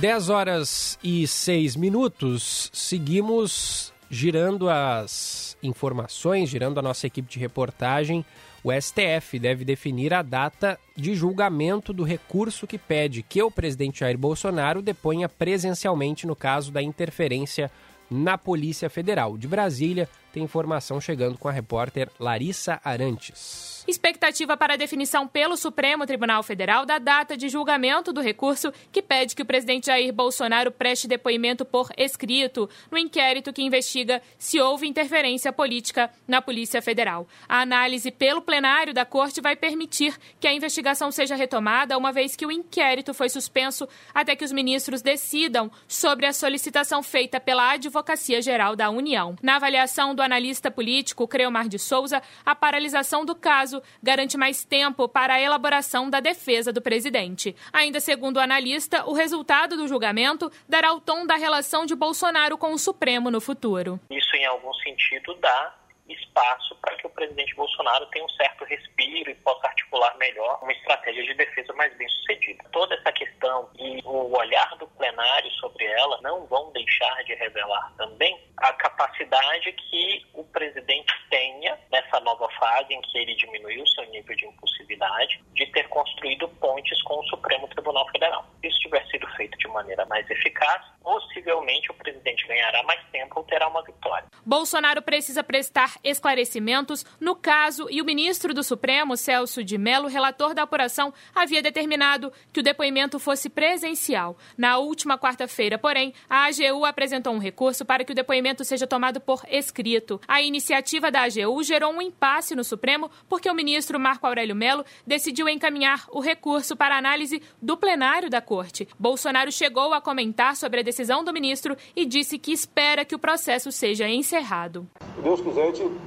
Dez 0.00 0.30
horas 0.30 0.98
e 1.04 1.26
seis 1.26 1.76
minutos, 1.76 2.70
seguimos 2.72 3.92
girando 4.10 4.68
as 4.68 5.56
informações, 5.62 6.48
girando 6.48 6.78
a 6.78 6.82
nossa 6.82 7.06
equipe 7.06 7.30
de 7.30 7.38
reportagem, 7.38 8.24
o 8.62 8.70
STF 8.72 9.38
deve 9.38 9.64
definir 9.64 10.12
a 10.12 10.20
data 10.20 10.78
de 10.96 11.14
julgamento 11.14 11.92
do 11.92 12.02
recurso 12.02 12.66
que 12.66 12.76
pede 12.76 13.22
que 13.22 13.42
o 13.42 13.50
presidente 13.50 14.00
Jair 14.00 14.18
Bolsonaro 14.18 14.82
deponha 14.82 15.28
presencialmente 15.28 16.26
no 16.26 16.36
caso 16.36 16.72
da 16.72 16.82
interferência 16.82 17.70
na 18.10 18.36
Polícia 18.36 18.90
Federal. 18.90 19.38
De 19.38 19.46
Brasília, 19.46 20.08
tem 20.32 20.42
informação 20.42 21.00
chegando 21.00 21.38
com 21.38 21.48
a 21.48 21.52
repórter 21.52 22.08
Larissa 22.18 22.80
Arantes. 22.84 23.84
Expectativa 23.88 24.56
para 24.56 24.74
a 24.74 24.76
definição 24.76 25.26
pelo 25.26 25.56
Supremo 25.56 26.06
Tribunal 26.06 26.42
Federal 26.42 26.86
da 26.86 26.98
data 26.98 27.36
de 27.36 27.48
julgamento 27.48 28.12
do 28.12 28.20
recurso 28.20 28.72
que 28.92 29.02
pede 29.02 29.34
que 29.34 29.42
o 29.42 29.46
presidente 29.46 29.86
Jair 29.86 30.12
Bolsonaro 30.12 30.70
preste 30.70 31.08
depoimento 31.08 31.64
por 31.64 31.88
escrito 31.96 32.68
no 32.90 32.98
inquérito 32.98 33.52
que 33.52 33.62
investiga 33.62 34.22
se 34.38 34.60
houve 34.60 34.86
interferência 34.86 35.52
política 35.52 36.10
na 36.28 36.40
Polícia 36.40 36.80
Federal. 36.80 37.26
A 37.48 37.62
análise 37.62 38.10
pelo 38.10 38.42
plenário 38.42 38.94
da 38.94 39.04
Corte 39.04 39.40
vai 39.40 39.56
permitir 39.56 40.16
que 40.38 40.46
a 40.46 40.54
investigação 40.54 41.10
seja 41.10 41.34
retomada, 41.34 41.98
uma 41.98 42.12
vez 42.12 42.36
que 42.36 42.46
o 42.46 42.52
inquérito 42.52 43.12
foi 43.14 43.28
suspenso 43.28 43.88
até 44.14 44.36
que 44.36 44.44
os 44.44 44.52
ministros 44.52 45.02
decidam 45.02 45.70
sobre 45.88 46.26
a 46.26 46.32
solicitação 46.32 47.02
feita 47.02 47.40
pela 47.40 47.72
Advocacia 47.72 48.42
Geral 48.42 48.76
da 48.76 48.90
União. 48.90 49.36
Na 49.42 49.56
avaliação 49.56 50.14
do 50.14 50.19
analista 50.22 50.70
político 50.70 51.26
Creomar 51.26 51.68
de 51.68 51.78
Souza, 51.78 52.22
a 52.44 52.54
paralisação 52.54 53.24
do 53.24 53.34
caso 53.34 53.82
garante 54.02 54.36
mais 54.36 54.64
tempo 54.64 55.08
para 55.08 55.34
a 55.34 55.40
elaboração 55.40 56.08
da 56.08 56.20
defesa 56.20 56.72
do 56.72 56.80
presidente. 56.80 57.54
Ainda 57.72 58.00
segundo 58.00 58.36
o 58.36 58.40
analista, 58.40 59.04
o 59.06 59.12
resultado 59.12 59.76
do 59.76 59.88
julgamento 59.88 60.50
dará 60.68 60.92
o 60.92 61.00
tom 61.00 61.26
da 61.26 61.36
relação 61.36 61.86
de 61.86 61.94
Bolsonaro 61.94 62.56
com 62.56 62.72
o 62.72 62.78
Supremo 62.78 63.30
no 63.30 63.40
futuro. 63.40 64.00
Isso, 64.10 64.36
em 64.36 64.46
algum 64.46 64.72
sentido, 64.74 65.34
dá 65.40 65.74
espaço 66.12 66.74
para 66.76 66.96
que 66.96 67.06
o 67.06 67.10
presidente 67.10 67.54
Bolsonaro 67.54 68.06
tenha 68.06 68.24
um 68.24 68.28
certo 68.30 68.64
respiro 68.64 69.30
e 69.30 69.34
possa 69.36 69.66
articular 69.66 70.16
melhor 70.18 70.58
uma 70.62 70.72
estratégia 70.72 71.24
de 71.24 71.34
defesa 71.34 71.72
mais 71.74 71.94
bem 71.96 72.08
sucedida. 72.08 72.64
Toda 72.72 72.94
essa 72.94 73.12
questão 73.12 73.68
e 73.78 74.00
o 74.04 74.36
olhar 74.36 74.76
do 74.76 74.86
plenário 74.88 75.50
sobre 75.52 75.84
ela 75.84 76.20
não 76.22 76.46
vão 76.46 76.72
deixar 76.72 77.24
de 77.24 77.34
revelar 77.34 77.92
também 77.96 78.38
a 78.56 78.72
capacidade 78.74 79.72
que 79.72 80.26
o 80.34 80.44
presidente 80.44 81.12
tenha 81.30 81.78
nessa 81.90 82.20
nova 82.20 82.48
fase 82.58 82.92
em 82.92 83.00
que 83.00 83.18
ele 83.18 83.34
diminuiu 83.34 83.86
seu 83.88 84.04
nível 84.10 84.36
de 84.36 84.46
impulsividade 84.46 85.42
de 85.54 85.66
ter 85.66 85.88
construído 85.88 86.48
pontes 86.48 87.00
com 87.02 87.20
o 87.20 87.24
Supremo 87.28 87.68
Tribunal 87.68 88.08
Federal. 88.10 88.44
Se 88.60 88.68
isso 88.68 88.80
tiver 88.80 89.04
sido 89.06 89.26
feito 89.36 89.56
de 89.58 89.68
maneira 89.68 90.04
mais 90.06 90.28
eficaz, 90.30 90.82
possivelmente 91.02 91.90
o 91.90 91.94
presidente 91.94 92.46
ganhará 92.46 92.82
mais 92.82 93.00
tempo 93.10 93.38
ou 93.38 93.44
terá 93.44 93.68
uma 93.68 93.82
vitória. 93.82 94.26
Bolsonaro 94.44 95.02
precisa 95.02 95.42
prestar 95.42 95.94
esclarecimentos 96.02 97.04
no 97.20 97.34
caso 97.34 97.86
e 97.90 98.00
o 98.00 98.04
ministro 98.04 98.54
do 98.54 98.62
Supremo, 98.62 99.16
Celso 99.16 99.62
de 99.62 99.76
Mello, 99.76 100.08
relator 100.08 100.54
da 100.54 100.62
apuração, 100.62 101.12
havia 101.34 101.62
determinado 101.62 102.32
que 102.52 102.60
o 102.60 102.62
depoimento 102.62 103.18
fosse 103.18 103.48
presencial. 103.48 104.36
Na 104.56 104.78
última 104.78 105.18
quarta-feira, 105.18 105.78
porém, 105.78 106.14
a 106.28 106.46
AGU 106.46 106.84
apresentou 106.84 107.32
um 107.32 107.38
recurso 107.38 107.84
para 107.84 108.04
que 108.04 108.12
o 108.12 108.14
depoimento 108.14 108.64
seja 108.64 108.86
tomado 108.86 109.20
por 109.20 109.42
escrito. 109.50 110.20
A 110.26 110.42
iniciativa 110.42 111.10
da 111.10 111.22
AGU 111.22 111.62
gerou 111.62 111.92
um 111.92 112.02
impasse 112.02 112.54
no 112.54 112.64
Supremo 112.64 113.10
porque 113.28 113.50
o 113.50 113.54
ministro 113.54 113.98
Marco 113.98 114.26
Aurélio 114.26 114.56
Mello 114.56 114.84
decidiu 115.06 115.48
encaminhar 115.48 116.06
o 116.10 116.20
recurso 116.20 116.76
para 116.76 116.96
análise 116.96 117.42
do 117.60 117.76
plenário 117.76 118.30
da 118.30 118.40
Corte. 118.40 118.88
Bolsonaro 118.98 119.52
chegou 119.52 119.92
a 119.92 120.00
comentar 120.00 120.56
sobre 120.56 120.80
a 120.80 120.82
decisão 120.82 121.22
do 121.24 121.32
ministro 121.32 121.76
e 121.94 122.04
disse 122.04 122.38
que 122.38 122.52
espera 122.52 123.04
que 123.04 123.14
o 123.14 123.18
processo 123.18 123.70
seja 123.70 124.08
encerrado. 124.08 124.88
Deus 125.22 125.40
quiser, 125.40 125.72
gente 125.80 126.00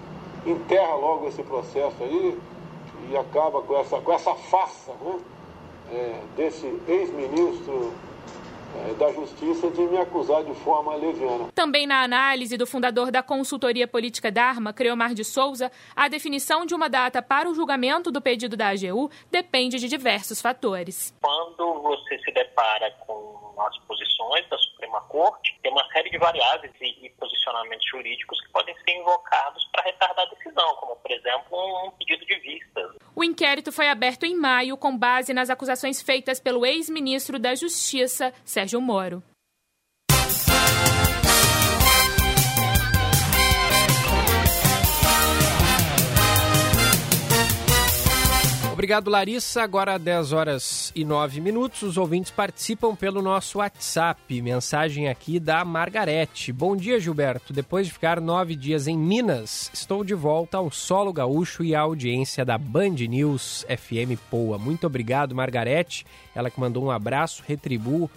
enterra 0.45 0.95
logo 0.95 1.27
esse 1.27 1.41
processo 1.43 1.95
aí 2.01 2.37
e 3.09 3.17
acaba 3.17 3.61
com 3.61 3.77
essa, 3.77 3.99
com 3.99 4.13
essa 4.13 4.33
farsa 4.35 4.93
né, 5.01 5.19
é, 5.91 6.19
desse 6.35 6.65
ex-ministro 6.87 7.91
da 8.97 9.11
Justiça 9.11 9.69
de 9.71 9.81
me 9.81 9.97
acusar 9.97 10.43
de 10.43 10.53
forma 10.55 10.95
leviana. 10.95 11.51
Também 11.53 11.87
na 11.87 12.03
análise 12.03 12.57
do 12.57 12.67
fundador 12.67 13.11
da 13.11 13.23
consultoria 13.23 13.87
política 13.87 14.31
Dharma, 14.31 14.73
Creomar 14.73 15.13
de 15.13 15.23
Souza, 15.23 15.71
a 15.95 16.07
definição 16.07 16.65
de 16.65 16.75
uma 16.75 16.89
data 16.89 17.21
para 17.21 17.49
o 17.49 17.53
julgamento 17.53 18.11
do 18.11 18.21
pedido 18.21 18.55
da 18.55 18.69
AGU 18.69 19.09
depende 19.31 19.77
de 19.79 19.87
diversos 19.87 20.41
fatores. 20.41 21.13
Quando 21.21 21.81
você 21.81 22.17
se 22.19 22.31
depara 22.31 22.91
com 23.05 23.53
as 23.61 23.77
posições 23.79 24.47
da 24.49 24.57
Suprema 24.57 25.01
Corte, 25.01 25.57
tem 25.61 25.71
uma 25.71 25.85
série 25.91 26.09
de 26.09 26.17
variáveis 26.17 26.73
e, 26.81 27.09
posicionamentos 27.19 27.85
jurídicos 27.87 28.39
que 28.41 28.51
podem 28.51 28.75
ser 28.83 28.97
invocados 28.97 29.67
para 29.71 29.83
retardar 29.83 30.25
a 30.25 30.29
decisão, 30.29 30.75
como, 30.75 30.95
por 30.95 31.11
exemplo, 31.11 31.87
um 31.87 31.91
pedido 31.91 32.25
de 32.25 32.35
vista. 32.39 32.95
O 33.15 33.23
inquérito 33.23 33.71
foi 33.71 33.87
aberto 33.87 34.25
em 34.25 34.35
maio 34.35 34.75
com 34.75 34.97
base 34.97 35.33
nas 35.33 35.49
acusações 35.49 36.01
feitas 36.01 36.39
pelo 36.39 36.65
ex-ministro 36.65 37.37
da 37.37 37.53
Justiça, 37.53 38.33
Sérgio 38.43 38.62
Moro. 38.71 39.21
Obrigado, 48.83 49.09
Larissa. 49.09 49.63
Agora 49.63 49.97
10 49.97 50.33
horas 50.33 50.91
e 50.93 51.05
9 51.05 51.39
minutos. 51.39 51.83
Os 51.83 51.95
ouvintes 51.95 52.31
participam 52.31 52.93
pelo 52.93 53.21
nosso 53.21 53.59
WhatsApp. 53.59 54.41
Mensagem 54.41 55.07
aqui 55.07 55.39
da 55.39 55.63
Margarete. 55.63 56.51
Bom 56.51 56.75
dia, 56.75 56.99
Gilberto. 56.99 57.53
Depois 57.53 57.87
de 57.87 57.93
ficar 57.93 58.19
nove 58.19 58.57
dias 58.57 58.85
em 58.85 58.97
Minas, 58.97 59.71
estou 59.73 60.03
de 60.03 60.13
volta 60.13 60.57
ao 60.57 60.69
solo 60.69 61.13
gaúcho 61.13 61.63
e 61.63 61.73
à 61.73 61.79
audiência 61.79 62.43
da 62.43 62.57
Band 62.57 62.95
News 63.07 63.65
FM 63.69 64.19
Poa. 64.29 64.57
Muito 64.57 64.85
obrigado, 64.85 65.33
Margarete. 65.33 66.05
Ela 66.35 66.51
que 66.51 66.59
mandou 66.59 66.83
um 66.83 66.91
abraço, 66.91 67.41
retribuo. 67.47 68.09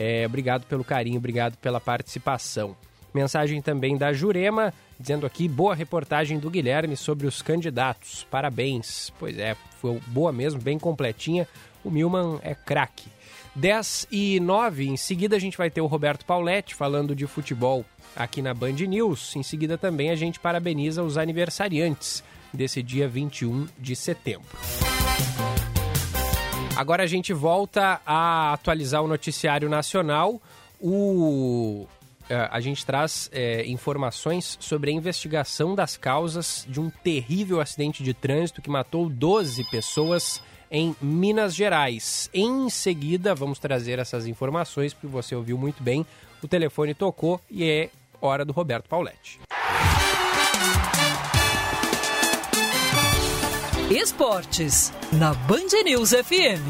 É, 0.00 0.24
obrigado 0.24 0.64
pelo 0.64 0.82
carinho, 0.82 1.18
obrigado 1.18 1.58
pela 1.58 1.78
participação. 1.78 2.74
Mensagem 3.12 3.60
também 3.60 3.98
da 3.98 4.14
Jurema, 4.14 4.72
dizendo 4.98 5.26
aqui, 5.26 5.46
boa 5.46 5.74
reportagem 5.74 6.38
do 6.38 6.48
Guilherme 6.48 6.96
sobre 6.96 7.26
os 7.26 7.42
candidatos. 7.42 8.26
Parabéns. 8.30 9.12
Pois 9.18 9.38
é, 9.38 9.54
foi 9.78 10.00
boa 10.06 10.32
mesmo, 10.32 10.58
bem 10.58 10.78
completinha. 10.78 11.46
O 11.84 11.90
Milman 11.90 12.40
é 12.42 12.54
craque. 12.54 13.10
10 13.54 14.06
e 14.10 14.40
9, 14.40 14.88
em 14.88 14.96
seguida 14.96 15.36
a 15.36 15.38
gente 15.38 15.58
vai 15.58 15.68
ter 15.68 15.80
o 15.80 15.86
Roberto 15.86 16.24
Pauletti 16.24 16.74
falando 16.74 17.14
de 17.14 17.26
futebol 17.26 17.84
aqui 18.16 18.40
na 18.40 18.54
Band 18.54 18.72
News. 18.72 19.34
Em 19.36 19.42
seguida 19.42 19.76
também 19.76 20.10
a 20.10 20.16
gente 20.16 20.40
parabeniza 20.40 21.02
os 21.02 21.18
aniversariantes 21.18 22.22
desse 22.54 22.82
dia 22.82 23.08
21 23.08 23.66
de 23.78 23.96
setembro. 23.96 24.48
Agora 26.76 27.02
a 27.02 27.06
gente 27.06 27.32
volta 27.32 28.00
a 28.06 28.52
atualizar 28.52 29.02
o 29.02 29.08
noticiário 29.08 29.68
nacional. 29.68 30.40
O 30.80 31.86
é, 32.30 32.48
a 32.48 32.60
gente 32.60 32.86
traz 32.86 33.28
é, 33.32 33.66
informações 33.66 34.56
sobre 34.60 34.92
a 34.92 34.94
investigação 34.94 35.74
das 35.74 35.96
causas 35.96 36.64
de 36.68 36.80
um 36.80 36.88
terrível 36.88 37.60
acidente 37.60 38.04
de 38.04 38.14
trânsito 38.14 38.62
que 38.62 38.70
matou 38.70 39.08
12 39.08 39.64
pessoas 39.68 40.40
em 40.70 40.94
Minas 41.02 41.56
Gerais. 41.56 42.30
Em 42.32 42.70
seguida, 42.70 43.34
vamos 43.34 43.58
trazer 43.58 43.98
essas 43.98 44.28
informações, 44.28 44.94
porque 44.94 45.08
você 45.08 45.34
ouviu 45.34 45.58
muito 45.58 45.82
bem. 45.82 46.06
O 46.40 46.46
telefone 46.46 46.94
tocou 46.94 47.40
e 47.50 47.64
é 47.64 47.90
hora 48.22 48.44
do 48.44 48.52
Roberto 48.52 48.88
Pauletti. 48.88 49.40
Esportes, 53.90 54.92
na 55.18 55.34
Band 55.48 55.82
News 55.84 56.12
FM. 56.12 56.62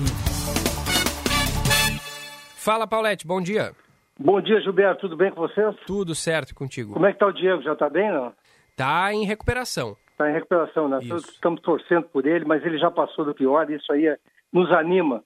Fala, 2.56 2.86
Paulette, 2.86 3.26
bom 3.26 3.42
dia. 3.42 3.72
Bom 4.18 4.40
dia, 4.40 4.58
Gilberto. 4.62 5.02
Tudo 5.02 5.18
bem 5.18 5.30
com 5.30 5.42
vocês? 5.42 5.76
Tudo 5.86 6.14
certo 6.14 6.54
contigo. 6.54 6.94
Como 6.94 7.04
é 7.04 7.12
que 7.12 7.18
tá 7.18 7.26
o 7.26 7.32
Diego? 7.32 7.60
Já 7.60 7.76
tá 7.76 7.90
bem, 7.90 8.10
não? 8.10 8.32
Tá 8.74 9.12
em 9.12 9.26
recuperação. 9.26 9.98
Tá 10.16 10.30
em 10.30 10.32
recuperação, 10.32 10.88
né? 10.88 10.98
Isso. 11.02 11.30
Estamos 11.30 11.60
torcendo 11.60 12.04
por 12.04 12.26
ele, 12.26 12.46
mas 12.46 12.64
ele 12.64 12.78
já 12.78 12.90
passou 12.90 13.22
do 13.26 13.34
pior 13.34 13.70
e 13.70 13.74
isso 13.74 13.92
aí 13.92 14.06
é, 14.06 14.16
nos 14.50 14.72
anima. 14.72 15.22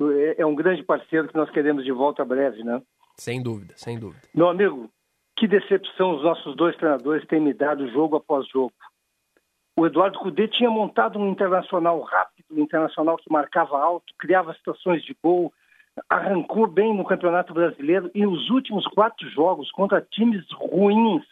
É, 0.00 0.40
é 0.40 0.46
um 0.46 0.54
grande 0.54 0.82
parceiro 0.82 1.28
que 1.28 1.36
nós 1.36 1.50
queremos 1.50 1.84
de 1.84 1.92
volta 1.92 2.24
breve, 2.24 2.64
né? 2.64 2.80
Sem 3.18 3.42
dúvida, 3.42 3.74
sem 3.76 3.98
dúvida. 3.98 4.22
Meu 4.34 4.48
amigo, 4.48 4.88
que 5.36 5.46
decepção 5.46 6.16
os 6.16 6.22
nossos 6.22 6.56
dois 6.56 6.74
treinadores 6.76 7.26
têm 7.26 7.40
me 7.40 7.52
dado 7.52 7.90
jogo 7.90 8.16
após 8.16 8.48
jogo. 8.48 8.72
O 9.76 9.86
Eduardo 9.86 10.18
Cudê 10.20 10.46
tinha 10.46 10.70
montado 10.70 11.18
um 11.18 11.28
internacional 11.28 12.00
rápido, 12.00 12.46
um 12.52 12.60
internacional 12.60 13.16
que 13.16 13.32
marcava 13.32 13.76
alto, 13.78 14.12
criava 14.18 14.54
situações 14.54 15.02
de 15.02 15.16
gol, 15.22 15.52
arrancou 16.08 16.66
bem 16.66 16.94
no 16.94 17.04
Campeonato 17.04 17.52
Brasileiro 17.52 18.10
e 18.14 18.24
os 18.26 18.50
últimos 18.50 18.86
quatro 18.88 19.28
jogos 19.30 19.70
contra 19.72 20.00
times 20.00 20.44
ruins, 20.52 21.24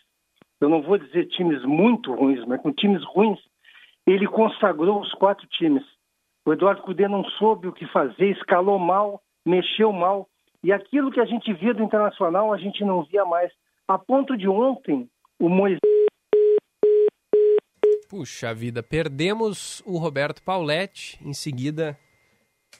eu 0.60 0.68
não 0.68 0.82
vou 0.82 0.98
dizer 0.98 1.26
times 1.26 1.62
muito 1.64 2.14
ruins, 2.14 2.44
mas 2.46 2.60
com 2.60 2.72
times 2.72 3.02
ruins, 3.04 3.38
ele 4.06 4.26
consagrou 4.26 5.00
os 5.00 5.12
quatro 5.14 5.46
times. 5.48 5.84
O 6.46 6.52
Eduardo 6.52 6.82
Cudê 6.82 7.06
não 7.08 7.24
soube 7.24 7.68
o 7.68 7.72
que 7.72 7.86
fazer, 7.86 8.30
escalou 8.30 8.78
mal, 8.78 9.20
mexeu 9.46 9.92
mal, 9.92 10.28
e 10.62 10.72
aquilo 10.72 11.10
que 11.10 11.20
a 11.20 11.24
gente 11.24 11.52
via 11.52 11.74
do 11.74 11.82
Internacional 11.82 12.52
a 12.52 12.58
gente 12.58 12.84
não 12.84 13.02
via 13.04 13.24
mais. 13.24 13.52
A 13.88 13.98
ponto 13.98 14.36
de 14.36 14.48
ontem, 14.48 15.08
o 15.40 15.48
Moisés. 15.48 15.80
Puxa 18.12 18.52
vida, 18.52 18.82
perdemos 18.82 19.82
o 19.86 19.96
Roberto 19.96 20.42
Pauletti, 20.42 21.18
em 21.24 21.32
seguida 21.32 21.98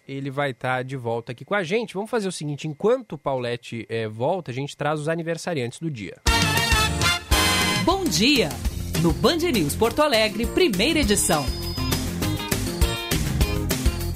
ele 0.07 0.30
vai 0.30 0.51
estar 0.51 0.76
tá 0.76 0.83
de 0.83 0.95
volta 0.95 1.33
aqui 1.33 1.43
com 1.43 1.55
a 1.55 1.62
gente. 1.62 1.95
Vamos 1.95 2.11
fazer 2.11 2.28
o 2.28 2.33
seguinte: 2.33 2.68
enquanto 2.68 3.12
o 3.12 3.18
Paulette 3.18 3.87
é, 3.89 4.07
volta, 4.07 4.51
a 4.51 4.55
gente 4.55 4.76
traz 4.76 5.01
os 5.01 5.09
aniversariantes 5.09 5.80
do 5.80 5.91
dia. 5.91 6.18
Bom 7.83 8.05
dia! 8.05 8.51
No 9.03 9.11
Band 9.14 9.39
News 9.39 9.74
Porto 9.74 10.03
Alegre, 10.03 10.45
primeira 10.45 10.99
edição. 10.99 11.47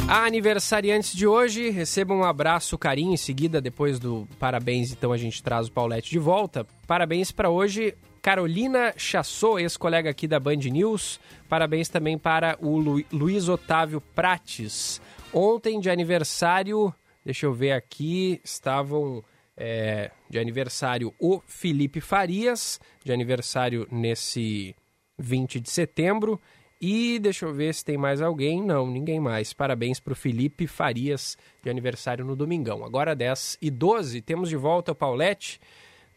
A 0.06 0.26
aniversariantes 0.26 1.16
de 1.16 1.26
hoje, 1.26 1.70
recebam 1.70 2.18
um 2.18 2.24
abraço, 2.24 2.76
carinho 2.76 3.14
em 3.14 3.16
seguida, 3.16 3.58
depois 3.58 3.98
do 3.98 4.28
parabéns, 4.38 4.92
então 4.92 5.12
a 5.12 5.16
gente 5.16 5.42
traz 5.42 5.66
o 5.66 5.72
Paulette 5.72 6.10
de 6.10 6.18
volta. 6.18 6.66
Parabéns 6.86 7.32
para 7.32 7.48
hoje, 7.48 7.94
Carolina 8.26 8.92
Chassot, 8.96 9.60
ex-colega 9.60 10.10
aqui 10.10 10.26
da 10.26 10.40
Band 10.40 10.56
News. 10.56 11.20
Parabéns 11.48 11.88
também 11.88 12.18
para 12.18 12.58
o 12.60 12.76
Lu 12.76 13.04
Luiz 13.12 13.48
Otávio 13.48 14.00
Prates. 14.00 15.00
Ontem, 15.32 15.78
de 15.78 15.88
aniversário, 15.88 16.92
deixa 17.24 17.46
eu 17.46 17.52
ver 17.52 17.70
aqui, 17.70 18.40
estavam 18.42 19.22
é, 19.56 20.10
de 20.28 20.40
aniversário 20.40 21.14
o 21.20 21.40
Felipe 21.46 22.00
Farias, 22.00 22.80
de 23.04 23.12
aniversário 23.12 23.86
nesse 23.92 24.74
20 25.16 25.60
de 25.60 25.70
setembro. 25.70 26.40
E 26.80 27.20
deixa 27.20 27.46
eu 27.46 27.54
ver 27.54 27.72
se 27.74 27.84
tem 27.84 27.96
mais 27.96 28.20
alguém. 28.20 28.60
Não, 28.60 28.90
ninguém 28.90 29.20
mais. 29.20 29.52
Parabéns 29.52 30.00
para 30.00 30.14
o 30.14 30.16
Felipe 30.16 30.66
Farias, 30.66 31.38
de 31.62 31.70
aniversário 31.70 32.24
no 32.24 32.34
domingão. 32.34 32.84
Agora 32.84 33.14
10 33.14 33.58
e 33.62 33.70
12, 33.70 34.20
temos 34.20 34.48
de 34.48 34.56
volta 34.56 34.90
o 34.90 34.96
Paulette. 34.96 35.60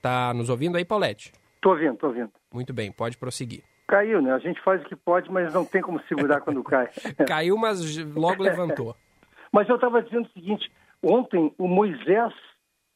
Tá 0.01 0.33
nos 0.33 0.49
ouvindo 0.49 0.75
aí, 0.75 0.83
Paulette? 0.83 1.33
Tô 1.61 1.71
ouvindo, 1.71 1.97
tô 1.97 2.07
ouvindo. 2.07 2.31
Muito 2.53 2.73
bem, 2.73 2.91
pode 2.91 3.17
prosseguir. 3.17 3.63
Caiu, 3.87 4.21
né? 4.21 4.31
A 4.33 4.39
gente 4.39 4.61
faz 4.61 4.81
o 4.81 4.85
que 4.85 4.95
pode, 4.95 5.31
mas 5.31 5.53
não 5.53 5.65
tem 5.65 5.81
como 5.81 6.01
segurar 6.03 6.41
quando 6.41 6.63
cai. 6.63 6.89
Caiu, 7.27 7.57
mas 7.57 7.97
logo 8.15 8.43
levantou. 8.43 8.95
Mas 9.51 9.67
eu 9.67 9.77
estava 9.77 10.03
dizendo 10.03 10.27
o 10.27 10.31
seguinte: 10.31 10.71
ontem 11.01 11.51
o 11.57 11.67
Moisés 11.67 12.31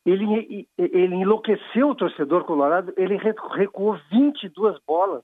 ele, 0.05 0.67
ele 0.77 1.15
enlouqueceu 1.15 1.89
o 1.89 1.95
torcedor 1.95 2.43
colorado, 2.43 2.93
ele 2.97 3.17
recuou 3.17 3.97
22 4.11 4.77
bolas. 4.85 5.23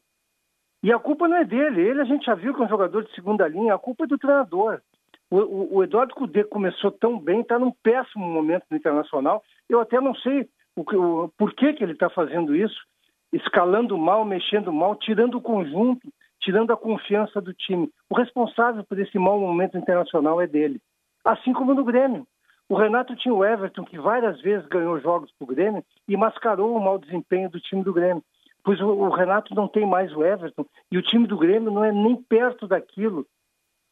E 0.81 0.93
a 0.93 0.97
culpa 0.97 1.27
não 1.27 1.35
é 1.35 1.43
dele, 1.43 1.81
ele 1.81 2.01
a 2.01 2.05
gente 2.05 2.25
já 2.25 2.33
viu 2.33 2.53
que 2.53 2.61
é 2.61 2.65
um 2.65 2.69
jogador 2.69 3.03
de 3.03 3.13
segunda 3.13 3.47
linha, 3.47 3.73
a 3.73 3.79
culpa 3.79 4.05
é 4.05 4.07
do 4.07 4.17
treinador. 4.17 4.81
O, 5.29 5.37
o, 5.37 5.75
o 5.75 5.83
Eduardo 5.83 6.15
Cudê 6.15 6.43
começou 6.45 6.91
tão 6.91 7.19
bem, 7.19 7.41
está 7.41 7.59
num 7.59 7.71
péssimo 7.83 8.25
momento 8.25 8.63
no 8.71 8.77
Internacional. 8.77 9.43
Eu 9.67 9.81
até 9.81 9.99
não 9.99 10.15
sei 10.15 10.49
o, 10.75 10.81
o, 10.81 11.29
por 11.37 11.53
que, 11.53 11.73
que 11.73 11.83
ele 11.83 11.93
está 11.93 12.09
fazendo 12.09 12.55
isso, 12.55 12.79
escalando 13.32 13.97
mal, 13.97 14.25
mexendo 14.25 14.71
mal, 14.71 14.95
tirando 14.95 15.36
o 15.36 15.41
conjunto, 15.41 16.07
tirando 16.39 16.71
a 16.71 16.77
confiança 16.77 17.39
do 17.41 17.53
time. 17.53 17.89
O 18.09 18.15
responsável 18.15 18.84
por 18.84 18.99
esse 18.99 19.17
mau 19.19 19.39
momento 19.39 19.77
internacional 19.77 20.41
é 20.41 20.47
dele 20.47 20.82
assim 21.23 21.53
como 21.53 21.73
no 21.73 21.84
Grêmio. 21.84 22.25
O 22.67 22.75
Renato 22.75 23.15
tinha 23.15 23.34
o 23.34 23.43
Everton, 23.43 23.84
que 23.84 23.97
várias 23.97 24.39
vezes 24.41 24.67
ganhou 24.67 24.99
jogos 24.99 25.32
para 25.32 25.43
o 25.43 25.47
Grêmio 25.47 25.84
e 26.07 26.15
mascarou 26.15 26.75
o 26.75 26.80
mau 26.84 26.99
desempenho 26.99 27.49
do 27.49 27.59
time 27.59 27.84
do 27.84 27.93
Grêmio. 27.93 28.23
Pois 28.63 28.80
o, 28.80 29.09
Renato 29.09 29.55
não 29.55 29.67
tem 29.67 29.86
mais 29.86 30.13
o 30.15 30.23
Everton 30.23 30.65
e 30.91 30.97
o 30.97 31.01
time 31.01 31.25
do 31.25 31.38
Grêmio 31.38 31.71
não 31.71 31.84
é 31.84 31.91
nem 31.91 32.15
perto 32.15 32.67
daquilo 32.67 33.25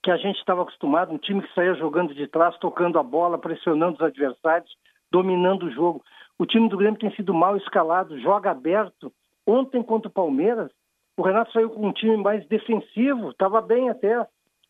que 0.04 0.12
a 0.12 0.18
gente 0.18 0.38
estava 0.38 0.62
acostumado, 0.62 1.12
um 1.12 1.18
time 1.18 1.42
que 1.42 1.54
saía 1.54 1.74
jogando 1.74 2.14
de 2.14 2.28
trás, 2.28 2.56
tocando 2.60 3.00
a 3.00 3.04
bola, 3.04 3.38
pressionando 3.38 3.96
os 3.96 4.02
adversários, 4.02 4.72
dominando 5.12 5.64
o 5.64 5.72
jogo. 5.72 6.04
O 6.38 6.46
time 6.46 6.70
do 6.70 6.78
Grêmio 6.78 7.00
tem 7.00 7.14
sido 7.16 7.34
mal 7.34 7.58
escalado, 7.58 8.20
joga 8.20 8.52
aberto. 8.52 9.12
Ontem 9.48 9.82
contra 9.82 10.10
o 10.10 10.14
Palmeiras, 10.14 10.70
o 11.18 11.22
Renato 11.24 11.54
saiu 11.54 11.70
com 11.70 11.88
um 11.88 11.94
time 11.94 12.18
mais 12.18 12.46
defensivo, 12.48 13.32
estava 13.32 13.62
bem 13.62 13.90
até. 13.90 14.28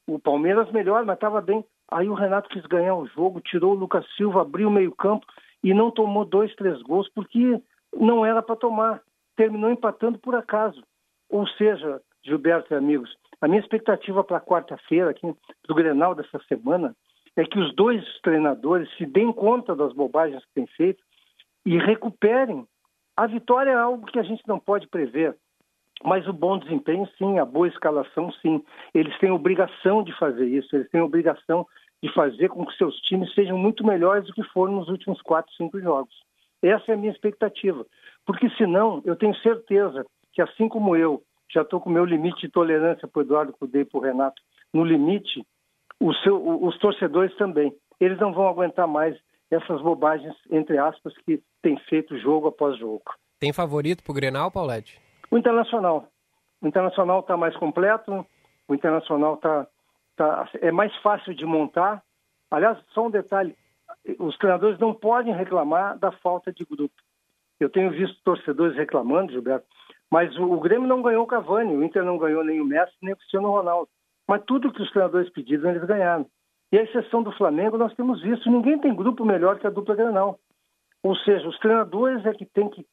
O 0.07 0.19
Palmeiras 0.19 0.71
melhor, 0.71 1.03
mas 1.03 1.15
estava 1.15 1.41
bem. 1.41 1.65
Aí 1.91 2.07
o 2.07 2.13
Renato 2.13 2.49
quis 2.49 2.65
ganhar 2.67 2.95
o 2.95 3.07
jogo, 3.07 3.41
tirou 3.41 3.73
o 3.73 3.77
Lucas 3.77 4.05
Silva, 4.15 4.41
abriu 4.41 4.67
o 4.67 4.71
meio-campo 4.71 5.25
e 5.63 5.73
não 5.73 5.89
tomou 5.89 6.23
dois, 6.23 6.53
três 6.55 6.81
gols, 6.83 7.09
porque 7.09 7.59
não 7.93 8.25
era 8.25 8.41
para 8.41 8.55
tomar. 8.55 9.01
Terminou 9.35 9.71
empatando 9.71 10.19
por 10.19 10.35
acaso. 10.35 10.81
Ou 11.29 11.47
seja, 11.47 12.01
Gilberto 12.23 12.73
e 12.73 12.77
amigos, 12.77 13.15
a 13.41 13.47
minha 13.47 13.59
expectativa 13.59 14.23
para 14.23 14.39
quarta-feira, 14.39 15.09
aqui 15.09 15.33
do 15.67 15.75
Grenal 15.75 16.13
dessa 16.13 16.39
semana, 16.47 16.95
é 17.35 17.43
que 17.43 17.59
os 17.59 17.73
dois 17.75 18.03
treinadores 18.21 18.89
se 18.97 19.05
deem 19.05 19.31
conta 19.31 19.75
das 19.75 19.93
bobagens 19.93 20.43
que 20.45 20.53
têm 20.53 20.67
feito 20.67 21.03
e 21.65 21.77
recuperem. 21.77 22.65
A 23.17 23.25
vitória 23.25 23.71
é 23.71 23.75
algo 23.75 24.05
que 24.05 24.19
a 24.19 24.23
gente 24.23 24.47
não 24.47 24.59
pode 24.59 24.87
prever. 24.87 25.35
Mas 26.03 26.27
o 26.27 26.33
bom 26.33 26.59
desempenho, 26.59 27.09
sim, 27.17 27.39
a 27.39 27.45
boa 27.45 27.67
escalação, 27.67 28.31
sim. 28.33 28.63
Eles 28.93 29.17
têm 29.17 29.31
obrigação 29.31 30.03
de 30.03 30.15
fazer 30.19 30.45
isso, 30.45 30.75
eles 30.75 30.87
têm 30.91 31.01
obrigação 31.01 31.65
de 32.03 32.13
fazer 32.13 32.49
com 32.49 32.63
que 32.63 32.77
seus 32.77 32.95
times 33.01 33.33
sejam 33.33 33.57
muito 33.57 33.83
melhores 33.83 34.27
do 34.27 34.33
que 34.33 34.43
foram 34.43 34.73
nos 34.73 34.87
últimos 34.87 35.19
quatro, 35.23 35.51
cinco 35.55 35.79
jogos. 35.81 36.13
Essa 36.61 36.91
é 36.91 36.93
a 36.93 36.97
minha 36.97 37.11
expectativa. 37.11 37.83
Porque 38.23 38.47
senão, 38.51 39.01
eu 39.03 39.15
tenho 39.15 39.35
certeza 39.37 40.05
que 40.31 40.41
assim 40.41 40.69
como 40.69 40.95
eu 40.95 41.23
já 41.51 41.63
estou 41.63 41.81
com 41.81 41.89
o 41.89 41.93
meu 41.93 42.05
limite 42.05 42.41
de 42.41 42.49
tolerância 42.49 43.07
para 43.07 43.19
o 43.19 43.23
Eduardo 43.23 43.53
Cudê 43.53 43.81
e 43.81 43.85
para 43.85 43.97
o 43.97 44.03
Renato 44.03 44.39
no 44.71 44.83
limite, 44.83 45.43
seu, 46.23 46.63
os 46.63 46.77
torcedores 46.77 47.35
também. 47.37 47.73
Eles 47.99 48.19
não 48.19 48.31
vão 48.31 48.47
aguentar 48.47 48.87
mais 48.87 49.17
essas 49.49 49.81
bobagens, 49.81 50.35
entre 50.49 50.77
aspas, 50.77 51.13
que 51.19 51.41
tem 51.61 51.77
feito 51.89 52.17
jogo 52.17 52.47
após 52.47 52.77
jogo. 52.77 53.03
Tem 53.39 53.53
favorito 53.53 54.03
para 54.03 54.11
o 54.11 54.15
Grenal, 54.15 54.51
Paulette? 54.51 54.99
O 55.31 55.37
Internacional. 55.37 56.07
O 56.61 56.67
Internacional 56.67 57.19
está 57.19 57.37
mais 57.37 57.55
completo, 57.55 58.25
o 58.67 58.73
Internacional 58.73 59.35
está 59.35 59.67
tá, 60.15 60.49
é 60.61 60.71
mais 60.71 60.93
fácil 60.97 61.33
de 61.33 61.45
montar. 61.45 62.03
Aliás, 62.51 62.77
só 62.93 63.05
um 63.05 63.11
detalhe, 63.11 63.55
os 64.19 64.37
treinadores 64.37 64.79
não 64.79 64.93
podem 64.93 65.33
reclamar 65.33 65.97
da 65.97 66.11
falta 66.11 66.51
de 66.51 66.65
grupo. 66.65 66.95
Eu 67.59 67.69
tenho 67.69 67.91
visto 67.91 68.21
torcedores 68.23 68.75
reclamando, 68.75 69.31
Gilberto, 69.31 69.65
mas 70.11 70.35
o, 70.37 70.43
o 70.43 70.59
Grêmio 70.59 70.87
não 70.87 71.01
ganhou 71.01 71.23
o 71.23 71.27
Cavani, 71.27 71.75
o 71.75 71.83
Inter 71.83 72.03
não 72.03 72.17
ganhou 72.17 72.43
nem 72.43 72.61
o 72.61 72.65
Messi, 72.65 72.93
nem 73.01 73.13
o 73.13 73.17
Cristiano 73.17 73.49
Ronaldo. 73.49 73.89
Mas 74.27 74.43
tudo 74.45 74.71
que 74.71 74.81
os 74.81 74.89
treinadores 74.91 75.29
pediram, 75.29 75.69
eles 75.69 75.83
ganharam. 75.85 76.25
E 76.71 76.77
a 76.77 76.83
exceção 76.83 77.23
do 77.23 77.31
Flamengo, 77.31 77.77
nós 77.77 77.93
temos 77.93 78.21
visto, 78.21 78.49
ninguém 78.49 78.77
tem 78.79 78.93
grupo 78.93 79.23
melhor 79.23 79.57
que 79.57 79.67
a 79.67 79.69
dupla 79.69 79.95
Grenal. 79.95 80.37
Ou 81.01 81.15
seja, 81.17 81.47
os 81.47 81.57
treinadores 81.59 82.25
é 82.25 82.33
que 82.33 82.45
têm 82.45 82.69
que 82.69 82.85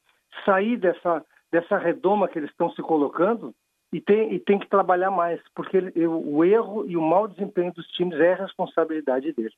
sair 0.45 0.77
dessa, 0.77 1.25
dessa 1.51 1.77
redoma 1.77 2.27
que 2.27 2.39
eles 2.39 2.49
estão 2.49 2.69
se 2.71 2.81
colocando 2.81 3.53
e 3.91 3.99
tem, 3.99 4.33
e 4.33 4.39
tem 4.39 4.59
que 4.59 4.69
trabalhar 4.69 5.11
mais, 5.11 5.39
porque 5.53 5.77
ele, 5.77 6.07
o 6.07 6.43
erro 6.43 6.85
e 6.87 6.95
o 6.95 7.01
mau 7.01 7.27
desempenho 7.27 7.73
dos 7.73 7.87
times 7.87 8.19
é 8.19 8.33
responsabilidade 8.33 9.33
dele. 9.33 9.53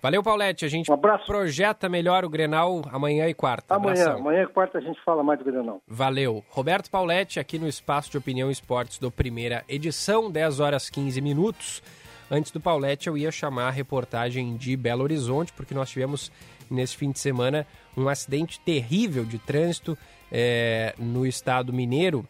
Valeu, 0.00 0.22
Paulette. 0.22 0.64
A 0.64 0.68
gente 0.68 0.90
um 0.92 0.98
projeta 1.26 1.88
melhor 1.88 2.24
o 2.24 2.28
Grenal 2.28 2.82
amanhã 2.92 3.28
e 3.28 3.34
quarta. 3.34 3.74
Amanhã, 3.74 4.02
Abração. 4.02 4.20
amanhã 4.20 4.42
e 4.42 4.46
quarta 4.46 4.78
a 4.78 4.80
gente 4.80 5.00
fala 5.02 5.24
mais 5.24 5.40
do 5.40 5.44
Grenal. 5.44 5.82
Valeu. 5.88 6.44
Roberto 6.50 6.88
Paulette 6.88 7.40
aqui 7.40 7.58
no 7.58 7.66
Espaço 7.66 8.10
de 8.10 8.16
Opinião 8.16 8.48
Esportes 8.48 8.98
do 9.00 9.10
Primeira 9.10 9.64
Edição, 9.68 10.30
10 10.30 10.60
horas 10.60 10.88
15 10.88 11.20
minutos. 11.20 11.82
Antes 12.30 12.52
do 12.52 12.60
Paulette, 12.60 13.06
eu 13.06 13.16
ia 13.16 13.30
chamar 13.32 13.68
a 13.68 13.70
reportagem 13.70 14.56
de 14.56 14.76
Belo 14.76 15.02
Horizonte, 15.02 15.52
porque 15.52 15.74
nós 15.74 15.90
tivemos 15.90 16.30
nesse 16.70 16.96
fim 16.96 17.10
de 17.10 17.18
semana 17.18 17.66
um 17.96 18.08
acidente 18.08 18.60
terrível 18.60 19.24
de 19.24 19.38
trânsito 19.38 19.96
é, 20.30 20.94
no 20.98 21.26
estado 21.26 21.72
mineiro. 21.72 22.24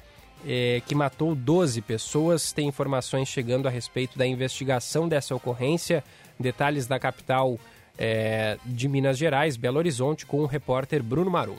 É, 0.47 0.81
que 0.87 0.95
matou 0.95 1.35
12 1.35 1.83
pessoas. 1.83 2.53
Tem 2.53 2.69
informações 2.69 3.27
chegando 3.27 3.67
a 3.67 3.71
respeito 3.73 4.17
da 4.17 4.25
investigação 4.25 5.09
dessa 5.09 5.35
ocorrência. 5.35 6.05
Detalhes 6.39 6.87
da 6.87 6.97
capital 6.97 7.59
é, 7.99 8.57
de 8.65 8.87
Minas 8.87 9.19
Gerais, 9.19 9.57
Belo 9.57 9.79
Horizonte, 9.79 10.25
com 10.25 10.39
o 10.39 10.47
repórter 10.47 11.03
Bruno 11.03 11.29
Marum. 11.29 11.57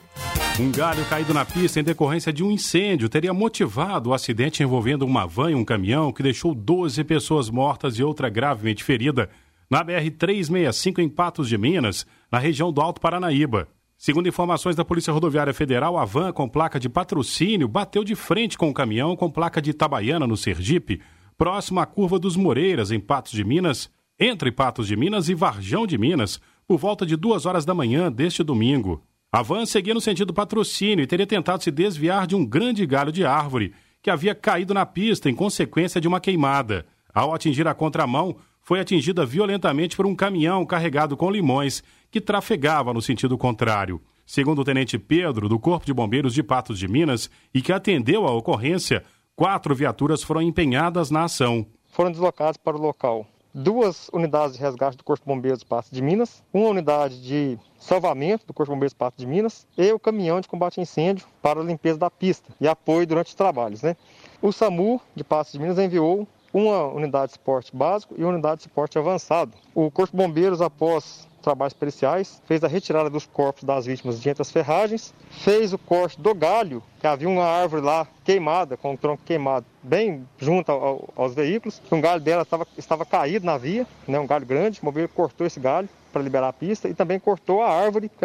Um 0.60 0.70
galho 0.70 1.02
caído 1.06 1.32
na 1.32 1.42
pista 1.42 1.80
em 1.80 1.82
decorrência 1.82 2.30
de 2.30 2.44
um 2.44 2.50
incêndio 2.50 3.08
teria 3.08 3.32
motivado 3.32 4.10
o 4.10 4.12
acidente 4.12 4.62
envolvendo 4.62 5.06
uma 5.06 5.26
van 5.26 5.52
e 5.52 5.54
um 5.54 5.64
caminhão 5.64 6.12
que 6.12 6.22
deixou 6.22 6.54
12 6.54 7.02
pessoas 7.04 7.48
mortas 7.48 7.98
e 7.98 8.02
outra 8.02 8.28
gravemente 8.28 8.84
ferida 8.84 9.30
na 9.70 9.82
BR-365 9.82 10.98
em 10.98 11.08
Patos 11.08 11.48
de 11.48 11.56
Minas, 11.56 12.06
na 12.30 12.38
região 12.38 12.70
do 12.70 12.82
Alto 12.82 13.00
Paranaíba. 13.00 13.68
Segundo 13.96 14.28
informações 14.28 14.76
da 14.76 14.84
Polícia 14.84 15.14
Rodoviária 15.14 15.54
Federal, 15.54 15.96
a 15.96 16.04
van 16.04 16.30
com 16.30 16.46
placa 16.46 16.78
de 16.78 16.90
patrocínio 16.90 17.66
bateu 17.66 18.04
de 18.04 18.14
frente 18.14 18.58
com 18.58 18.68
o 18.68 18.74
caminhão 18.74 19.16
com 19.16 19.30
placa 19.30 19.62
de 19.62 19.70
Itabaiana, 19.70 20.26
no 20.26 20.36
Sergipe, 20.36 21.00
próximo 21.38 21.80
à 21.80 21.86
curva 21.86 22.18
dos 22.18 22.36
Moreiras, 22.36 22.90
em 22.90 23.00
Patos 23.00 23.32
de 23.32 23.42
Minas, 23.42 23.90
entre 24.18 24.52
Patos 24.52 24.86
de 24.86 24.94
Minas 24.94 25.30
e 25.30 25.34
Varjão 25.34 25.86
de 25.86 25.96
Minas, 25.96 26.38
por 26.68 26.76
volta 26.76 27.06
de 27.06 27.16
duas 27.16 27.46
horas 27.46 27.64
da 27.64 27.72
manhã 27.72 28.12
deste 28.12 28.42
domingo. 28.42 29.02
A 29.32 29.42
van 29.42 29.64
seguia 29.64 29.94
no 29.94 30.00
sentido 30.00 30.34
patrocínio 30.34 31.04
e 31.04 31.06
teria 31.06 31.26
tentado 31.26 31.62
se 31.62 31.70
desviar 31.70 32.26
de 32.26 32.34
um 32.34 32.44
grande 32.44 32.84
galho 32.84 33.12
de 33.12 33.24
árvore 33.24 33.72
que 34.02 34.10
havia 34.10 34.34
caído 34.34 34.74
na 34.74 34.84
pista 34.84 35.30
em 35.30 35.34
consequência 35.36 36.00
de 36.00 36.08
uma 36.08 36.18
queimada. 36.18 36.84
Ao 37.14 37.32
atingir 37.32 37.68
a 37.68 37.74
contramão, 37.74 38.36
foi 38.60 38.80
atingida 38.80 39.24
violentamente 39.24 39.96
por 39.96 40.04
um 40.04 40.16
caminhão 40.16 40.66
carregado 40.66 41.16
com 41.16 41.30
limões 41.30 41.80
que 42.10 42.20
trafegava 42.20 42.92
no 42.92 43.00
sentido 43.00 43.38
contrário. 43.38 44.02
Segundo 44.26 44.62
o 44.62 44.64
tenente 44.64 44.98
Pedro, 44.98 45.48
do 45.48 45.60
Corpo 45.60 45.86
de 45.86 45.94
Bombeiros 45.94 46.34
de 46.34 46.42
Patos 46.42 46.76
de 46.76 46.88
Minas, 46.88 47.30
e 47.54 47.62
que 47.62 47.72
atendeu 47.72 48.26
a 48.26 48.32
ocorrência, 48.32 49.04
quatro 49.36 49.76
viaturas 49.76 50.24
foram 50.24 50.42
empenhadas 50.42 51.08
na 51.08 51.24
ação. 51.24 51.66
Foram 51.86 52.10
deslocadas 52.10 52.56
para 52.56 52.76
o 52.76 52.80
local 52.80 53.28
duas 53.52 54.08
unidades 54.12 54.56
de 54.56 54.62
resgate 54.62 54.96
do 54.96 55.04
Corpo 55.04 55.24
de 55.24 55.28
Bombeiros 55.28 55.64
Patos 55.64 55.90
de 55.90 56.00
Minas, 56.00 56.42
uma 56.52 56.68
unidade 56.68 57.20
de 57.20 57.58
salvamento 57.78 58.46
do 58.46 58.54
Corpo 58.54 58.70
de 58.70 58.76
Bombeiros 58.76 58.94
Patos 58.94 59.18
de 59.18 59.26
Minas 59.26 59.66
e 59.76 59.92
o 59.92 59.98
caminhão 59.98 60.40
de 60.40 60.48
combate 60.48 60.80
a 60.80 60.82
incêndio 60.82 61.26
para 61.42 61.60
a 61.60 61.64
limpeza 61.64 61.98
da 61.98 62.10
pista 62.10 62.52
e 62.60 62.68
apoio 62.68 63.06
durante 63.06 63.28
os 63.28 63.34
trabalhos. 63.34 63.82
Né? 63.82 63.96
O 64.40 64.52
SAMU 64.52 65.00
de 65.14 65.24
Patos 65.24 65.52
de 65.52 65.58
Minas 65.58 65.78
enviou 65.78 66.26
uma 66.52 66.86
unidade 66.86 67.32
de 67.32 67.38
suporte 67.38 67.74
básico 67.74 68.14
e 68.16 68.22
uma 68.22 68.32
unidade 68.32 68.58
de 68.58 68.62
suporte 68.64 68.98
avançado. 68.98 69.52
O 69.74 69.90
Corpo 69.90 70.16
de 70.16 70.22
Bombeiros, 70.22 70.60
após 70.60 71.28
trabalhos 71.40 71.74
periciais, 71.74 72.40
fez 72.46 72.62
a 72.62 72.68
retirada 72.68 73.10
dos 73.10 73.26
corpos 73.26 73.64
das 73.64 73.86
vítimas 73.86 74.20
de 74.20 74.28
entre 74.28 74.42
as 74.42 74.50
ferragens, 74.50 75.14
fez 75.30 75.72
o 75.72 75.78
corte 75.78 76.20
do 76.20 76.34
galho, 76.34 76.82
que 77.00 77.06
havia 77.06 77.28
uma 77.28 77.44
árvore 77.44 77.82
lá 77.82 78.06
queimada, 78.24 78.76
com 78.76 78.94
o 78.94 78.96
tronco 78.96 79.22
queimado, 79.24 79.66
bem 79.82 80.26
junto 80.38 80.70
ao, 80.70 81.08
aos 81.16 81.34
veículos. 81.34 81.80
Um 81.90 82.00
galho 82.00 82.20
dela 82.20 82.42
estava, 82.42 82.66
estava 82.76 83.04
caído 83.04 83.46
na 83.46 83.56
via, 83.56 83.86
né, 84.06 84.18
um 84.18 84.26
galho 84.26 84.46
grande, 84.46 84.80
o 84.80 84.84
bombeiro 84.84 85.08
cortou 85.08 85.46
esse 85.46 85.58
galho 85.58 85.88
para 86.12 86.22
liberar 86.22 86.48
a 86.48 86.52
pista 86.52 86.88
e 86.88 86.94
também 86.94 87.18
cortou 87.18 87.62
a 87.62 87.70
árvore 87.70 88.08
que 88.08 88.24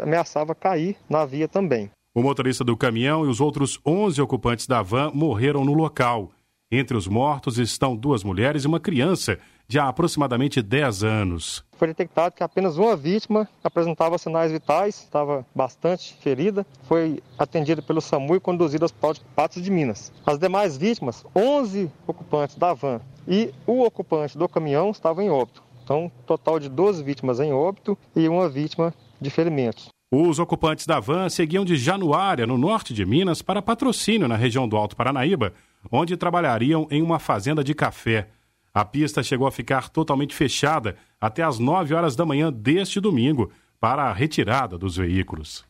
ameaçava 0.00 0.54
cair 0.54 0.96
na 1.08 1.24
via 1.24 1.46
também. 1.46 1.90
O 2.14 2.22
motorista 2.22 2.64
do 2.64 2.76
caminhão 2.76 3.24
e 3.24 3.28
os 3.28 3.40
outros 3.40 3.78
11 3.86 4.20
ocupantes 4.20 4.66
da 4.66 4.82
van 4.82 5.12
morreram 5.14 5.64
no 5.64 5.74
local. 5.74 6.30
Entre 6.72 6.96
os 6.96 7.06
mortos 7.06 7.58
estão 7.58 7.96
duas 7.96 8.22
mulheres 8.22 8.64
e 8.64 8.66
uma 8.66 8.80
criança 8.80 9.38
de 9.70 9.78
aproximadamente 9.78 10.60
10 10.60 11.04
anos. 11.04 11.64
Foi 11.78 11.86
detectado 11.86 12.34
que 12.34 12.42
apenas 12.42 12.76
uma 12.76 12.96
vítima 12.96 13.48
apresentava 13.62 14.18
sinais 14.18 14.50
vitais, 14.50 14.96
estava 14.96 15.46
bastante 15.54 16.12
ferida, 16.20 16.66
foi 16.88 17.22
atendida 17.38 17.80
pelo 17.80 18.00
SAMU 18.00 18.34
e 18.34 18.40
conduzida 18.40 18.84
aos 18.84 19.20
Patos 19.36 19.62
de 19.62 19.70
Minas. 19.70 20.12
As 20.26 20.40
demais 20.40 20.76
vítimas, 20.76 21.24
11 21.36 21.88
ocupantes 22.04 22.56
da 22.56 22.74
van 22.74 23.00
e 23.28 23.54
o 23.64 23.84
ocupante 23.84 24.36
do 24.36 24.48
caminhão 24.48 24.90
estavam 24.90 25.22
em 25.22 25.30
óbito. 25.30 25.62
Então, 25.84 26.10
total 26.26 26.58
de 26.58 26.68
12 26.68 27.04
vítimas 27.04 27.38
em 27.38 27.52
óbito 27.52 27.96
e 28.16 28.28
uma 28.28 28.48
vítima 28.48 28.92
de 29.20 29.30
ferimentos. 29.30 29.86
Os 30.12 30.40
ocupantes 30.40 30.84
da 30.84 30.98
van 30.98 31.28
seguiam 31.28 31.64
de 31.64 31.76
Januária, 31.76 32.44
no 32.44 32.58
norte 32.58 32.92
de 32.92 33.06
Minas, 33.06 33.40
para 33.40 33.62
patrocínio 33.62 34.26
na 34.26 34.34
região 34.34 34.68
do 34.68 34.76
Alto 34.76 34.96
Paranaíba, 34.96 35.52
onde 35.92 36.16
trabalhariam 36.16 36.88
em 36.90 37.00
uma 37.00 37.20
fazenda 37.20 37.62
de 37.62 37.72
café. 37.72 38.26
A 38.72 38.84
pista 38.84 39.22
chegou 39.22 39.46
a 39.46 39.52
ficar 39.52 39.88
totalmente 39.88 40.34
fechada 40.34 40.96
até 41.20 41.42
às 41.42 41.58
9 41.58 41.94
horas 41.94 42.14
da 42.14 42.24
manhã 42.24 42.52
deste 42.52 43.00
domingo 43.00 43.50
para 43.80 44.04
a 44.04 44.12
retirada 44.12 44.78
dos 44.78 44.96
veículos. 44.96 45.64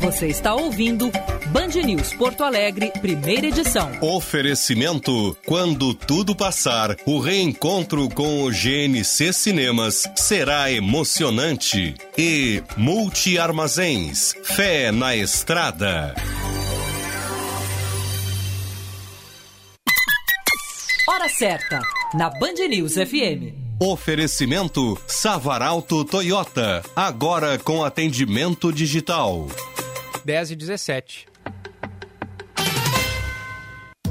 Você 0.00 0.28
está 0.28 0.54
ouvindo 0.54 1.10
Band 1.48 1.82
News 1.84 2.14
Porto 2.14 2.44
Alegre, 2.44 2.90
primeira 3.00 3.48
edição. 3.48 3.90
Oferecimento: 4.00 5.36
quando 5.44 5.92
tudo 5.92 6.36
passar, 6.36 6.96
o 7.04 7.18
reencontro 7.18 8.08
com 8.08 8.44
o 8.44 8.50
GNC 8.50 9.32
Cinemas 9.32 10.08
será 10.16 10.70
emocionante. 10.70 11.94
E 12.16 12.62
Multi 12.76 13.38
Armazéns, 13.38 14.34
fé 14.44 14.92
na 14.92 15.16
estrada. 15.16 16.14
Hora 21.18 21.28
certa, 21.28 21.80
na 22.14 22.30
Band 22.30 22.68
News 22.68 22.94
FM. 22.94 23.52
Oferecimento 23.80 24.96
Savaralto 25.08 26.04
Toyota, 26.04 26.80
agora 26.94 27.58
com 27.58 27.82
atendimento 27.82 28.72
digital. 28.72 29.48
10 30.24 30.52
e 30.52 30.56
17. 30.56 31.27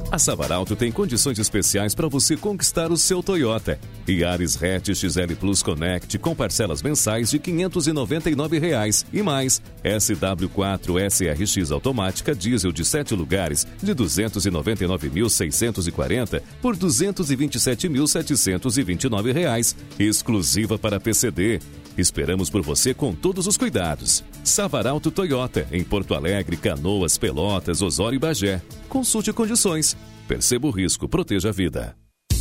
A 0.10 0.18
Savaralto 0.18 0.74
tem 0.74 0.90
condições 0.90 1.38
especiais 1.38 1.94
para 1.94 2.08
você 2.08 2.38
conquistar 2.38 2.94
o 2.94 2.98
seu 2.98 3.22
Toyota. 3.22 3.78
Yaris 4.08 4.56
Hatch 4.56 4.96
XL 4.96 5.36
Plus 5.38 5.62
Connect 5.62 6.18
com 6.20 6.34
parcelas 6.34 6.82
mensais 6.82 7.30
de 7.30 7.38
599 7.38 8.58
reais 8.58 9.06
e 9.12 9.22
mais 9.22 9.62
SW4 9.84 11.10
SRX 11.10 11.72
automática 11.72 12.34
diesel 12.34 12.72
de 12.72 12.86
7 12.86 13.16
lugares 13.16 13.68
de 13.84 13.94
299.640 13.94 16.42
por 16.62 16.78
227.729 16.78 19.34
reais, 19.34 19.76
exclusiva 20.00 20.80
para 20.80 21.02
PCD. 21.02 21.60
Esperamos 21.98 22.50
por 22.50 22.62
você 22.62 22.94
com 22.94 23.14
todos 23.14 23.48
os 23.48 23.58
cuidados. 23.58 24.24
Savaralto 24.44 25.10
Toyota, 25.10 25.68
em 25.72 25.84
Porto 25.84 26.14
Alegre, 26.14 26.56
Canoas, 26.56 27.18
Pelotas, 27.18 27.82
Osório 27.82 28.18
e 28.18 28.20
Bagé. 28.20 28.62
Consulte 28.88 29.34
condições. 29.34 29.98
Perceba 30.28 30.68
o 30.68 30.72
risco, 30.72 31.08
proteja 31.08 31.50
a 31.50 31.52
vida. 31.52 31.96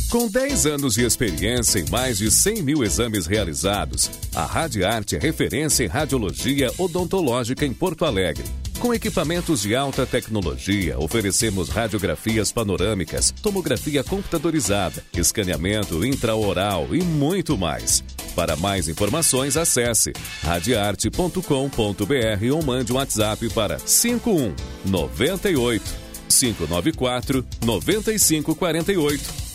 Com 0.09 0.29
10 0.29 0.65
anos 0.67 0.93
de 0.93 1.03
experiência 1.03 1.79
e 1.79 1.89
mais 1.89 2.17
de 2.17 2.31
100 2.31 2.63
mil 2.63 2.81
exames 2.81 3.25
realizados, 3.25 4.09
a 4.33 4.45
Radiarte 4.45 5.17
é 5.17 5.19
referência 5.19 5.83
em 5.83 5.87
radiologia 5.87 6.71
odontológica 6.77 7.65
em 7.65 7.73
Porto 7.73 8.05
Alegre. 8.05 8.45
Com 8.79 8.93
equipamentos 8.93 9.63
de 9.63 9.75
alta 9.75 10.05
tecnologia, 10.05 10.97
oferecemos 10.97 11.67
radiografias 11.67 12.53
panorâmicas, 12.53 13.31
tomografia 13.41 14.01
computadorizada, 14.01 15.03
escaneamento 15.13 16.05
intraoral 16.05 16.87
e 16.95 17.03
muito 17.03 17.57
mais. 17.57 18.01
Para 18.37 18.55
mais 18.55 18.87
informações, 18.87 19.57
acesse 19.57 20.13
radiarte.com.br 20.43 21.41
ou 22.53 22.61
mande 22.61 22.93
um 22.93 22.97
WhatsApp 22.97 23.49
para 23.49 23.79
51 23.79 24.53
98 24.85 25.83
594 26.29 27.43
9548. 27.65 29.46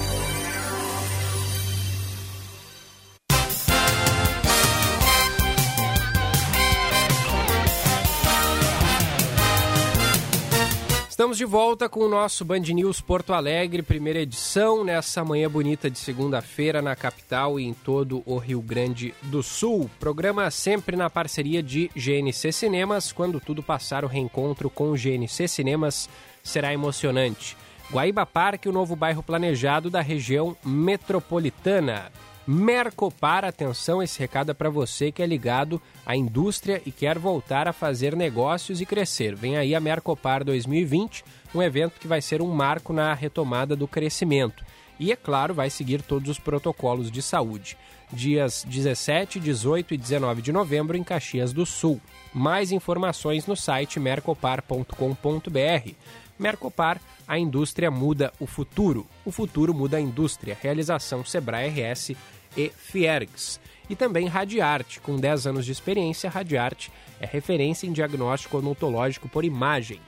Estamos 11.21 11.37
de 11.37 11.45
volta 11.45 11.87
com 11.87 11.99
o 11.99 12.09
nosso 12.09 12.43
Band 12.43 12.61
News 12.61 12.99
Porto 12.99 13.31
Alegre, 13.31 13.83
primeira 13.83 14.21
edição, 14.21 14.83
nessa 14.83 15.23
manhã 15.23 15.47
bonita 15.47 15.87
de 15.87 15.99
segunda-feira 15.99 16.81
na 16.81 16.95
capital 16.95 17.59
e 17.59 17.63
em 17.63 17.75
todo 17.75 18.23
o 18.25 18.39
Rio 18.39 18.59
Grande 18.59 19.13
do 19.21 19.43
Sul. 19.43 19.87
Programa 19.99 20.49
sempre 20.49 20.95
na 20.95 21.11
parceria 21.11 21.61
de 21.61 21.91
GNC 21.95 22.51
Cinemas. 22.51 23.11
Quando 23.11 23.39
tudo 23.39 23.61
passar, 23.61 24.03
o 24.03 24.07
reencontro 24.07 24.67
com 24.67 24.95
GNC 24.95 25.47
Cinemas 25.47 26.09
será 26.41 26.73
emocionante. 26.73 27.55
Guaíba 27.91 28.25
Parque, 28.25 28.67
o 28.67 28.73
novo 28.73 28.95
bairro 28.95 29.21
planejado 29.21 29.91
da 29.91 30.01
região 30.01 30.57
metropolitana. 30.65 32.11
Mercopar, 32.53 33.45
atenção, 33.45 34.03
esse 34.03 34.19
recado 34.19 34.51
é 34.51 34.53
para 34.53 34.69
você 34.69 35.09
que 35.09 35.23
é 35.23 35.25
ligado 35.25 35.81
à 36.05 36.17
indústria 36.17 36.81
e 36.85 36.91
quer 36.91 37.17
voltar 37.17 37.65
a 37.65 37.71
fazer 37.71 38.13
negócios 38.13 38.81
e 38.81 38.85
crescer. 38.85 39.33
Vem 39.33 39.55
aí 39.55 39.73
a 39.73 39.79
Mercopar 39.79 40.43
2020, 40.43 41.23
um 41.55 41.61
evento 41.61 41.97
que 41.97 42.09
vai 42.09 42.21
ser 42.21 42.41
um 42.41 42.51
marco 42.51 42.91
na 42.91 43.13
retomada 43.13 43.73
do 43.73 43.87
crescimento. 43.87 44.65
E, 44.99 45.13
é 45.13 45.15
claro, 45.15 45.53
vai 45.53 45.69
seguir 45.69 46.01
todos 46.01 46.29
os 46.29 46.39
protocolos 46.39 47.09
de 47.09 47.21
saúde. 47.21 47.77
Dias 48.11 48.65
17, 48.67 49.39
18 49.39 49.93
e 49.93 49.97
19 49.97 50.41
de 50.41 50.51
novembro 50.51 50.97
em 50.97 51.05
Caxias 51.05 51.53
do 51.53 51.65
Sul. 51.65 52.01
Mais 52.33 52.73
informações 52.73 53.47
no 53.47 53.55
site 53.55 53.97
mercopar.com.br. 53.97 55.91
Mercopar, 56.37 56.99
a 57.25 57.39
indústria 57.39 57.89
muda 57.89 58.33
o 58.41 58.45
futuro. 58.45 59.07
O 59.23 59.31
futuro 59.31 59.73
muda 59.73 59.95
a 59.95 60.01
indústria. 60.01 60.57
Realização 60.59 61.23
Sebrae 61.23 61.69
RS 61.69 62.13
e 62.55 62.69
Fiergs. 62.69 63.59
E 63.89 63.95
também 63.95 64.27
Radiarte, 64.27 64.99
com 64.99 65.17
10 65.17 65.47
anos 65.47 65.65
de 65.65 65.71
experiência, 65.71 66.29
Radiarte 66.29 66.91
é 67.19 67.25
referência 67.25 67.87
em 67.87 67.91
diagnóstico 67.91 68.57
odontológico 68.57 69.27
por 69.27 69.43
imagem. 69.43 69.99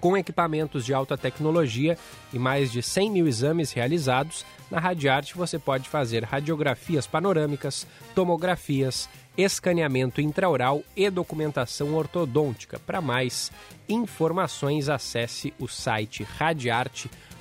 Com 0.00 0.16
equipamentos 0.16 0.84
de 0.84 0.94
alta 0.94 1.16
tecnologia 1.18 1.98
e 2.32 2.38
mais 2.38 2.70
de 2.70 2.82
100 2.82 3.10
mil 3.10 3.26
exames 3.26 3.72
realizados, 3.72 4.46
na 4.70 4.78
Radiarte 4.78 5.34
você 5.34 5.58
pode 5.58 5.88
fazer 5.88 6.22
radiografias 6.22 7.06
panorâmicas, 7.06 7.86
tomografias, 8.14 9.08
escaneamento 9.36 10.20
intraoral 10.20 10.82
e 10.96 11.08
documentação 11.10 11.94
ortodôntica. 11.94 12.78
Para 12.78 13.00
mais 13.00 13.50
informações, 13.88 14.88
acesse 14.88 15.52
o 15.58 15.66
site 15.66 16.22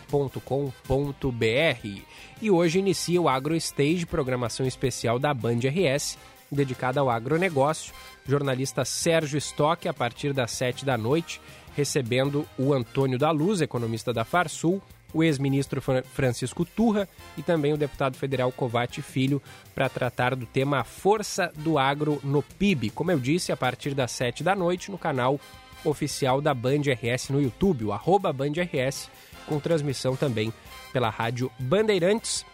radiarte.com.br. 0.08 2.02
E 2.42 2.52
hoje 2.52 2.80
inicia 2.80 3.22
o 3.22 3.30
AgroStage, 3.30 4.06
programação 4.06 4.66
especial 4.66 5.20
da 5.20 5.34
Band 5.34 5.60
RS, 5.60 6.18
dedicada 6.52 7.00
ao 7.00 7.10
agronegócio. 7.10 7.94
Jornalista 8.28 8.84
Sérgio 8.86 9.38
Stock, 9.38 9.88
a 9.88 9.94
partir 9.94 10.34
das 10.34 10.52
7 10.52 10.86
da 10.86 10.98
noite, 10.98 11.42
recebendo 11.76 12.48
o 12.58 12.74
Antônio 12.74 13.18
da 13.18 13.32
Luz, 13.32 13.62
economista 13.62 14.14
da 14.14 14.26
Farsul, 14.26 14.82
o 15.14 15.24
ex-ministro 15.24 15.82
Francisco 15.82 16.66
Turra 16.66 17.08
e 17.38 17.42
também 17.42 17.72
o 17.74 17.78
deputado 17.78 18.18
federal 18.18 18.52
Covate 18.52 19.02
Filho 19.02 19.42
para 19.74 19.88
tratar 19.88 20.36
do 20.36 20.46
tema 20.46 20.84
Força 20.84 21.52
do 21.56 21.78
Agro 21.78 22.20
no 22.24 22.44
PIB. 22.44 22.90
Como 22.90 23.10
eu 23.10 23.18
disse, 23.18 23.52
a 23.52 23.58
partir 23.58 23.94
das 23.94 24.12
7 24.12 24.44
da 24.44 24.54
noite 24.54 24.92
no 24.92 24.98
canal 24.98 25.40
oficial 25.86 26.42
da 26.42 26.54
Band 26.54 26.82
RS 26.82 27.30
no 27.30 27.42
YouTube, 27.42 27.86
o 27.86 27.94
arroba 27.94 28.34
Band 28.34 28.54
RS, 28.58 29.10
com 29.48 29.60
transmissão 29.60 30.16
também 30.16 30.54
pela 30.94 31.10
rádio 31.10 31.52
Bandeirantes, 31.58 32.46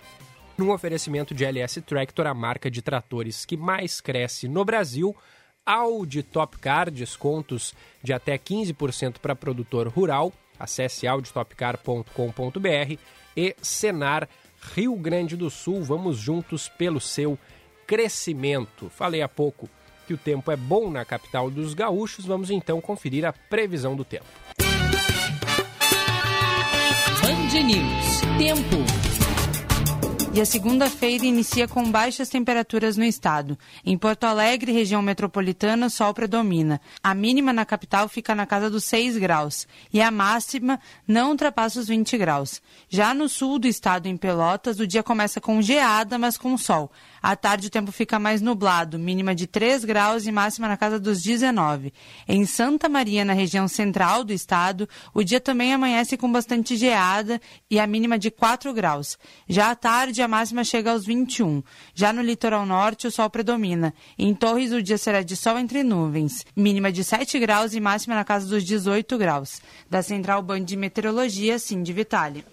num 0.57 0.71
oferecimento 0.71 1.33
de 1.33 1.43
LS 1.43 1.81
Tractor, 1.81 2.27
a 2.27 2.33
marca 2.33 2.69
de 2.69 2.81
tratores 2.81 3.43
que 3.45 3.57
mais 3.57 3.99
cresce 3.99 4.47
no 4.47 4.63
Brasil. 4.63 5.15
Audi 5.65 6.21
Top 6.21 6.57
Car, 6.59 6.91
descontos 6.91 7.73
de 8.01 8.13
até 8.13 8.37
15% 8.37 9.17
para 9.19 9.35
produtor 9.35 9.87
rural. 9.87 10.31
Acesse 10.59 11.07
auditopcar.com.br 11.07 12.97
e 13.35 13.55
Senar 13.61 14.29
Rio 14.75 14.95
Grande 14.95 15.35
do 15.35 15.49
Sul. 15.49 15.81
Vamos 15.81 16.17
juntos 16.17 16.69
pelo 16.69 16.99
seu 17.01 17.37
crescimento. 17.87 18.89
Falei 18.89 19.21
há 19.21 19.29
pouco 19.29 19.69
que 20.05 20.13
o 20.13 20.17
tempo 20.17 20.51
é 20.51 20.55
bom 20.55 20.91
na 20.91 21.03
capital 21.05 21.49
dos 21.49 21.73
gaúchos. 21.73 22.25
Vamos 22.25 22.49
então 22.49 22.79
conferir 22.81 23.25
a 23.25 23.33
previsão 23.33 23.95
do 23.95 24.05
tempo. 24.05 24.25
Band 27.23 27.63
News. 27.63 28.21
Tempo. 28.37 28.75
e 30.33 30.41
a 30.41 30.45
segunda-feira 30.45 31.25
inicia 31.25 31.67
com 31.69 31.89
baixas 31.89 32.27
temperaturas 32.27 32.97
no 32.97 33.05
estado. 33.05 33.57
Em 33.85 33.97
Porto 33.97 34.25
Alegre, 34.25 34.73
região 34.73 35.01
metropolitana, 35.01 35.89
sol 35.89 36.13
predomina. 36.13 36.81
A 37.01 37.13
mínima 37.13 37.53
na 37.53 37.63
capital 37.63 38.09
fica 38.09 38.35
na 38.35 38.45
casa 38.45 38.69
dos 38.69 38.83
6 38.83 39.17
graus 39.19 39.67
e 39.93 40.01
a 40.01 40.11
máxima 40.11 40.79
não 41.07 41.29
ultrapassa 41.29 41.79
os 41.79 41.87
20 41.87 42.17
graus. 42.17 42.61
Já 42.89 43.13
no 43.13 43.29
sul 43.29 43.57
do 43.57 43.67
estado, 43.67 44.07
em 44.07 44.17
Pelotas, 44.17 44.79
o 44.79 44.87
dia 44.87 45.03
começa 45.03 45.39
com 45.39 45.61
geada, 45.61 46.17
mas 46.17 46.37
com 46.37 46.57
sol. 46.57 46.91
À 47.23 47.37
tarde 47.37 47.67
o 47.67 47.69
tempo 47.69 47.89
fica 47.89 48.19
mais 48.19 48.41
nublado, 48.41 48.99
mínima 48.99 49.33
de 49.33 49.47
3 49.47 49.85
graus 49.85 50.27
e 50.27 50.31
máxima 50.31 50.67
na 50.67 50.75
casa 50.75 50.99
dos 50.99 51.23
19. 51.23 51.93
Em 52.27 52.45
Santa 52.45 52.89
Maria, 52.89 53.23
na 53.23 53.31
região 53.31 53.65
central 53.65 54.25
do 54.25 54.33
estado, 54.33 54.89
o 55.13 55.23
dia 55.23 55.39
também 55.39 55.73
amanhece 55.73 56.17
com 56.17 56.29
bastante 56.29 56.75
geada 56.75 57.39
e 57.71 57.79
a 57.79 57.87
mínima 57.87 58.19
de 58.19 58.29
4 58.29 58.73
graus. 58.73 59.17
Já 59.47 59.71
à 59.71 59.75
tarde 59.75 60.21
a 60.21 60.27
máxima 60.27 60.65
chega 60.65 60.91
aos 60.91 61.05
21. 61.05 61.63
Já 61.95 62.11
no 62.11 62.21
litoral 62.21 62.65
norte 62.65 63.07
o 63.07 63.11
sol 63.11 63.29
predomina. 63.29 63.93
Em 64.19 64.35
Torres 64.35 64.73
o 64.73 64.83
dia 64.83 64.97
será 64.97 65.23
de 65.23 65.37
sol 65.37 65.57
entre 65.57 65.81
nuvens, 65.81 66.45
mínima 66.53 66.91
de 66.91 67.05
7 67.05 67.39
graus 67.39 67.73
e 67.73 67.79
máxima 67.79 68.15
na 68.15 68.25
casa 68.25 68.45
dos 68.49 68.65
18 68.65 69.17
graus. 69.17 69.61
Da 69.89 70.03
Central 70.03 70.41
Band 70.41 70.65
de 70.65 70.75
Meteorologia, 70.75 71.57
Cindy 71.57 71.93
Vitale. 71.93 72.52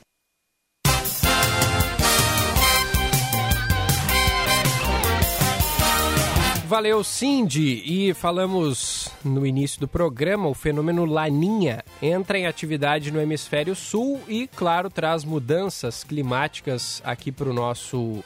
Valeu, 6.71 7.03
Cindy. 7.03 7.83
E 7.85 8.15
falamos 8.15 9.11
no 9.25 9.45
início 9.45 9.81
do 9.81 9.89
programa, 9.89 10.49
o 10.49 10.55
fenômeno 10.55 11.05
Laninha 11.05 11.85
entra 12.01 12.39
em 12.39 12.47
atividade 12.47 13.11
no 13.11 13.21
hemisfério 13.21 13.75
sul 13.75 14.21
e, 14.29 14.47
claro, 14.47 14.89
traz 14.89 15.25
mudanças 15.25 16.05
climáticas 16.05 17.03
aqui 17.05 17.33
para 17.33 17.51
o 17.51 17.53
nosso. 17.53 18.23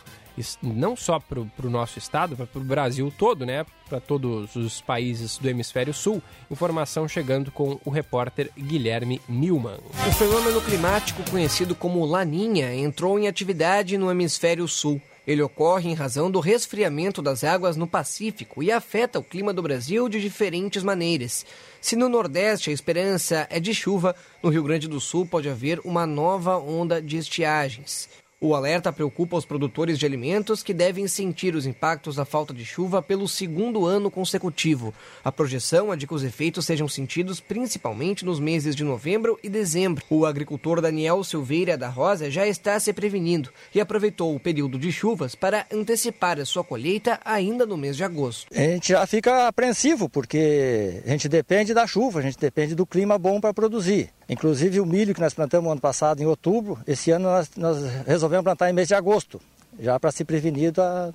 Não 0.62 0.94
só 0.94 1.18
para 1.18 1.40
o 1.40 1.70
nosso 1.70 1.98
estado, 1.98 2.36
mas 2.38 2.46
para 2.46 2.60
o 2.60 2.64
Brasil 2.64 3.10
todo, 3.16 3.46
né? 3.46 3.64
Para 3.88 3.98
todos 3.98 4.54
os 4.56 4.78
países 4.82 5.38
do 5.38 5.48
hemisfério 5.48 5.94
sul. 5.94 6.22
Informação 6.50 7.08
chegando 7.08 7.50
com 7.50 7.80
o 7.82 7.88
repórter 7.88 8.50
Guilherme 8.58 9.22
Newman. 9.26 9.78
O 10.06 10.12
fenômeno 10.12 10.60
climático 10.60 11.22
conhecido 11.30 11.74
como 11.74 12.04
Laninha 12.04 12.74
entrou 12.74 13.18
em 13.18 13.26
atividade 13.26 13.96
no 13.96 14.10
hemisfério 14.10 14.68
sul. 14.68 15.00
Ele 15.26 15.42
ocorre 15.42 15.88
em 15.88 15.94
razão 15.94 16.30
do 16.30 16.38
resfriamento 16.38 17.22
das 17.22 17.44
águas 17.44 17.76
no 17.76 17.86
Pacífico 17.86 18.62
e 18.62 18.70
afeta 18.70 19.18
o 19.18 19.24
clima 19.24 19.52
do 19.52 19.62
Brasil 19.62 20.08
de 20.08 20.20
diferentes 20.20 20.82
maneiras. 20.82 21.46
Se 21.80 21.96
no 21.96 22.08
Nordeste 22.08 22.70
a 22.70 22.72
esperança 22.72 23.46
é 23.50 23.58
de 23.58 23.74
chuva, 23.74 24.14
no 24.42 24.50
Rio 24.50 24.62
Grande 24.62 24.86
do 24.86 25.00
Sul 25.00 25.24
pode 25.24 25.48
haver 25.48 25.80
uma 25.84 26.06
nova 26.06 26.58
onda 26.58 27.00
de 27.00 27.16
estiagens. 27.16 28.08
O 28.46 28.54
alerta 28.54 28.92
preocupa 28.92 29.38
os 29.38 29.46
produtores 29.46 29.98
de 29.98 30.04
alimentos 30.04 30.62
que 30.62 30.74
devem 30.74 31.08
sentir 31.08 31.54
os 31.54 31.64
impactos 31.64 32.16
da 32.16 32.26
falta 32.26 32.52
de 32.52 32.62
chuva 32.62 33.00
pelo 33.00 33.26
segundo 33.26 33.86
ano 33.86 34.10
consecutivo. 34.10 34.92
A 35.24 35.32
projeção 35.32 35.90
é 35.90 35.96
de 35.96 36.06
que 36.06 36.12
os 36.12 36.22
efeitos 36.22 36.66
sejam 36.66 36.86
sentidos 36.86 37.40
principalmente 37.40 38.22
nos 38.22 38.38
meses 38.38 38.76
de 38.76 38.84
novembro 38.84 39.38
e 39.42 39.48
dezembro. 39.48 40.04
O 40.10 40.26
agricultor 40.26 40.82
Daniel 40.82 41.24
Silveira 41.24 41.74
da 41.74 41.88
Rosa 41.88 42.30
já 42.30 42.46
está 42.46 42.78
se 42.78 42.92
prevenindo 42.92 43.48
e 43.74 43.80
aproveitou 43.80 44.36
o 44.36 44.38
período 44.38 44.78
de 44.78 44.92
chuvas 44.92 45.34
para 45.34 45.66
antecipar 45.72 46.38
a 46.38 46.44
sua 46.44 46.62
colheita 46.62 47.18
ainda 47.24 47.64
no 47.64 47.78
mês 47.78 47.96
de 47.96 48.04
agosto. 48.04 48.52
A 48.54 48.60
gente 48.60 48.88
já 48.88 49.06
fica 49.06 49.48
apreensivo 49.48 50.06
porque 50.06 51.00
a 51.06 51.08
gente 51.08 51.30
depende 51.30 51.72
da 51.72 51.86
chuva, 51.86 52.18
a 52.18 52.22
gente 52.22 52.38
depende 52.38 52.74
do 52.74 52.84
clima 52.84 53.16
bom 53.16 53.40
para 53.40 53.54
produzir. 53.54 54.10
Inclusive 54.28 54.80
o 54.80 54.86
milho 54.86 55.14
que 55.14 55.20
nós 55.20 55.34
plantamos 55.34 55.70
ano 55.70 55.80
passado 55.80 56.22
em 56.22 56.26
outubro, 56.26 56.78
esse 56.86 57.10
ano 57.10 57.24
nós, 57.24 57.50
nós 57.56 57.78
resolvemos 58.06 58.44
plantar 58.44 58.70
em 58.70 58.72
mês 58.72 58.88
de 58.88 58.94
agosto, 58.94 59.40
já 59.78 59.98
para 60.00 60.10
se 60.10 60.24
prevenir 60.24 60.72
da, 60.72 61.12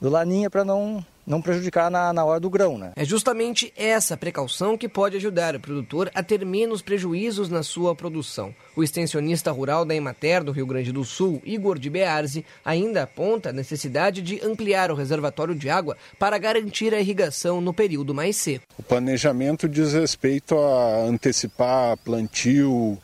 do 0.00 0.08
laninha 0.08 0.50
para 0.50 0.64
não 0.64 1.04
não 1.26 1.40
prejudicar 1.40 1.90
na, 1.90 2.12
na 2.12 2.24
hora 2.24 2.40
do 2.40 2.50
grão, 2.50 2.76
né? 2.76 2.92
É 2.96 3.04
justamente 3.04 3.72
essa 3.76 4.16
precaução 4.16 4.76
que 4.76 4.88
pode 4.88 5.16
ajudar 5.16 5.54
o 5.54 5.60
produtor 5.60 6.10
a 6.14 6.22
ter 6.22 6.44
menos 6.44 6.82
prejuízos 6.82 7.48
na 7.48 7.62
sua 7.62 7.94
produção. 7.94 8.54
O 8.76 8.82
extensionista 8.82 9.50
rural 9.50 9.84
da 9.84 9.94
Emater 9.94 10.42
do 10.42 10.52
Rio 10.52 10.66
Grande 10.66 10.92
do 10.92 11.04
Sul, 11.04 11.40
Igor 11.44 11.78
de 11.78 11.88
Bearzi, 11.88 12.44
ainda 12.64 13.04
aponta 13.04 13.50
a 13.50 13.52
necessidade 13.52 14.22
de 14.22 14.44
ampliar 14.44 14.90
o 14.90 14.94
reservatório 14.94 15.54
de 15.54 15.68
água 15.68 15.96
para 16.18 16.38
garantir 16.38 16.94
a 16.94 17.00
irrigação 17.00 17.60
no 17.60 17.72
período 17.72 18.14
mais 18.14 18.36
seco. 18.36 18.64
O 18.78 18.82
planejamento 18.82 19.68
diz 19.68 19.92
respeito 19.92 20.58
a 20.58 21.04
antecipar 21.04 21.96
plantio 21.98 22.98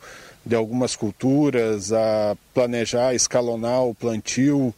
de 0.44 0.54
algumas 0.54 0.96
culturas, 0.96 1.92
a 1.92 2.36
planejar, 2.54 3.14
escalonar 3.14 3.84
o 3.84 3.94
plantio 3.94 4.74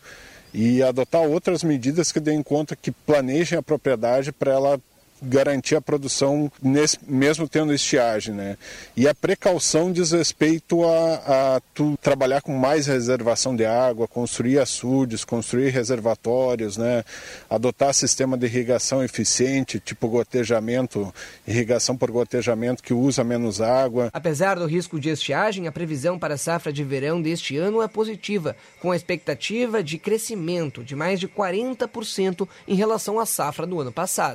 e 0.53 0.83
adotar 0.83 1.23
outras 1.23 1.63
medidas 1.63 2.11
que 2.11 2.21
deem 2.21 2.43
conta 2.43 2.77
que 2.77 2.91
planejem 2.91 3.59
a 3.59 3.63
propriedade 3.63 4.33
para 4.33 4.53
ela 4.53 4.81
garantir 5.23 5.77
a 5.77 5.81
produção 5.81 6.51
nesse, 6.63 6.99
mesmo 7.07 7.49
tendo 7.49 7.73
estiagem, 7.73 8.35
né? 8.35 8.57
E 8.97 9.09
a 9.09 9.15
precaução 9.15 9.93
diz 9.93 10.13
respeito 10.13 10.85
a, 10.85 11.57
a 11.57 11.61
tu 11.75 11.99
trabalhar 12.03 12.41
com 12.43 12.57
mais 12.57 12.87
reservação 12.87 13.55
de 13.55 13.65
água, 13.65 14.09
construir 14.09 14.59
açudes, 14.59 15.25
construir 15.25 15.71
reservatórios, 15.71 16.77
né? 16.77 17.05
Adotar 17.49 17.93
sistema 17.95 18.37
de 18.37 18.47
irrigação 18.47 19.03
eficiente, 19.03 19.81
tipo 19.81 20.09
gotejamento, 20.09 21.13
irrigação 21.47 21.97
por 21.97 22.11
gotejamento 22.11 22.83
que 22.83 22.95
usa 22.95 23.23
menos 23.25 23.61
água. 23.61 24.11
Apesar 24.13 24.59
do 24.59 24.67
risco 24.67 24.99
de 24.99 25.11
estiagem, 25.11 25.67
a 25.67 25.73
previsão 25.73 26.19
para 26.19 26.35
a 26.35 26.39
safra 26.39 26.73
de 26.73 26.85
verão 26.85 27.21
deste 27.21 27.57
ano 27.57 27.83
é 27.83 27.89
positiva, 27.89 28.57
com 28.81 28.91
a 28.91 28.97
expectativa 28.97 29.83
de 29.83 29.99
crescimento 29.99 30.83
de 30.83 30.97
mais 30.97 31.21
de 31.21 31.29
40% 31.29 32.49
em 32.67 32.75
relação 32.75 33.19
à 33.19 33.27
safra 33.27 33.67
do 33.67 33.81
ano 33.81 33.93
passado 33.93 34.35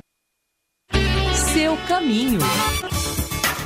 seu 1.55 1.77
caminho. 1.87 2.39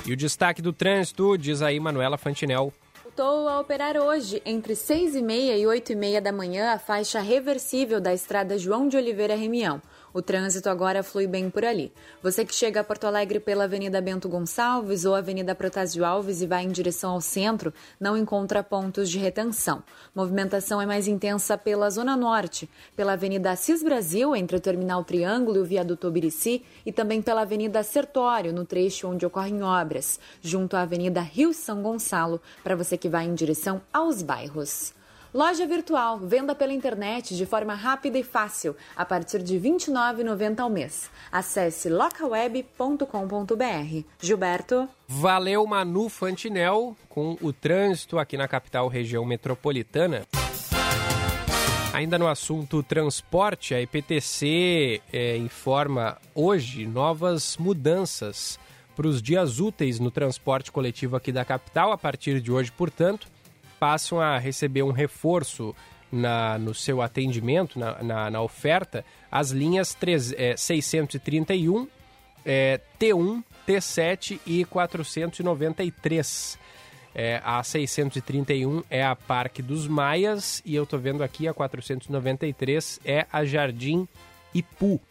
E 0.05 0.13
o 0.13 0.15
destaque 0.15 0.61
do 0.61 0.71
trânsito, 0.71 1.35
diz 1.35 1.63
aí 1.63 1.79
Manuela 1.79 2.19
Fantinel. 2.19 2.71
Voltou 3.03 3.47
a 3.47 3.59
operar 3.59 3.97
hoje, 3.97 4.39
entre 4.45 4.75
6 4.75 5.15
e 5.15 5.23
meia 5.23 5.57
e 5.57 5.65
8 5.65 5.93
e 5.93 5.95
meia 5.95 6.21
da 6.21 6.31
manhã, 6.31 6.71
a 6.71 6.77
faixa 6.77 7.19
reversível 7.19 7.99
da 7.99 8.13
estrada 8.13 8.59
João 8.59 8.87
de 8.87 8.95
Oliveira 8.95 9.35
Remião. 9.35 9.81
O 10.13 10.21
trânsito 10.21 10.69
agora 10.69 11.03
flui 11.03 11.27
bem 11.27 11.49
por 11.49 11.63
ali. 11.63 11.91
Você 12.21 12.43
que 12.43 12.53
chega 12.53 12.79
a 12.79 12.83
Porto 12.83 13.05
Alegre 13.05 13.39
pela 13.39 13.65
Avenida 13.65 14.01
Bento 14.01 14.27
Gonçalves 14.27 15.05
ou 15.05 15.13
Avenida 15.13 15.53
Protásio 15.53 16.03
Alves 16.03 16.41
e 16.41 16.47
vai 16.47 16.63
em 16.63 16.69
direção 16.69 17.11
ao 17.11 17.21
centro, 17.21 17.73
não 17.99 18.17
encontra 18.17 18.63
pontos 18.63 19.09
de 19.09 19.19
retenção. 19.19 19.83
Movimentação 20.15 20.81
é 20.81 20.85
mais 20.85 21.07
intensa 21.07 21.57
pela 21.57 21.89
Zona 21.89 22.17
Norte, 22.17 22.69
pela 22.95 23.13
Avenida 23.13 23.51
Assis 23.51 23.83
Brasil, 23.83 24.35
entre 24.35 24.57
o 24.57 24.59
Terminal 24.59 25.03
Triângulo 25.03 25.57
e 25.57 25.61
o 25.61 25.65
Viaduto 25.65 26.07
Obirici, 26.07 26.63
e 26.85 26.91
também 26.91 27.21
pela 27.21 27.41
Avenida 27.41 27.83
Sertório, 27.83 28.53
no 28.53 28.65
trecho 28.65 29.07
onde 29.07 29.25
ocorrem 29.25 29.63
obras, 29.63 30.19
junto 30.41 30.75
à 30.75 30.81
Avenida 30.81 31.21
Rio 31.21 31.53
São 31.53 31.81
Gonçalo, 31.81 32.41
para 32.63 32.75
você 32.75 32.97
que 32.97 33.09
vai 33.09 33.25
em 33.25 33.33
direção 33.33 33.81
aos 33.93 34.21
bairros. 34.21 34.98
Loja 35.31 35.67
virtual, 35.67 36.17
venda 36.17 36.55
pela 36.55 36.73
internet 36.73 37.37
de 37.37 37.45
forma 37.45 37.75
rápida 37.75 38.17
e 38.17 38.23
fácil, 38.23 38.75
a 38.95 39.05
partir 39.05 39.43
de 39.43 39.59
R$ 39.59 39.69
29,90 39.69 40.59
ao 40.59 40.69
mês. 40.71 41.11
Acesse 41.31 41.87
locaweb.com.br. 41.87 43.05
Gilberto. 44.19 44.89
Valeu, 45.07 45.67
Manu 45.67 46.09
Fantinel, 46.09 46.97
com 47.07 47.37
o 47.41 47.53
trânsito 47.53 48.17
aqui 48.17 48.37
na 48.37 48.47
capital 48.47 48.87
região 48.87 49.23
metropolitana. 49.23 50.25
Ainda 51.93 52.17
no 52.17 52.27
assunto 52.27 52.81
transporte, 52.81 53.75
a 53.75 53.81
IPTC 53.81 54.99
é, 55.13 55.37
informa 55.37 56.17
hoje 56.33 56.87
novas 56.87 57.55
mudanças 57.57 58.59
para 58.95 59.07
os 59.07 59.21
dias 59.21 59.59
úteis 59.59 59.99
no 59.99 60.09
transporte 60.09 60.71
coletivo 60.71 61.15
aqui 61.15 61.31
da 61.31 61.45
capital. 61.45 61.91
A 61.91 61.97
partir 61.97 62.41
de 62.41 62.51
hoje, 62.51 62.71
portanto, 62.71 63.27
passam 63.79 64.19
a 64.19 64.37
receber 64.37 64.83
um 64.83 64.91
reforço 64.91 65.75
na, 66.11 66.57
no 66.57 66.73
seu 66.73 67.01
atendimento, 67.01 67.77
na, 67.79 68.03
na, 68.03 68.31
na 68.31 68.41
oferta, 68.41 69.05
as 69.31 69.51
linhas 69.51 69.93
3, 69.93 70.33
é, 70.33 70.57
631, 70.57 71.87
é, 72.45 72.79
T1, 72.99 73.43
T7 73.67 74.39
e 74.45 74.65
493. 74.65 76.57
É, 77.13 77.41
a 77.43 77.61
631 77.63 78.83
é 78.89 79.03
a 79.03 79.15
Parque 79.15 79.63
dos 79.63 79.87
Maias 79.87 80.61
e 80.63 80.75
eu 80.75 80.83
estou 80.83 80.99
vendo 80.99 81.23
aqui 81.23 81.47
a 81.47 81.53
493 81.53 82.99
é 83.03 83.25
a 83.31 83.43
Jardim 83.43 84.07
Ipu. 84.53 85.01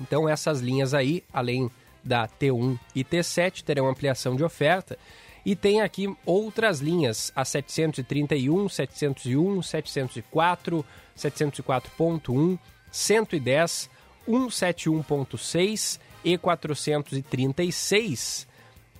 Então 0.00 0.26
essas 0.26 0.60
linhas 0.60 0.94
aí, 0.94 1.22
além 1.30 1.70
da 2.02 2.26
T1 2.26 2.78
e 2.94 3.04
T7, 3.04 3.62
terão 3.62 3.86
ampliação 3.86 4.34
de 4.34 4.42
oferta 4.42 4.98
e 5.44 5.56
tem 5.56 5.80
aqui 5.80 6.14
outras 6.24 6.80
linhas, 6.80 7.32
a 7.34 7.44
731, 7.44 8.68
701, 8.68 9.62
704, 9.62 10.84
704.1, 11.16 12.58
110, 12.90 13.90
171.6 14.28 16.00
e 16.24 16.36
436. 16.36 18.48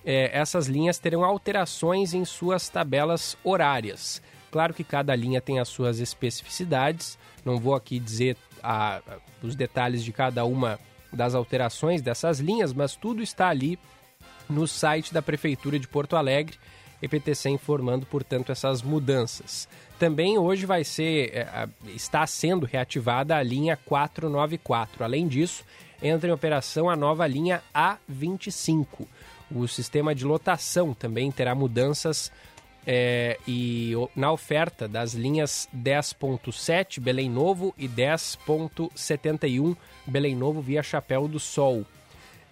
É, 0.03 0.37
essas 0.37 0.67
linhas 0.67 0.97
terão 0.97 1.23
alterações 1.23 2.13
em 2.13 2.25
suas 2.25 2.69
tabelas 2.69 3.37
horárias. 3.43 4.21
Claro 4.49 4.73
que 4.73 4.83
cada 4.83 5.15
linha 5.15 5.39
tem 5.39 5.59
as 5.59 5.69
suas 5.69 5.99
especificidades, 5.99 7.17
não 7.45 7.57
vou 7.57 7.75
aqui 7.75 7.99
dizer 7.99 8.35
a, 8.61 8.99
os 9.41 9.55
detalhes 9.55 10.03
de 10.03 10.11
cada 10.11 10.43
uma 10.43 10.79
das 11.13 11.35
alterações 11.35 12.01
dessas 12.01 12.39
linhas, 12.39 12.73
mas 12.73 12.95
tudo 12.95 13.21
está 13.21 13.49
ali 13.49 13.77
no 14.51 14.67
site 14.67 15.13
da 15.13 15.21
Prefeitura 15.21 15.79
de 15.79 15.87
Porto 15.87 16.15
Alegre, 16.15 16.57
EPTC 17.01 17.49
informando, 17.49 18.05
portanto, 18.05 18.51
essas 18.51 18.81
mudanças. 18.81 19.67
Também 19.97 20.37
hoje 20.37 20.65
vai 20.65 20.83
ser, 20.83 21.31
é, 21.35 21.67
está 21.95 22.25
sendo 22.27 22.65
reativada 22.65 23.35
a 23.35 23.43
linha 23.43 23.77
494. 23.85 25.03
Além 25.03 25.27
disso, 25.27 25.63
entra 26.01 26.29
em 26.29 26.33
operação 26.33 26.89
a 26.89 26.95
nova 26.95 27.25
linha 27.25 27.61
A25. 27.73 29.07
O 29.53 29.67
sistema 29.67 30.13
de 30.13 30.25
lotação 30.25 30.93
também 30.93 31.31
terá 31.31 31.53
mudanças 31.55 32.31
é, 32.85 33.37
e 33.47 33.93
na 34.15 34.31
oferta 34.31 34.87
das 34.87 35.13
linhas 35.13 35.67
10.7 35.75 36.99
Belém 36.99 37.29
Novo 37.29 37.73
e 37.77 37.87
10.71 37.87 39.75
Belém 40.05 40.35
Novo 40.35 40.61
via 40.61 40.81
Chapéu 40.81 41.27
do 41.27 41.39
Sol. 41.39 41.85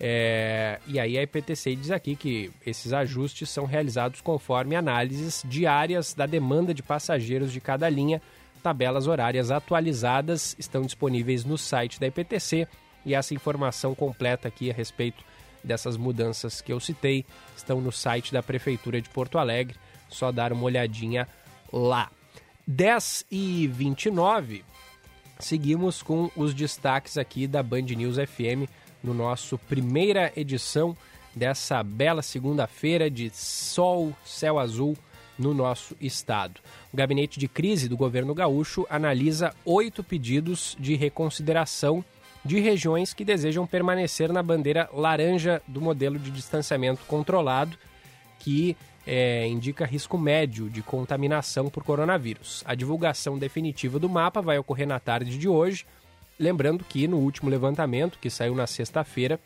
É, 0.01 0.79
e 0.87 0.97
aí 0.97 1.17
a 1.17 1.23
IPTC 1.23 1.75
diz 1.75 1.91
aqui 1.91 2.15
que 2.15 2.49
esses 2.65 2.93
ajustes 2.93 3.49
são 3.49 3.65
realizados 3.65 4.21
conforme 4.21 4.75
análises 4.75 5.43
diárias 5.45 6.13
da 6.13 6.25
demanda 6.25 6.73
de 6.73 6.81
passageiros 6.81 7.51
de 7.51 7.59
cada 7.59 7.89
linha. 7.89 8.21
Tabelas 8.63 9.07
horárias 9.07 9.51
atualizadas 9.51 10.55
estão 10.57 10.83
disponíveis 10.83 11.43
no 11.43 11.57
site 11.57 11.99
da 11.99 12.07
IPTC 12.07 12.67
e 13.05 13.13
essa 13.13 13.33
informação 13.33 13.93
completa 13.93 14.47
aqui 14.47 14.71
a 14.71 14.73
respeito 14.73 15.23
dessas 15.63 15.97
mudanças 15.97 16.61
que 16.61 16.71
eu 16.71 16.79
citei 16.79 17.25
estão 17.55 17.81
no 17.81 17.91
site 17.91 18.31
da 18.31 18.41
Prefeitura 18.41 19.01
de 19.01 19.09
Porto 19.09 19.37
Alegre. 19.37 19.77
Só 20.07 20.31
dar 20.31 20.53
uma 20.53 20.63
olhadinha 20.63 21.27
lá. 21.71 22.09
10 22.65 23.25
e 23.31 23.67
29, 23.67 24.63
seguimos 25.39 26.03
com 26.03 26.29
os 26.35 26.53
destaques 26.53 27.17
aqui 27.17 27.47
da 27.47 27.63
Band 27.63 27.81
News 27.81 28.17
FM 28.17 28.69
no 29.03 29.13
nosso 29.13 29.57
primeira 29.57 30.31
edição 30.35 30.95
dessa 31.35 31.81
bela 31.83 32.21
segunda-feira 32.21 33.09
de 33.09 33.29
sol, 33.31 34.13
céu 34.25 34.59
azul 34.59 34.97
no 35.37 35.53
nosso 35.53 35.95
estado. 36.01 36.59
O 36.91 36.97
gabinete 36.97 37.39
de 37.39 37.47
crise 37.47 37.87
do 37.87 37.95
governo 37.95 38.33
gaúcho 38.33 38.85
analisa 38.89 39.53
oito 39.63 40.03
pedidos 40.03 40.75
de 40.79 40.95
reconsideração 40.95 42.03
de 42.43 42.59
regiões 42.59 43.13
que 43.13 43.25
desejam 43.25 43.65
permanecer 43.65 44.31
na 44.31 44.43
bandeira 44.43 44.89
laranja 44.93 45.61
do 45.67 45.81
modelo 45.81 46.17
de 46.17 46.31
distanciamento 46.31 47.01
controlado, 47.05 47.77
que 48.39 48.75
é, 49.05 49.47
indica 49.47 49.85
risco 49.85 50.17
médio 50.17 50.69
de 50.69 50.81
contaminação 50.81 51.69
por 51.69 51.83
coronavírus. 51.83 52.63
A 52.65 52.75
divulgação 52.75 53.37
definitiva 53.37 53.97
do 53.99 54.09
mapa 54.09 54.41
vai 54.41 54.57
ocorrer 54.57 54.87
na 54.87 54.99
tarde 54.99 55.37
de 55.37 55.47
hoje. 55.47 55.85
Lembrando 56.39 56.85
que 56.85 57.05
no 57.07 57.17
último 57.17 57.49
levantamento, 57.49 58.17
que 58.17 58.29
saiu 58.29 58.55
na 58.55 58.65
sexta-feira, 58.65 59.39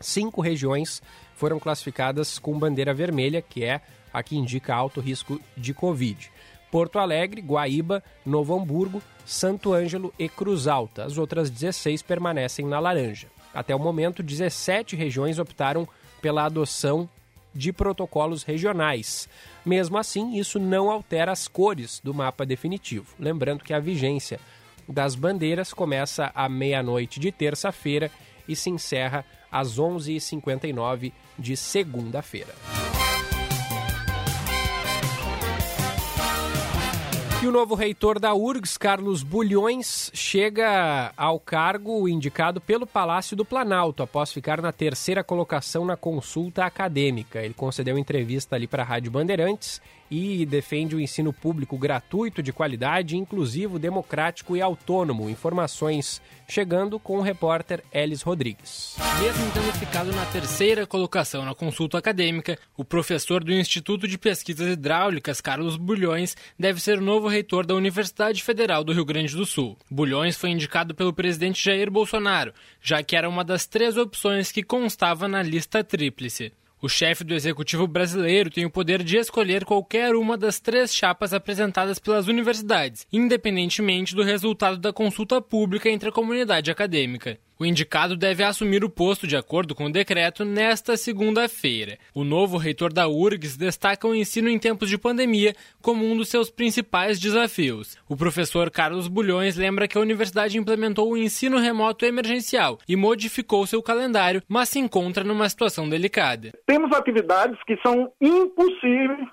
cinco 0.00 0.40
regiões 0.40 1.00
foram 1.36 1.60
classificadas 1.60 2.38
com 2.38 2.58
bandeira 2.58 2.92
vermelha, 2.92 3.40
que 3.40 3.64
é 3.64 3.80
a 4.12 4.22
que 4.22 4.36
indica 4.36 4.74
alto 4.74 5.00
risco 5.00 5.40
de 5.56 5.72
Covid. 5.72 6.30
Porto 6.70 6.98
Alegre, 6.98 7.40
Guaíba, 7.40 8.02
Novo 8.24 8.54
Hamburgo, 8.54 9.00
Santo 9.24 9.72
Ângelo 9.72 10.12
e 10.18 10.28
Cruz 10.28 10.66
Alta. 10.66 11.04
As 11.04 11.16
outras 11.16 11.48
16 11.48 12.02
permanecem 12.02 12.66
na 12.66 12.80
laranja. 12.80 13.28
Até 13.54 13.74
o 13.74 13.78
momento, 13.78 14.22
17 14.22 14.96
regiões 14.96 15.38
optaram 15.38 15.88
pela 16.20 16.44
adoção 16.44 17.08
de 17.54 17.72
protocolos 17.72 18.42
regionais. 18.42 19.28
Mesmo 19.64 19.96
assim, 19.96 20.36
isso 20.36 20.58
não 20.58 20.90
altera 20.90 21.32
as 21.32 21.48
cores 21.48 22.00
do 22.02 22.12
mapa 22.12 22.44
definitivo. 22.44 23.14
Lembrando 23.18 23.64
que 23.64 23.72
a 23.72 23.80
vigência 23.80 24.38
das 24.88 25.14
bandeiras 25.14 25.72
começa 25.72 26.30
à 26.34 26.48
meia-noite 26.48 27.18
de 27.18 27.32
terça-feira 27.32 28.10
e 28.48 28.54
se 28.54 28.70
encerra 28.70 29.24
às 29.50 29.78
11h59 29.78 31.12
de 31.38 31.56
segunda-feira. 31.56 32.54
E 37.42 37.48
o 37.48 37.52
novo 37.52 37.76
reitor 37.76 38.18
da 38.18 38.34
URGS, 38.34 38.76
Carlos 38.76 39.22
Bulhões, 39.22 40.10
chega 40.12 41.12
ao 41.16 41.38
cargo 41.38 42.08
indicado 42.08 42.60
pelo 42.60 42.86
Palácio 42.86 43.36
do 43.36 43.44
Planalto 43.44 44.02
após 44.02 44.32
ficar 44.32 44.60
na 44.60 44.72
terceira 44.72 45.22
colocação 45.22 45.84
na 45.84 45.96
consulta 45.96 46.64
acadêmica. 46.64 47.40
Ele 47.40 47.54
concedeu 47.54 47.96
entrevista 47.98 48.56
ali 48.56 48.66
para 48.66 48.82
a 48.82 48.86
Rádio 48.86 49.12
Bandeirantes 49.12 49.80
e 50.10 50.44
defende 50.46 50.94
o 50.94 51.00
ensino 51.00 51.32
público 51.32 51.76
gratuito, 51.76 52.42
de 52.42 52.52
qualidade, 52.52 53.16
inclusivo, 53.16 53.78
democrático 53.78 54.56
e 54.56 54.62
autônomo. 54.62 55.30
Informações 55.30 56.20
chegando 56.48 56.98
com 56.98 57.18
o 57.18 57.22
repórter 57.22 57.82
Elis 57.92 58.22
Rodrigues. 58.22 58.96
Mesmo 59.20 59.50
tendo 59.52 59.72
ficado 59.78 60.12
na 60.12 60.24
terceira 60.26 60.86
colocação 60.86 61.44
na 61.44 61.54
consulta 61.54 61.98
acadêmica, 61.98 62.58
o 62.76 62.84
professor 62.84 63.42
do 63.42 63.52
Instituto 63.52 64.06
de 64.06 64.16
Pesquisas 64.16 64.72
Hidráulicas, 64.72 65.40
Carlos 65.40 65.76
Bulhões, 65.76 66.36
deve 66.58 66.80
ser 66.80 66.98
o 66.98 67.02
novo 67.02 67.28
reitor 67.28 67.66
da 67.66 67.74
Universidade 67.74 68.42
Federal 68.42 68.84
do 68.84 68.92
Rio 68.92 69.04
Grande 69.04 69.34
do 69.34 69.44
Sul. 69.44 69.76
Bulhões 69.90 70.36
foi 70.36 70.50
indicado 70.50 70.94
pelo 70.94 71.12
presidente 71.12 71.64
Jair 71.64 71.90
Bolsonaro, 71.90 72.52
já 72.80 73.02
que 73.02 73.16
era 73.16 73.28
uma 73.28 73.44
das 73.44 73.66
três 73.66 73.96
opções 73.96 74.52
que 74.52 74.62
constava 74.62 75.26
na 75.26 75.42
lista 75.42 75.82
tríplice. 75.82 76.52
O 76.86 76.88
chefe 76.88 77.24
do 77.24 77.34
executivo 77.34 77.84
brasileiro 77.88 78.48
tem 78.48 78.64
o 78.64 78.70
poder 78.70 79.02
de 79.02 79.16
escolher 79.16 79.64
qualquer 79.64 80.14
uma 80.14 80.38
das 80.38 80.60
três 80.60 80.94
chapas 80.94 81.34
apresentadas 81.34 81.98
pelas 81.98 82.28
universidades, 82.28 83.08
independentemente 83.12 84.14
do 84.14 84.22
resultado 84.22 84.78
da 84.78 84.92
consulta 84.92 85.42
pública 85.42 85.90
entre 85.90 86.10
a 86.10 86.12
comunidade 86.12 86.70
acadêmica. 86.70 87.40
O 87.58 87.64
indicado 87.64 88.16
deve 88.16 88.44
assumir 88.44 88.84
o 88.84 88.90
posto 88.90 89.26
de 89.26 89.34
acordo 89.34 89.74
com 89.74 89.86
o 89.86 89.92
decreto 89.92 90.44
nesta 90.44 90.94
segunda-feira. 90.94 91.96
O 92.14 92.22
novo 92.22 92.58
reitor 92.58 92.92
da 92.92 93.08
URGS 93.08 93.56
destaca 93.56 94.06
o 94.06 94.14
ensino 94.14 94.50
em 94.50 94.58
tempos 94.58 94.90
de 94.90 94.98
pandemia 94.98 95.54
como 95.80 96.04
um 96.04 96.14
dos 96.14 96.28
seus 96.28 96.50
principais 96.50 97.18
desafios. 97.18 97.96
O 98.06 98.14
professor 98.14 98.70
Carlos 98.70 99.08
Bulhões 99.08 99.56
lembra 99.56 99.88
que 99.88 99.96
a 99.96 100.00
universidade 100.02 100.58
implementou 100.58 101.10
o 101.10 101.16
ensino 101.16 101.56
remoto 101.56 102.04
emergencial 102.04 102.78
e 102.86 102.94
modificou 102.94 103.66
seu 103.66 103.82
calendário, 103.82 104.42
mas 104.46 104.68
se 104.68 104.78
encontra 104.78 105.24
numa 105.24 105.48
situação 105.48 105.88
delicada. 105.88 106.52
Temos 106.66 106.94
atividades 106.94 107.58
que 107.66 107.78
são 107.78 108.12
impossíveis 108.20 109.28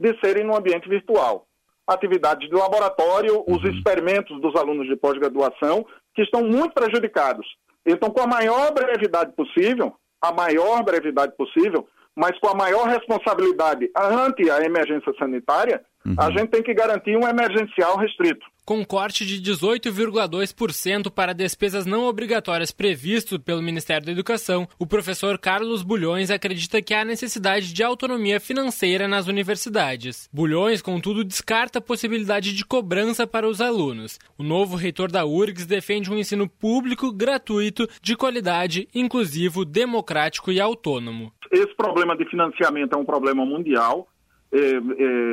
de 0.00 0.18
serem 0.20 0.46
no 0.46 0.56
ambiente 0.56 0.88
virtual 0.88 1.46
atividades 1.86 2.48
de 2.48 2.54
laboratório, 2.56 3.44
os 3.46 3.62
uhum. 3.62 3.70
experimentos 3.70 4.40
dos 4.40 4.56
alunos 4.56 4.88
de 4.88 4.96
pós-graduação, 4.96 5.86
que 6.14 6.22
estão 6.22 6.42
muito 6.42 6.74
prejudicados. 6.74 7.46
Então, 7.86 8.10
com 8.10 8.20
a 8.20 8.26
maior 8.26 8.72
brevidade 8.72 9.32
possível, 9.32 9.94
a 10.20 10.32
maior 10.32 10.82
brevidade 10.82 11.36
possível, 11.36 11.86
mas 12.14 12.38
com 12.40 12.48
a 12.48 12.54
maior 12.54 12.88
responsabilidade 12.88 13.90
ante 13.96 14.50
a 14.50 14.60
emergência 14.60 15.12
sanitária, 15.18 15.82
uhum. 16.04 16.14
a 16.18 16.30
gente 16.30 16.48
tem 16.48 16.62
que 16.62 16.74
garantir 16.74 17.16
um 17.16 17.28
emergencial 17.28 17.96
restrito 17.96 18.44
com 18.66 18.84
corte 18.84 19.24
de 19.24 19.40
18,2% 19.40 21.08
para 21.08 21.32
despesas 21.32 21.86
não 21.86 22.04
obrigatórias 22.04 22.72
previsto 22.72 23.38
pelo 23.38 23.62
Ministério 23.62 24.04
da 24.04 24.10
Educação, 24.10 24.66
o 24.76 24.84
professor 24.84 25.38
Carlos 25.38 25.84
Bulhões 25.84 26.32
acredita 26.32 26.82
que 26.82 26.92
há 26.92 27.04
necessidade 27.04 27.72
de 27.72 27.84
autonomia 27.84 28.40
financeira 28.40 29.06
nas 29.06 29.28
universidades. 29.28 30.28
Bulhões, 30.32 30.82
contudo, 30.82 31.22
descarta 31.22 31.78
a 31.78 31.82
possibilidade 31.82 32.52
de 32.52 32.64
cobrança 32.64 33.24
para 33.24 33.48
os 33.48 33.60
alunos. 33.60 34.18
O 34.36 34.42
novo 34.42 34.74
reitor 34.74 35.12
da 35.12 35.24
URGS 35.24 35.64
defende 35.64 36.10
um 36.10 36.18
ensino 36.18 36.48
público, 36.48 37.12
gratuito, 37.12 37.88
de 38.02 38.16
qualidade, 38.16 38.88
inclusivo, 38.92 39.64
democrático 39.64 40.50
e 40.50 40.60
autônomo. 40.60 41.32
Esse 41.52 41.72
problema 41.76 42.16
de 42.16 42.28
financiamento 42.28 42.94
é 42.94 42.98
um 42.98 43.04
problema 43.04 43.46
mundial 43.46 44.08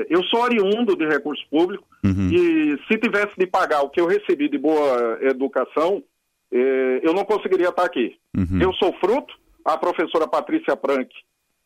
eu 0.09 0.23
sou 0.25 0.41
oriundo 0.41 0.95
de 0.95 1.05
recursos 1.05 1.45
públicos 1.45 1.87
uhum. 2.03 2.29
e 2.31 2.77
se 2.87 2.97
tivesse 2.97 3.33
de 3.37 3.47
pagar 3.47 3.81
o 3.81 3.89
que 3.89 4.01
eu 4.01 4.07
recebi 4.07 4.49
de 4.49 4.57
boa 4.57 5.19
educação, 5.21 6.03
é, 6.51 6.99
eu 7.01 7.13
não 7.13 7.25
conseguiria 7.25 7.69
estar 7.69 7.83
aqui. 7.83 8.15
Uhum. 8.37 8.61
Eu 8.61 8.73
sou 8.73 8.93
fruto, 8.99 9.33
a 9.65 9.77
professora 9.77 10.27
Patrícia 10.27 10.75
Prank 10.75 11.09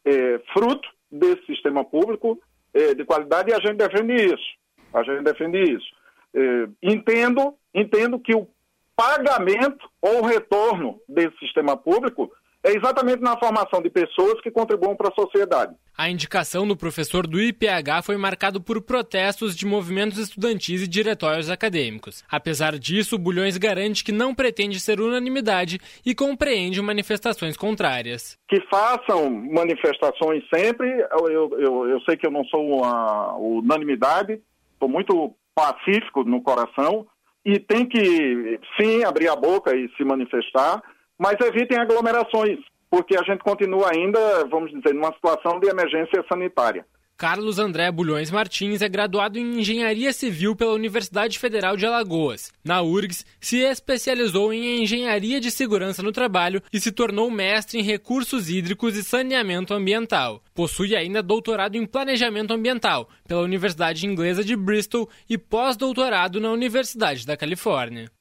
é 0.05 0.39
fruto 0.53 0.87
desse 1.11 1.45
sistema 1.45 1.83
público 1.83 2.39
é, 2.73 2.93
de 2.93 3.03
qualidade 3.03 3.51
e 3.51 3.53
a 3.53 3.59
gente 3.59 3.75
defende 3.75 4.13
isso. 4.13 4.57
A 4.93 5.03
gente 5.03 5.23
defende 5.23 5.61
isso. 5.61 5.87
É, 6.33 6.67
entendo, 6.81 7.53
entendo 7.73 8.19
que 8.19 8.33
o 8.33 8.47
pagamento 8.95 9.89
ou 10.01 10.23
retorno 10.23 10.99
desse 11.07 11.37
sistema 11.39 11.75
público 11.75 12.31
é 12.63 12.71
exatamente 12.71 13.21
na 13.21 13.37
formação 13.37 13.81
de 13.81 13.89
pessoas 13.89 14.41
que 14.41 14.51
contribuam 14.51 14.95
para 14.95 15.09
a 15.09 15.15
sociedade. 15.15 15.75
A 15.97 16.09
indicação 16.09 16.67
do 16.67 16.77
professor 16.77 17.25
do 17.25 17.41
IPH 17.41 18.03
foi 18.03 18.17
marcado 18.17 18.61
por 18.61 18.81
protestos 18.81 19.55
de 19.55 19.65
movimentos 19.65 20.17
estudantis 20.17 20.83
e 20.83 20.87
diretórios 20.87 21.49
acadêmicos. 21.49 22.23
Apesar 22.29 22.77
disso, 22.77 23.17
Bulhões 23.17 23.57
garante 23.57 24.03
que 24.03 24.11
não 24.11 24.35
pretende 24.35 24.79
ser 24.79 24.99
unanimidade 24.99 25.79
e 26.05 26.13
compreende 26.13 26.81
manifestações 26.81 27.57
contrárias. 27.57 28.37
Que 28.47 28.61
façam 28.69 29.29
manifestações 29.29 30.43
sempre, 30.53 30.87
eu, 31.19 31.51
eu, 31.59 31.89
eu 31.89 32.01
sei 32.01 32.15
que 32.15 32.27
eu 32.27 32.31
não 32.31 32.43
sou 32.45 32.79
uma 32.79 33.35
unanimidade, 33.37 34.39
estou 34.73 34.89
muito 34.89 35.33
pacífico 35.55 36.23
no 36.23 36.41
coração 36.43 37.07
e 37.43 37.59
tem 37.59 37.87
que, 37.87 38.59
sim, 38.79 39.03
abrir 39.03 39.29
a 39.29 39.35
boca 39.35 39.75
e 39.75 39.89
se 39.95 40.03
manifestar, 40.03 40.81
mas 41.17 41.35
evitem 41.41 41.79
aglomerações, 41.79 42.59
porque 42.89 43.17
a 43.17 43.23
gente 43.23 43.43
continua 43.43 43.91
ainda, 43.91 44.45
vamos 44.49 44.71
dizer, 44.71 44.93
numa 44.93 45.13
situação 45.13 45.59
de 45.59 45.67
emergência 45.67 46.23
sanitária. 46.29 46.85
Carlos 47.17 47.57
André 47.57 47.91
Bulhões 47.91 48.29
Martins 48.29 48.79
é 48.83 48.87
graduado 48.87 49.39
em 49.39 49.59
Engenharia 49.59 50.13
Civil 50.13 50.55
pela 50.55 50.73
Universidade 50.73 51.39
Federal 51.39 51.75
de 51.75 51.83
Alagoas. 51.83 52.51
Na 52.63 52.83
URGS, 52.83 53.25
se 53.41 53.57
especializou 53.57 54.53
em 54.53 54.83
Engenharia 54.83 55.41
de 55.41 55.49
Segurança 55.49 56.03
no 56.03 56.11
Trabalho 56.11 56.61
e 56.71 56.79
se 56.79 56.91
tornou 56.91 57.31
mestre 57.31 57.79
em 57.79 57.81
Recursos 57.81 58.51
Hídricos 58.51 58.95
e 58.95 59.03
Saneamento 59.03 59.73
Ambiental. 59.73 60.43
Possui 60.53 60.95
ainda 60.95 61.23
doutorado 61.23 61.75
em 61.75 61.87
Planejamento 61.87 62.53
Ambiental 62.53 63.09
pela 63.27 63.41
Universidade 63.41 64.05
Inglesa 64.05 64.43
de 64.43 64.55
Bristol 64.55 65.09
e 65.27 65.39
pós-doutorado 65.39 66.39
na 66.39 66.51
Universidade 66.51 67.25
da 67.25 67.35
Califórnia. 67.35 68.11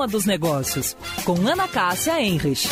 Alma 0.00 0.10
dos 0.10 0.24
Negócios, 0.24 0.96
com 1.26 1.46
Ana 1.46 1.68
Cássia 1.68 2.22
Enrich. 2.22 2.66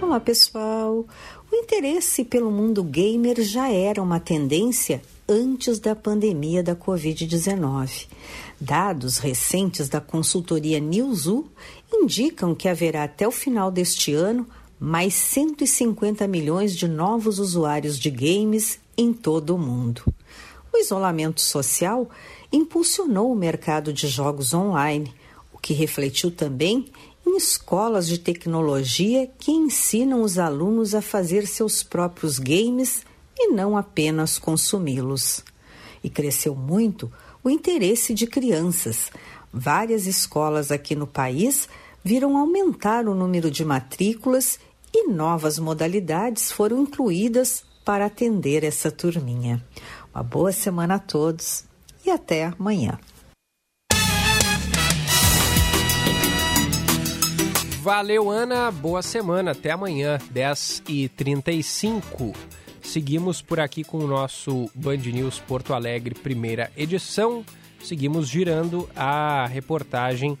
Olá, 0.00 0.18
pessoal. 0.18 1.06
O 1.52 1.54
interesse 1.54 2.24
pelo 2.24 2.50
mundo 2.50 2.82
gamer 2.82 3.42
já 3.42 3.70
era 3.70 4.02
uma 4.02 4.18
tendência 4.18 5.02
antes 5.28 5.78
da 5.78 5.94
pandemia 5.94 6.62
da 6.62 6.74
Covid-19. 6.74 8.06
Dados 8.58 9.18
recentes 9.18 9.90
da 9.90 10.00
consultoria 10.00 10.80
Newzoo 10.80 11.50
indicam 11.92 12.54
que 12.54 12.66
haverá 12.66 13.04
até 13.04 13.28
o 13.28 13.30
final 13.30 13.70
deste 13.70 14.14
ano 14.14 14.48
mais 14.80 15.12
150 15.12 16.26
milhões 16.26 16.74
de 16.74 16.88
novos 16.88 17.38
usuários 17.38 17.98
de 17.98 18.08
games 18.08 18.80
em 18.96 19.12
todo 19.12 19.54
o 19.54 19.58
mundo. 19.58 20.02
O 20.74 20.76
isolamento 20.76 21.40
social 21.40 22.10
impulsionou 22.50 23.30
o 23.30 23.36
mercado 23.36 23.92
de 23.92 24.08
jogos 24.08 24.52
online, 24.52 25.14
o 25.52 25.58
que 25.58 25.72
refletiu 25.72 26.32
também 26.32 26.86
em 27.24 27.36
escolas 27.36 28.08
de 28.08 28.18
tecnologia 28.18 29.30
que 29.38 29.52
ensinam 29.52 30.20
os 30.20 30.36
alunos 30.36 30.92
a 30.92 31.00
fazer 31.00 31.46
seus 31.46 31.84
próprios 31.84 32.40
games 32.40 33.04
e 33.38 33.52
não 33.52 33.76
apenas 33.76 34.36
consumi-los. 34.36 35.44
E 36.02 36.10
cresceu 36.10 36.56
muito 36.56 37.10
o 37.44 37.48
interesse 37.48 38.12
de 38.12 38.26
crianças. 38.26 39.12
Várias 39.52 40.08
escolas 40.08 40.72
aqui 40.72 40.96
no 40.96 41.06
país 41.06 41.68
viram 42.02 42.36
aumentar 42.36 43.06
o 43.06 43.14
número 43.14 43.48
de 43.48 43.64
matrículas 43.64 44.58
e 44.92 45.06
novas 45.06 45.56
modalidades 45.56 46.50
foram 46.50 46.82
incluídas 46.82 47.62
para 47.84 48.06
atender 48.06 48.64
essa 48.64 48.90
turminha. 48.90 49.62
Uma 50.14 50.22
boa 50.22 50.52
semana 50.52 50.94
a 50.94 50.98
todos 51.00 51.64
e 52.06 52.10
até 52.10 52.44
amanhã. 52.44 53.00
Valeu, 57.82 58.30
Ana. 58.30 58.70
Boa 58.70 59.02
semana. 59.02 59.50
Até 59.50 59.72
amanhã, 59.72 60.18
10h35. 60.32 62.32
Seguimos 62.80 63.42
por 63.42 63.58
aqui 63.58 63.82
com 63.82 63.98
o 63.98 64.06
nosso 64.06 64.70
Band 64.72 64.98
News 64.98 65.40
Porto 65.40 65.74
Alegre, 65.74 66.14
primeira 66.14 66.70
edição. 66.76 67.44
Seguimos 67.82 68.28
girando 68.28 68.88
a 68.94 69.46
reportagem 69.46 70.38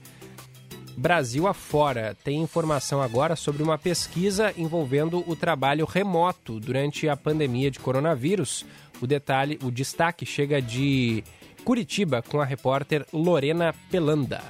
Brasil 0.96 1.46
afora. 1.46 2.16
Tem 2.22 2.40
informação 2.40 3.02
agora 3.02 3.34
sobre 3.34 3.62
uma 3.62 3.76
pesquisa 3.76 4.54
envolvendo 4.56 5.24
o 5.28 5.34
trabalho 5.34 5.84
remoto 5.84 6.60
durante 6.60 7.08
a 7.08 7.16
pandemia 7.16 7.70
de 7.70 7.80
coronavírus. 7.80 8.64
O 9.04 9.06
detalhe, 9.06 9.58
o 9.62 9.70
destaque 9.70 10.24
chega 10.24 10.62
de 10.62 11.22
Curitiba 11.62 12.22
com 12.22 12.40
a 12.40 12.44
repórter 12.46 13.04
Lorena 13.12 13.74
Pelanda. 13.90 14.40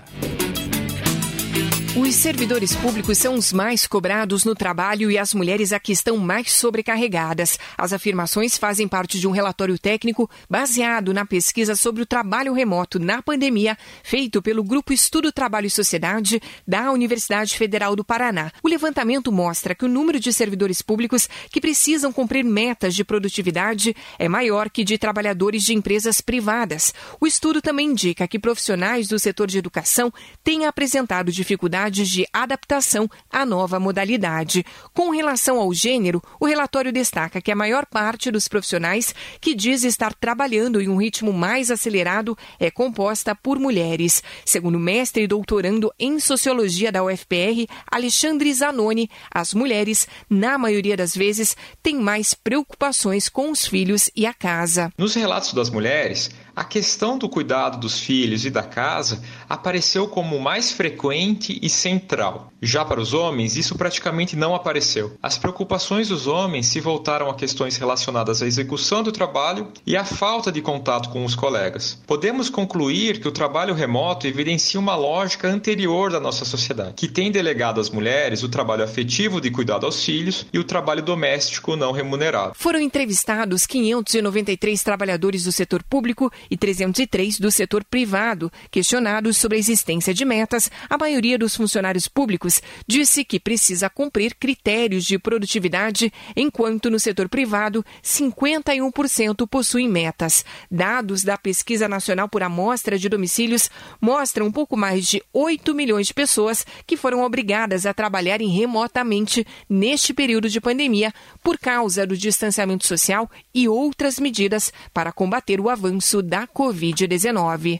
Os 1.96 2.16
servidores 2.16 2.74
públicos 2.74 3.16
são 3.18 3.36
os 3.36 3.52
mais 3.52 3.86
cobrados 3.86 4.44
no 4.44 4.52
trabalho 4.52 5.12
e 5.12 5.16
as 5.16 5.32
mulheres 5.32 5.72
aqui 5.72 5.92
estão 5.92 6.16
mais 6.16 6.50
sobrecarregadas. 6.50 7.56
As 7.78 7.92
afirmações 7.92 8.58
fazem 8.58 8.88
parte 8.88 9.20
de 9.20 9.28
um 9.28 9.30
relatório 9.30 9.78
técnico 9.78 10.28
baseado 10.50 11.14
na 11.14 11.24
pesquisa 11.24 11.76
sobre 11.76 12.02
o 12.02 12.06
trabalho 12.06 12.52
remoto 12.52 12.98
na 12.98 13.22
pandemia, 13.22 13.78
feito 14.02 14.42
pelo 14.42 14.64
Grupo 14.64 14.92
Estudo 14.92 15.30
Trabalho 15.30 15.68
e 15.68 15.70
Sociedade 15.70 16.42
da 16.66 16.90
Universidade 16.90 17.56
Federal 17.56 17.94
do 17.94 18.04
Paraná. 18.04 18.50
O 18.60 18.68
levantamento 18.68 19.30
mostra 19.30 19.72
que 19.72 19.84
o 19.84 19.88
número 19.88 20.18
de 20.18 20.32
servidores 20.32 20.82
públicos 20.82 21.28
que 21.48 21.60
precisam 21.60 22.12
cumprir 22.12 22.44
metas 22.44 22.92
de 22.96 23.04
produtividade 23.04 23.94
é 24.18 24.28
maior 24.28 24.68
que 24.68 24.82
de 24.82 24.98
trabalhadores 24.98 25.62
de 25.62 25.74
empresas 25.74 26.20
privadas. 26.20 26.92
O 27.20 27.26
estudo 27.26 27.62
também 27.62 27.90
indica 27.90 28.26
que 28.26 28.36
profissionais 28.36 29.06
do 29.06 29.16
setor 29.16 29.46
de 29.46 29.58
educação 29.58 30.12
têm 30.42 30.66
apresentado 30.66 31.30
dificuldades 31.30 31.83
de 31.88 32.26
adaptação 32.32 33.08
à 33.30 33.44
nova 33.44 33.78
modalidade. 33.80 34.64
Com 34.92 35.10
relação 35.10 35.58
ao 35.58 35.72
gênero, 35.72 36.22
o 36.40 36.46
relatório 36.46 36.92
destaca 36.92 37.40
que 37.40 37.52
a 37.52 37.56
maior 37.56 37.86
parte 37.86 38.30
dos 38.30 38.48
profissionais 38.48 39.14
que 39.40 39.54
diz 39.54 39.84
estar 39.84 40.14
trabalhando 40.14 40.80
em 40.80 40.88
um 40.88 40.96
ritmo 40.96 41.32
mais 41.32 41.70
acelerado 41.70 42.36
é 42.58 42.70
composta 42.70 43.34
por 43.34 43.58
mulheres. 43.58 44.22
Segundo 44.44 44.76
o 44.76 44.80
mestre 44.80 45.24
e 45.24 45.26
doutorando 45.26 45.92
em 45.98 46.18
sociologia 46.18 46.90
da 46.90 47.04
UFPR, 47.04 47.66
Alexandre 47.90 48.52
Zanoni, 48.52 49.10
as 49.32 49.54
mulheres, 49.54 50.06
na 50.28 50.58
maioria 50.58 50.96
das 50.96 51.14
vezes, 51.14 51.56
têm 51.82 51.96
mais 51.96 52.34
preocupações 52.34 53.28
com 53.28 53.50
os 53.50 53.66
filhos 53.66 54.10
e 54.14 54.26
a 54.26 54.34
casa. 54.34 54.92
Nos 54.96 55.14
relatos 55.14 55.52
das 55.52 55.70
mulheres, 55.70 56.30
a 56.54 56.64
questão 56.64 57.18
do 57.18 57.28
cuidado 57.28 57.78
dos 57.78 57.98
filhos 57.98 58.44
e 58.44 58.50
da 58.50 58.62
casa 58.62 59.22
apareceu 59.48 60.08
como 60.08 60.40
mais 60.40 60.72
frequente 60.72 61.58
e 61.62 61.68
central. 61.68 62.52
Já 62.60 62.84
para 62.84 63.00
os 63.00 63.12
homens, 63.12 63.56
isso 63.56 63.76
praticamente 63.76 64.36
não 64.36 64.54
apareceu. 64.54 65.16
As 65.22 65.36
preocupações 65.36 66.08
dos 66.08 66.26
homens 66.26 66.66
se 66.66 66.80
voltaram 66.80 67.28
a 67.28 67.34
questões 67.34 67.76
relacionadas 67.76 68.42
à 68.42 68.46
execução 68.46 69.02
do 69.02 69.12
trabalho 69.12 69.68
e 69.86 69.96
à 69.96 70.04
falta 70.04 70.50
de 70.50 70.62
contato 70.62 71.10
com 71.10 71.24
os 71.24 71.34
colegas. 71.34 72.00
Podemos 72.06 72.48
concluir 72.48 73.20
que 73.20 73.28
o 73.28 73.32
trabalho 73.32 73.74
remoto 73.74 74.26
evidencia 74.26 74.80
uma 74.80 74.96
lógica 74.96 75.48
anterior 75.48 76.10
da 76.10 76.18
nossa 76.18 76.44
sociedade, 76.44 76.94
que 76.96 77.08
tem 77.08 77.30
delegado 77.30 77.80
às 77.80 77.90
mulheres 77.90 78.42
o 78.42 78.48
trabalho 78.48 78.84
afetivo 78.84 79.40
de 79.40 79.50
cuidado 79.50 79.84
aos 79.84 80.02
filhos 80.02 80.46
e 80.52 80.58
o 80.58 80.64
trabalho 80.64 81.02
doméstico 81.02 81.76
não 81.76 81.92
remunerado. 81.92 82.54
Foram 82.54 82.80
entrevistados 82.80 83.66
593 83.66 84.82
trabalhadores 84.82 85.44
do 85.44 85.52
setor 85.52 85.82
público 85.82 86.32
e 86.50 86.56
303 86.56 87.38
do 87.38 87.50
setor 87.50 87.84
privado. 87.84 88.50
Questionados 88.70 89.36
sobre 89.44 89.58
a 89.58 89.60
existência 89.60 90.14
de 90.14 90.24
metas, 90.24 90.70
a 90.88 90.96
maioria 90.96 91.36
dos 91.36 91.54
funcionários 91.54 92.08
públicos 92.08 92.62
disse 92.86 93.22
que 93.22 93.38
precisa 93.38 93.90
cumprir 93.90 94.34
critérios 94.34 95.04
de 95.04 95.18
produtividade, 95.18 96.10
enquanto 96.34 96.88
no 96.88 96.98
setor 96.98 97.28
privado, 97.28 97.84
51% 98.02 99.46
possuem 99.46 99.86
metas. 99.86 100.46
Dados 100.70 101.22
da 101.22 101.36
Pesquisa 101.36 101.86
Nacional 101.86 102.26
por 102.26 102.42
Amostra 102.42 102.96
de 102.98 103.06
Domicílios 103.06 103.68
mostram 104.00 104.46
um 104.46 104.52
pouco 104.52 104.78
mais 104.78 105.06
de 105.06 105.22
8 105.30 105.74
milhões 105.74 106.06
de 106.06 106.14
pessoas 106.14 106.64
que 106.86 106.96
foram 106.96 107.22
obrigadas 107.22 107.84
a 107.84 107.92
trabalharem 107.92 108.48
remotamente 108.48 109.46
neste 109.68 110.14
período 110.14 110.48
de 110.48 110.58
pandemia 110.58 111.12
por 111.42 111.58
causa 111.58 112.06
do 112.06 112.16
distanciamento 112.16 112.86
social 112.86 113.30
e 113.54 113.68
outras 113.68 114.18
medidas 114.18 114.72
para 114.94 115.12
combater 115.12 115.60
o 115.60 115.68
avanço 115.68 116.22
da 116.22 116.46
Covid-19. 116.46 117.78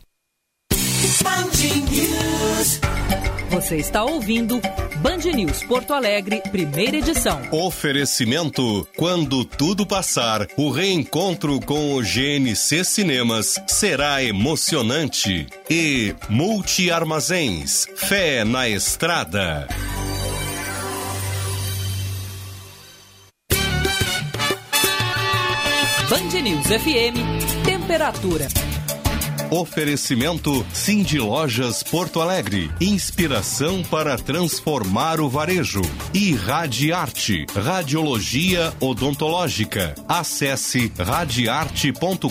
Você 3.50 3.76
está 3.76 4.04
ouvindo 4.04 4.60
Band 4.96 5.18
News 5.34 5.62
Porto 5.62 5.94
Alegre, 5.94 6.42
primeira 6.50 6.96
edição. 6.96 7.40
Oferecimento: 7.50 8.86
quando 8.96 9.44
tudo 9.44 9.86
passar, 9.86 10.46
o 10.56 10.70
reencontro 10.70 11.58
com 11.60 11.94
o 11.94 12.02
GNC 12.02 12.84
Cinemas 12.84 13.60
será 13.66 14.22
emocionante. 14.22 15.46
E 15.70 16.14
Multi 16.28 16.90
Armazéns, 16.90 17.86
fé 17.96 18.44
na 18.44 18.68
estrada. 18.68 19.66
Band 26.10 26.42
News 26.42 26.66
FM, 26.66 27.64
temperatura. 27.64 28.48
Oferecimento 29.54 30.66
Cindy 30.72 31.20
Lojas 31.20 31.84
Porto 31.84 32.20
Alegre. 32.20 32.68
Inspiração 32.80 33.84
para 33.84 34.18
transformar 34.18 35.20
o 35.20 35.28
varejo. 35.28 35.80
E 36.12 36.34
Radiarte, 36.34 37.46
Radiologia 37.54 38.72
Odontológica. 38.80 39.94
Acesse 40.08 40.92
radiarte.com.br 40.98 42.28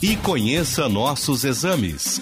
e 0.00 0.16
conheça 0.16 0.88
nossos 0.88 1.44
exames. 1.44 2.18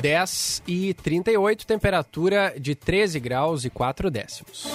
10 0.00 0.62
e 0.66 0.94
38, 0.94 1.66
temperatura 1.66 2.54
de 2.58 2.74
13 2.74 3.20
graus 3.20 3.66
e 3.66 3.70
4 3.70 4.10
décimos. 4.10 4.66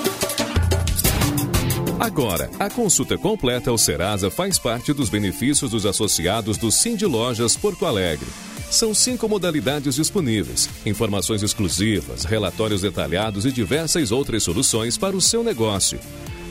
Agora, 2.02 2.49
a 2.60 2.68
consulta 2.68 3.15
completa 3.15 3.69
ao 3.69 3.78
Serasa 3.78 4.32
faz 4.32 4.57
parte 4.57 4.91
dos 4.91 5.07
benefícios 5.07 5.69
dos 5.69 5.86
associados 5.86 6.57
do 6.57 6.72
Cindy 6.72 7.06
Lojas 7.06 7.56
Porto 7.56 7.86
Alegre. 7.86 8.26
São 8.72 8.91
cinco 8.91 9.30
modalidades 9.30 9.94
disponíveis, 9.94 10.68
informações 10.84 11.44
exclusivas, 11.44 12.23
relatórios 12.23 12.82
detalhados 12.82 13.45
e 13.45 13.52
diversas 13.52 14.11
outras 14.11 14.41
soluções 14.41 14.98
para 14.98 15.15
o 15.15 15.22
seu 15.22 15.44
negócio. 15.44 15.99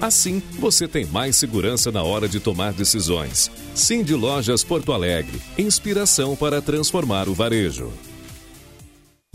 Assim, 0.01 0.41
você 0.57 0.87
tem 0.87 1.05
mais 1.07 1.35
segurança 1.35 1.91
na 1.91 2.05
hora 2.05 2.29
de 2.29 2.39
tomar 2.39 2.73
decisões. 2.73 3.51
Cindy 3.75 4.15
Lojas 4.15 4.63
Porto 4.63 4.93
Alegre, 4.93 5.43
inspiração 5.59 6.37
para 6.37 6.63
transformar 6.63 7.29
o 7.29 7.35
varejo. 7.35 7.93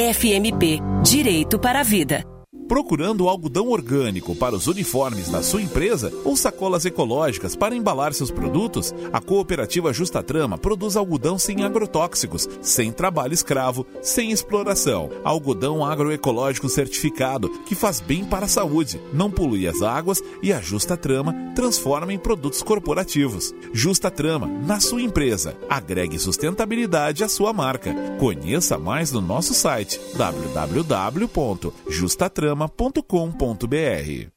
FMP 0.00 0.80
Direito 1.02 1.58
para 1.58 1.80
a 1.80 1.82
Vida. 1.82 2.37
Procurando 2.68 3.30
algodão 3.30 3.70
orgânico 3.70 4.34
para 4.34 4.54
os 4.54 4.66
uniformes 4.66 5.30
da 5.30 5.42
sua 5.42 5.62
empresa 5.62 6.12
ou 6.22 6.36
sacolas 6.36 6.84
ecológicas 6.84 7.56
para 7.56 7.74
embalar 7.74 8.12
seus 8.12 8.30
produtos? 8.30 8.94
A 9.10 9.22
cooperativa 9.22 9.90
Justa 9.90 10.22
Trama 10.22 10.58
produz 10.58 10.94
algodão 10.94 11.38
sem 11.38 11.64
agrotóxicos, 11.64 12.46
sem 12.60 12.92
trabalho 12.92 13.32
escravo, 13.32 13.86
sem 14.02 14.30
exploração. 14.30 15.08
Algodão 15.24 15.82
agroecológico 15.82 16.68
certificado 16.68 17.48
que 17.64 17.74
faz 17.74 18.00
bem 18.00 18.22
para 18.22 18.44
a 18.44 18.48
saúde, 18.48 19.00
não 19.14 19.30
polui 19.30 19.66
as 19.66 19.80
águas 19.80 20.22
e 20.42 20.52
a 20.52 20.60
Justa 20.60 20.94
Trama 20.94 21.34
transforma 21.54 22.12
em 22.12 22.18
produtos 22.18 22.62
corporativos. 22.62 23.54
Justa 23.72 24.10
Trama, 24.10 24.46
na 24.46 24.78
sua 24.78 25.00
empresa. 25.00 25.56
Agregue 25.70 26.18
sustentabilidade 26.18 27.24
à 27.24 27.28
sua 27.28 27.54
marca. 27.54 27.94
Conheça 28.18 28.76
mais 28.76 29.10
no 29.10 29.22
nosso 29.22 29.54
site 29.54 29.98
www.justatrama 30.16 32.57
programa.com.br. 32.66 34.28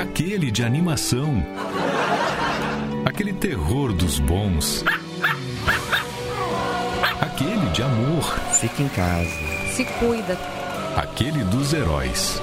Aquele 0.00 0.50
de 0.50 0.64
animação. 0.64 1.42
Aquele 3.04 3.34
terror 3.34 3.92
dos 3.92 4.18
bons. 4.20 4.84
Aquele 7.20 7.68
de 7.70 7.82
amor. 7.82 8.22
Fica 8.52 8.82
em 8.82 8.88
casa. 8.88 9.30
Se 9.74 9.84
cuida. 9.84 10.38
Aquele 10.96 11.44
dos 11.44 11.74
heróis. 11.74 12.40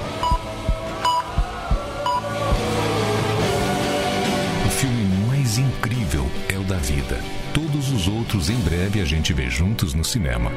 O 4.66 4.70
filme 4.70 5.26
mais 5.26 5.58
incrível 5.58 6.26
é 6.48 6.58
o 6.58 6.64
da 6.64 6.76
vida. 6.76 7.18
Todos 7.52 7.90
os 7.90 8.06
outros 8.06 8.50
em 8.50 8.58
breve 8.60 9.00
a 9.00 9.04
gente 9.04 9.32
vê 9.32 9.50
juntos 9.50 9.94
no 9.94 10.04
cinema. 10.04 10.52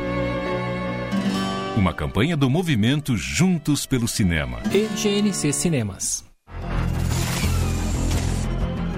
Uma 1.77 1.93
campanha 1.93 2.35
do 2.35 2.49
movimento 2.49 3.15
Juntos 3.15 3.85
pelo 3.85 4.05
Cinema. 4.07 4.59
E 4.73 4.87
GNC 4.87 5.53
Cinemas. 5.53 6.25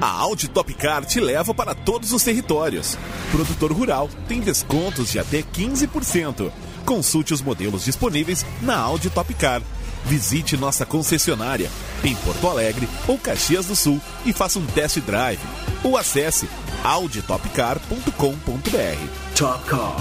A 0.02 0.08
Audi 0.08 0.48
Top 0.50 0.74
Car 0.74 1.06
te 1.06 1.20
leva 1.20 1.54
para 1.54 1.76
todos 1.76 2.12
os 2.12 2.24
territórios. 2.24 2.98
Produtor 3.32 3.72
rural 3.72 4.10
tem 4.28 4.42
descontos 4.42 5.12
de 5.12 5.20
até 5.20 5.44
15%. 5.44 6.52
Consulte 6.84 7.32
os 7.34 7.42
modelos 7.42 7.86
disponíveis 7.86 8.44
na 8.62 8.76
Audi 8.76 9.10
Top 9.12 9.32
Car. 9.36 9.62
Visite 10.06 10.58
nossa 10.58 10.86
concessionária 10.86 11.70
em 12.04 12.16
Porto 12.16 12.50
Alegre 12.50 12.90
ou 13.08 13.20
Caxias 13.20 13.68
do 13.68 13.76
Sul 13.76 14.02
e 14.26 14.34
faça 14.34 14.58
um 14.58 14.66
test 14.66 15.00
drive. 15.02 15.40
Ou 15.84 15.96
acesse 15.96 16.50
auditopcar.com.br. 16.84 19.36
Top 19.36 19.64
Car. 19.70 19.96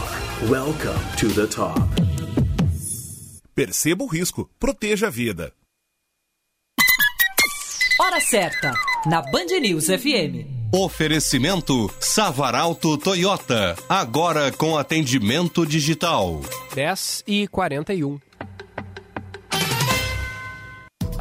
Welcome 0.49 0.99
to 1.19 1.29
the 1.35 1.47
top. 1.47 2.12
Perceba 3.55 4.03
o 4.03 4.07
risco, 4.07 4.49
proteja 4.59 5.09
a 5.09 5.11
vida. 5.11 5.53
Hora 8.01 8.19
certa, 8.19 8.73
na 9.07 9.21
Band 9.21 9.61
News 9.61 9.87
FM. 9.89 10.49
Oferecimento 10.73 11.95
Savaralto 12.01 12.97
Toyota, 12.97 13.77
agora 13.87 14.51
com 14.51 14.79
atendimento 14.79 15.67
digital. 15.67 16.41
10 16.75 17.25
e 17.27 17.47
41. 17.47 18.19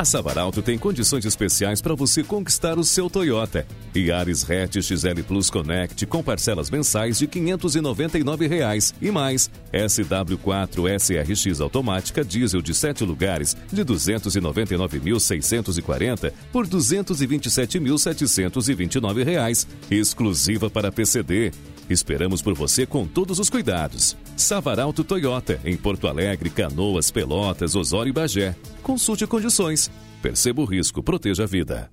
A 0.01 0.03
Savaralto 0.03 0.61
tem 0.63 0.79
condições 0.79 1.25
especiais 1.25 1.79
para 1.79 1.93
você 1.93 2.23
conquistar 2.23 2.79
o 2.79 2.83
seu 2.83 3.07
Toyota. 3.07 3.67
Yaris 3.95 4.43
Hatch 4.49 4.81
XL 4.81 5.21
Plus 5.27 5.51
Connect 5.51 6.07
com 6.07 6.23
parcelas 6.23 6.71
mensais 6.71 7.19
de 7.19 7.27
599 7.27 8.47
reais 8.47 8.95
e 8.99 9.11
mais 9.11 9.47
SW4 9.71 10.99
SRX 10.99 11.61
automática 11.61 12.25
diesel 12.25 12.63
de 12.63 12.73
7 12.73 13.03
lugares 13.03 13.55
de 13.71 13.85
299.640 13.85 16.33
por 16.51 16.65
227.729 16.65 19.23
reais, 19.23 19.67
exclusiva 19.91 20.67
para 20.67 20.91
PCD. 20.91 21.51
Esperamos 21.91 22.41
por 22.41 22.53
você 22.53 22.85
com 22.85 23.05
todos 23.05 23.37
os 23.37 23.49
cuidados. 23.49 24.15
Savaralto 24.37 25.03
Toyota, 25.03 25.59
em 25.65 25.75
Porto 25.75 26.07
Alegre, 26.07 26.49
Canoas, 26.49 27.11
Pelotas, 27.11 27.75
Osório 27.75 28.11
e 28.11 28.13
Bagé. 28.13 28.55
Consulte 28.81 29.27
condições. 29.27 29.91
Perceba 30.21 30.61
o 30.61 30.65
risco, 30.65 31.03
proteja 31.03 31.43
a 31.43 31.47
vida. 31.47 31.91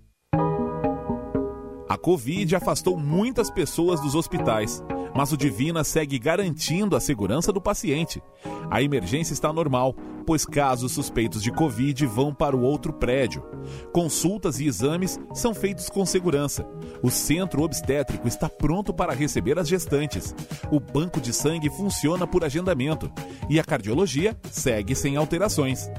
A 1.88 1.98
Covid 1.98 2.54
afastou 2.54 2.96
muitas 2.96 3.50
pessoas 3.50 4.00
dos 4.00 4.14
hospitais, 4.14 4.80
mas 5.14 5.32
o 5.32 5.36
Divina 5.36 5.84
segue 5.84 6.18
garantindo 6.18 6.96
a 6.96 7.00
segurança 7.00 7.52
do 7.52 7.60
paciente. 7.60 8.22
A 8.70 8.82
emergência 8.82 9.32
está 9.32 9.52
normal, 9.52 9.94
pois 10.26 10.44
casos 10.44 10.92
suspeitos 10.92 11.42
de 11.42 11.50
Covid 11.50 12.04
vão 12.06 12.34
para 12.34 12.56
o 12.56 12.62
outro 12.62 12.92
prédio. 12.92 13.42
Consultas 13.92 14.60
e 14.60 14.66
exames 14.66 15.18
são 15.34 15.54
feitos 15.54 15.88
com 15.88 16.04
segurança. 16.04 16.66
O 17.02 17.10
centro 17.10 17.62
obstétrico 17.62 18.28
está 18.28 18.48
pronto 18.48 18.92
para 18.92 19.14
receber 19.14 19.58
as 19.58 19.68
gestantes. 19.68 20.34
O 20.70 20.78
banco 20.78 21.20
de 21.20 21.32
sangue 21.32 21.70
funciona 21.70 22.26
por 22.26 22.44
agendamento 22.44 23.10
e 23.48 23.58
a 23.58 23.64
cardiologia 23.64 24.36
segue 24.50 24.94
sem 24.94 25.16
alterações. 25.16 25.90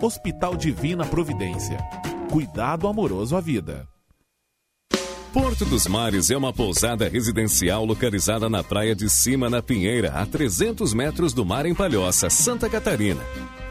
Hospital 0.00 0.56
Divina 0.56 1.04
Providência. 1.04 1.78
Cuidado 2.30 2.88
amoroso 2.88 3.36
à 3.36 3.40
vida. 3.40 3.91
Porto 5.32 5.64
dos 5.64 5.86
Mares 5.86 6.30
é 6.30 6.36
uma 6.36 6.52
pousada 6.52 7.08
residencial 7.08 7.86
localizada 7.86 8.50
na 8.50 8.62
praia 8.62 8.94
de 8.94 9.08
cima, 9.08 9.48
na 9.48 9.62
Pinheira, 9.62 10.12
a 10.12 10.26
300 10.26 10.92
metros 10.92 11.32
do 11.32 11.42
mar 11.42 11.64
em 11.64 11.74
Palhoça, 11.74 12.28
Santa 12.28 12.68
Catarina. 12.68 13.22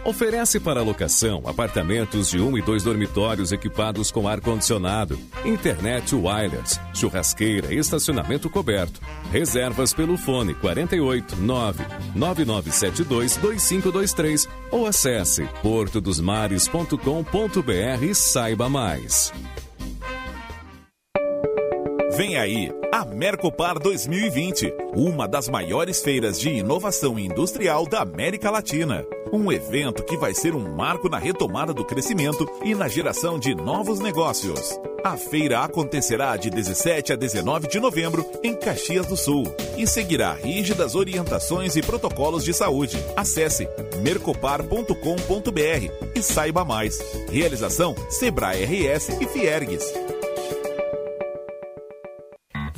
Oferece 0.04 0.60
para 0.60 0.82
locação 0.82 1.44
apartamentos 1.46 2.32
de 2.32 2.42
um 2.42 2.58
e 2.58 2.64
dois 2.64 2.84
dormitórios 2.84 3.52
equipados 3.52 4.10
com 4.10 4.28
ar-condicionado, 4.28 5.20
internet 5.46 6.16
wireless, 6.16 6.80
churrasqueira 6.96 7.72
e 7.72 7.78
estacionamento 7.78 8.50
coberto. 8.50 9.00
Reservas 9.32 9.94
pelo 9.94 10.18
fone 10.18 10.56
48 10.56 11.36
9 11.36 11.86
9972 12.16 13.38
2523 13.38 14.50
ou 14.72 14.88
acesse 14.88 15.48
portodosmares.com.br 15.62 18.04
e 18.04 18.16
saiba 18.16 18.68
mais. 18.68 19.32
Vem 22.22 22.38
aí 22.38 22.72
a 22.92 23.04
Mercopar 23.04 23.80
2020, 23.80 24.72
uma 24.94 25.28
das 25.28 25.50
maiores 25.50 26.04
feiras 26.04 26.40
de 26.40 26.50
inovação 26.50 27.18
industrial 27.18 27.88
da 27.88 28.02
América 28.04 28.52
Latina. 28.52 29.04
Um 29.34 29.52
evento 29.52 30.04
que 30.04 30.16
vai 30.16 30.32
ser 30.32 30.54
um 30.54 30.76
marco 30.76 31.10
na 31.10 31.18
retomada 31.18 31.74
do 31.74 31.84
crescimento 31.84 32.48
e 32.64 32.76
na 32.76 32.88
geração 32.88 33.40
de 33.40 33.56
novos 33.56 34.00
negócios. 34.00 34.80
A 35.04 35.18
feira 35.18 35.62
acontecerá 35.62 36.38
de 36.38 36.52
17 36.52 37.14
a 37.14 37.16
19 37.16 37.68
de 37.68 37.80
novembro 37.80 38.24
em 38.44 38.54
Caxias 38.54 39.08
do 39.08 39.18
Sul 39.18 39.44
e 39.76 39.88
seguirá 39.88 40.34
rígidas 40.34 40.94
orientações 40.94 41.76
e 41.76 41.82
protocolos 41.82 42.46
de 42.46 42.54
saúde. 42.54 43.04
Acesse 43.16 43.68
mercopar.com.br 44.04 44.94
e 46.14 46.22
saiba 46.22 46.64
mais. 46.64 47.00
Realização 47.32 47.96
Sebrae 48.12 48.64
RS 48.64 49.10
e 49.20 49.26
Fiergues. 49.26 50.11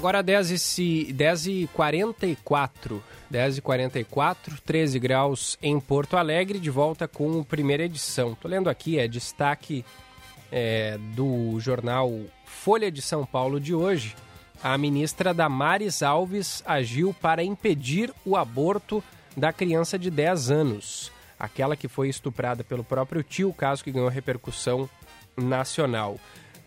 Agora 0.00 0.22
10 0.22 0.78
e, 0.78 1.12
10 1.12 1.46
e 1.46 1.70
44, 1.74 3.04
10 3.28 3.58
e 3.58 3.60
44, 3.60 4.58
13 4.62 4.98
graus 4.98 5.58
em 5.62 5.78
Porto 5.78 6.16
Alegre, 6.16 6.58
de 6.58 6.70
volta 6.70 7.06
com 7.06 7.40
a 7.40 7.44
primeira 7.44 7.84
edição. 7.84 8.34
Tô 8.34 8.48
lendo 8.48 8.70
aqui, 8.70 8.98
é 8.98 9.06
destaque 9.06 9.84
é, 10.50 10.96
do 11.14 11.60
jornal 11.60 12.10
Folha 12.46 12.90
de 12.90 13.02
São 13.02 13.26
Paulo 13.26 13.60
de 13.60 13.74
hoje. 13.74 14.16
A 14.62 14.78
ministra 14.78 15.34
Damares 15.34 16.02
Alves 16.02 16.62
agiu 16.64 17.14
para 17.20 17.44
impedir 17.44 18.10
o 18.24 18.38
aborto 18.38 19.04
da 19.36 19.52
criança 19.52 19.98
de 19.98 20.10
10 20.10 20.50
anos, 20.50 21.12
aquela 21.38 21.76
que 21.76 21.88
foi 21.88 22.08
estuprada 22.08 22.64
pelo 22.64 22.82
próprio 22.82 23.22
tio, 23.22 23.52
caso 23.52 23.84
que 23.84 23.92
ganhou 23.92 24.08
repercussão 24.08 24.88
nacional. 25.36 26.18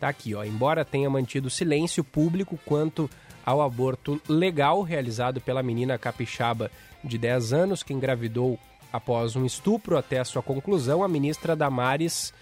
Tá 0.04 0.10
aqui, 0.10 0.36
ó. 0.36 0.44
Embora 0.44 0.84
tenha 0.84 1.10
mantido 1.10 1.50
silêncio 1.50 2.04
público 2.04 2.60
quanto 2.66 3.10
ao 3.46 3.62
aborto 3.62 4.22
legal 4.28 4.82
realizado 4.82 5.40
pela 5.40 5.64
menina 5.64 5.98
capixaba 5.98 6.70
de 7.02 7.18
10 7.18 7.54
anos 7.54 7.84
que 7.84 7.94
engravidou 7.94 8.60
após 8.92 9.38
um 9.38 9.46
estupro 9.46 9.98
até 9.98 10.20
a 10.20 10.26
sua 10.26 10.44
conclusão, 10.44 11.06
a 11.06 11.08
ministra 11.08 11.56
Damares 11.56 12.34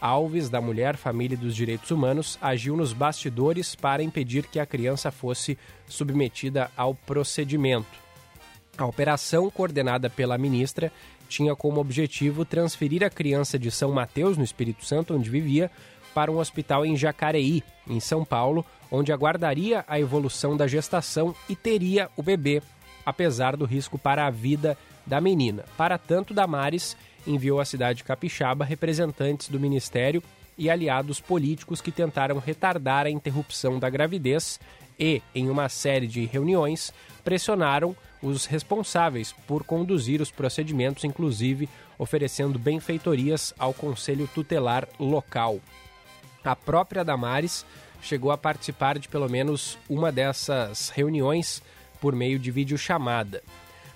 Alves, 0.00 0.48
da 0.48 0.62
Mulher, 0.62 0.96
Família 0.96 1.34
e 1.34 1.38
dos 1.38 1.54
Direitos 1.54 1.90
Humanos, 1.90 2.38
agiu 2.40 2.74
nos 2.74 2.94
bastidores 2.94 3.74
para 3.74 4.02
impedir 4.02 4.46
que 4.46 4.58
a 4.58 4.64
criança 4.64 5.10
fosse 5.10 5.58
submetida 5.86 6.70
ao 6.74 6.94
procedimento. 6.94 7.98
A 8.78 8.86
operação, 8.86 9.50
coordenada 9.50 10.08
pela 10.08 10.38
ministra, 10.38 10.90
tinha 11.28 11.54
como 11.54 11.82
objetivo 11.82 12.46
transferir 12.46 13.04
a 13.04 13.10
criança 13.10 13.58
de 13.58 13.70
São 13.70 13.92
Mateus, 13.92 14.38
no 14.38 14.42
Espírito 14.42 14.86
Santo, 14.86 15.14
onde 15.14 15.28
vivia, 15.28 15.70
para 16.14 16.30
um 16.30 16.38
hospital 16.38 16.84
em 16.84 16.96
Jacareí, 16.96 17.62
em 17.88 18.00
São 18.00 18.24
Paulo, 18.24 18.64
onde 18.90 19.12
aguardaria 19.12 19.84
a 19.86 19.98
evolução 19.98 20.56
da 20.56 20.66
gestação 20.66 21.34
e 21.48 21.54
teria 21.54 22.08
o 22.16 22.22
bebê, 22.22 22.62
apesar 23.04 23.56
do 23.56 23.64
risco 23.64 23.98
para 23.98 24.26
a 24.26 24.30
vida 24.30 24.76
da 25.06 25.20
menina. 25.20 25.64
Para 25.76 25.98
tanto, 25.98 26.34
Damares 26.34 26.96
enviou 27.26 27.60
à 27.60 27.64
cidade 27.64 28.04
capixaba 28.04 28.64
representantes 28.64 29.48
do 29.48 29.60
ministério 29.60 30.22
e 30.56 30.68
aliados 30.68 31.20
políticos 31.20 31.80
que 31.80 31.92
tentaram 31.92 32.38
retardar 32.38 33.06
a 33.06 33.10
interrupção 33.10 33.78
da 33.78 33.88
gravidez 33.88 34.60
e, 34.98 35.22
em 35.34 35.48
uma 35.48 35.68
série 35.68 36.06
de 36.06 36.26
reuniões, 36.26 36.92
pressionaram 37.24 37.96
os 38.22 38.44
responsáveis 38.44 39.32
por 39.46 39.64
conduzir 39.64 40.20
os 40.20 40.30
procedimentos, 40.30 41.04
inclusive 41.04 41.68
oferecendo 41.98 42.58
benfeitorias 42.58 43.54
ao 43.58 43.72
conselho 43.72 44.28
tutelar 44.34 44.86
local. 44.98 45.58
A 46.44 46.56
própria 46.56 47.04
Damares 47.04 47.64
chegou 48.02 48.30
a 48.30 48.38
participar 48.38 48.98
de 48.98 49.08
pelo 49.08 49.28
menos 49.28 49.78
uma 49.88 50.10
dessas 50.10 50.88
reuniões 50.88 51.62
por 52.00 52.14
meio 52.14 52.38
de 52.38 52.50
videochamada. 52.50 53.42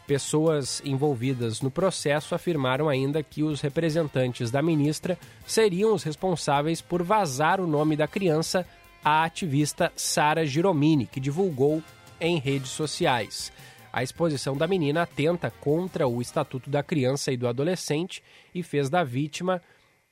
Pessoas 0.07 0.83
envolvidas 0.85 1.63
no 1.63 1.71
processo 1.71 2.35
afirmaram 2.35 2.91
ainda 2.91 3.23
que 3.23 3.43
os 3.43 3.63
representantes 3.63 4.51
da 4.51 4.61
ministra 4.61 5.19
seriam 5.47 5.95
os 5.95 6.03
responsáveis 6.03 6.83
por 6.83 7.03
vazar 7.03 7.59
o 7.59 7.67
nome 7.67 7.97
da 7.97 8.07
criança 8.07 8.67
à 9.03 9.25
ativista 9.25 9.91
Sara 9.97 10.45
Giromini, 10.45 11.07
que 11.07 11.19
divulgou 11.19 11.83
em 12.21 12.39
redes 12.39 12.71
sociais. 12.71 13.51
A 13.91 14.03
exposição 14.03 14.57
da 14.57 14.67
menina 14.67 15.03
atenta 15.03 15.51
contra 15.51 16.07
o 16.07 16.21
Estatuto 16.21 16.69
da 16.69 16.83
Criança 16.83 17.33
e 17.33 17.37
do 17.37 17.49
Adolescente 17.49 18.23
e 18.55 18.63
fez 18.63 18.91
da 18.91 19.05
vítima 19.05 19.63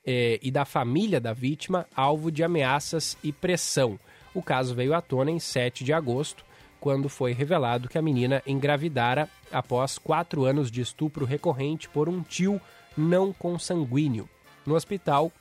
eh, 0.05 0.39
e 0.41 0.51
da 0.51 0.65
família 0.65 1.19
da 1.19 1.33
vítima 1.33 1.87
alvo 1.95 2.31
de 2.31 2.43
ameaças 2.43 3.17
e 3.23 3.31
pressão. 3.31 3.99
O 4.33 4.41
caso 4.41 4.73
veio 4.73 4.93
à 4.93 5.01
tona 5.01 5.31
em 5.31 5.39
7 5.39 5.83
de 5.83 5.93
agosto, 5.93 6.43
quando 6.79 7.07
foi 7.07 7.31
revelado 7.31 7.87
que 7.87 7.97
a 7.97 8.01
menina 8.01 8.43
engravidara 8.45 9.29
após 9.51 9.97
quatro 9.97 10.43
anos 10.43 10.69
de 10.69 10.81
estupro 10.81 11.25
recorrente 11.25 11.87
por 11.87 12.09
um 12.09 12.21
tio 12.21 12.59
não 12.97 13.31
consanguíneo. 13.31 14.27
No 14.65 14.75
hospital, 14.75 15.31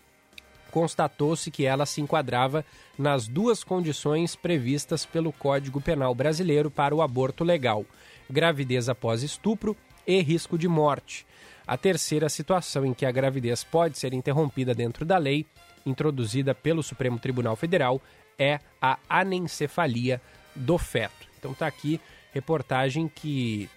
constatou-se 0.71 1.51
que 1.51 1.65
ela 1.65 1.85
se 1.85 2.01
enquadrava 2.01 2.65
nas 2.99 3.27
duas 3.27 3.65
condições 3.65 4.37
previstas 4.37 5.05
pelo 5.05 5.33
Código 5.33 5.81
Penal 5.81 6.15
brasileiro 6.15 6.71
para 6.71 6.95
o 6.95 7.03
aborto 7.03 7.43
legal: 7.43 7.85
gravidez 8.31 8.89
após 8.89 9.23
estupro 9.23 9.77
e 10.07 10.21
risco 10.23 10.57
de 10.57 10.69
morte. 10.69 11.27
A 11.73 11.77
terceira 11.79 12.29
situação 12.29 12.85
em 12.85 12.93
que 12.93 13.07
a 13.07 13.11
gravidez 13.11 13.65
pode 13.65 13.99
ser 13.99 14.13
interrompida 14.13 14.75
dentro 14.75 15.07
da 15.07 15.17
lei, 15.17 15.47
introduzida 15.87 16.55
pelo 16.55 16.83
Supremo 16.83 17.19
Tribunal 17.19 17.57
Federal, 17.57 17.99
é 18.39 18.61
a 18.79 18.99
anencefalia 19.09 20.21
do 20.55 20.77
feto. 20.77 21.27
Então 21.39 21.53
está 21.53 21.67
aqui 21.67 21.99
reportagem 22.31 23.09
que 23.09 23.71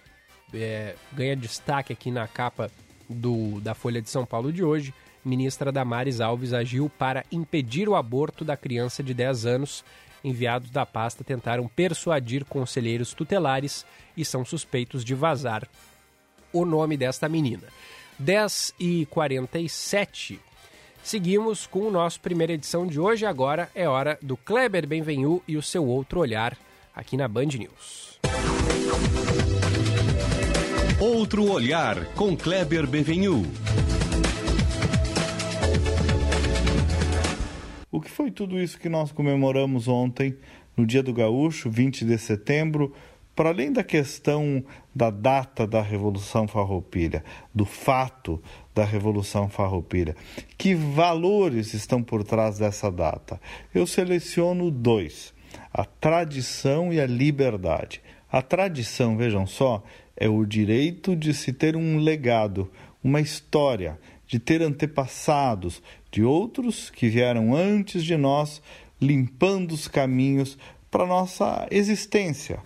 é, 0.53 0.95
ganha 1.13 1.37
destaque 1.37 1.93
aqui 1.93 2.11
na 2.11 2.27
capa 2.27 2.69
do, 3.09 3.61
da 3.61 3.73
Folha 3.73 4.01
de 4.01 4.09
São 4.09 4.25
Paulo 4.25 4.51
de 4.51 4.61
hoje. 4.61 4.93
Ministra 5.23 5.71
Damares 5.71 6.19
Alves 6.19 6.51
agiu 6.51 6.91
para 6.97 7.23
impedir 7.31 7.87
o 7.87 7.95
aborto 7.95 8.43
da 8.43 8.57
criança 8.57 9.01
de 9.01 9.13
10 9.13 9.45
anos. 9.45 9.85
Enviados 10.21 10.69
da 10.69 10.85
pasta 10.85 11.23
tentaram 11.23 11.65
persuadir 11.69 12.43
conselheiros 12.43 13.13
tutelares 13.13 13.85
e 14.17 14.25
são 14.25 14.43
suspeitos 14.43 15.05
de 15.05 15.15
vazar 15.15 15.65
o 16.59 16.65
nome 16.65 16.97
desta 16.97 17.27
menina. 17.27 17.63
10 18.17 18.73
e 18.79 19.05
47 19.07 20.39
Seguimos 21.05 21.67
com 21.67 21.81
o 21.81 21.91
nosso 21.91 22.19
primeira 22.19 22.53
edição 22.53 22.87
de 22.87 22.99
hoje. 22.99 23.27
Agora 23.27 23.69
é 23.75 23.87
hora 23.87 24.17
do 24.23 24.35
Kleber 24.35 24.87
Benvenu 24.87 25.39
e 25.47 25.55
o 25.55 25.61
seu 25.61 25.85
outro 25.85 26.19
olhar 26.19 26.57
aqui 26.95 27.15
na 27.15 27.27
Band 27.27 27.45
News. 27.45 28.19
Outro 30.99 31.51
olhar 31.51 32.05
com 32.15 32.35
Kleber 32.35 32.87
Benvenu. 32.87 33.43
O 37.91 38.01
que 38.01 38.09
foi 38.09 38.31
tudo 38.31 38.59
isso 38.59 38.79
que 38.79 38.89
nós 38.89 39.11
comemoramos 39.11 39.87
ontem, 39.87 40.35
no 40.75 40.87
Dia 40.87 41.03
do 41.03 41.13
Gaúcho, 41.13 41.69
20 41.69 42.03
de 42.03 42.17
setembro, 42.17 42.91
para 43.35 43.49
além 43.49 43.71
da 43.71 43.83
questão 43.83 44.63
da 44.93 45.09
data 45.09 45.67
da 45.67 45.81
Revolução 45.81 46.47
Farroupilha, 46.47 47.23
do 47.53 47.65
fato 47.65 48.41
da 48.73 48.85
Revolução 48.85 49.49
Farroupilha, 49.49 50.15
que 50.57 50.73
valores 50.73 51.73
estão 51.73 52.01
por 52.01 52.23
trás 52.23 52.57
dessa 52.57 52.89
data? 52.89 53.39
Eu 53.73 53.85
seleciono 53.85 54.71
dois: 54.71 55.33
a 55.73 55.83
tradição 55.83 56.93
e 56.93 56.99
a 56.99 57.05
liberdade. 57.05 58.01
A 58.31 58.41
tradição, 58.41 59.15
vejam 59.15 59.45
só, 59.45 59.83
é 60.15 60.27
o 60.27 60.45
direito 60.45 61.15
de 61.15 61.33
se 61.33 61.53
ter 61.53 61.75
um 61.75 61.97
legado, 61.97 62.71
uma 63.03 63.21
história, 63.21 63.99
de 64.27 64.39
ter 64.39 64.61
antepassados, 64.61 65.81
de 66.11 66.23
outros 66.23 66.89
que 66.89 67.07
vieram 67.07 67.55
antes 67.55 68.03
de 68.03 68.17
nós, 68.17 68.61
limpando 68.99 69.73
os 69.73 69.87
caminhos 69.87 70.57
para 70.89 71.05
nossa 71.05 71.67
existência. 71.69 72.59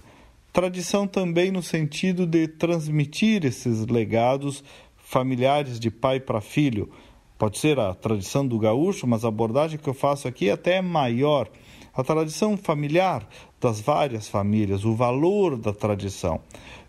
Tradição 0.51 1.05
também 1.05 1.51
no 1.51 1.61
sentido 1.61 2.25
de 2.25 2.47
transmitir 2.47 3.45
esses 3.45 3.85
legados 3.85 4.63
familiares 4.97 5.79
de 5.79 5.91
pai 5.91 6.19
para 6.19 6.41
filho. 6.41 6.89
Pode 7.37 7.59
ser 7.59 7.79
a 7.79 7.93
tradição 7.93 8.45
do 8.45 8.57
gaúcho, 8.57 9.07
mas 9.07 9.23
a 9.23 9.27
abordagem 9.27 9.79
que 9.79 9.87
eu 9.87 9.93
faço 9.93 10.27
aqui 10.27 10.49
até 10.49 10.77
é 10.77 10.81
maior. 10.81 11.49
A 11.93 12.03
tradição 12.03 12.57
familiar 12.57 13.27
das 13.61 13.79
várias 13.79 14.27
famílias, 14.27 14.85
o 14.85 14.95
valor 14.95 15.55
da 15.55 15.71
tradição. 15.71 16.41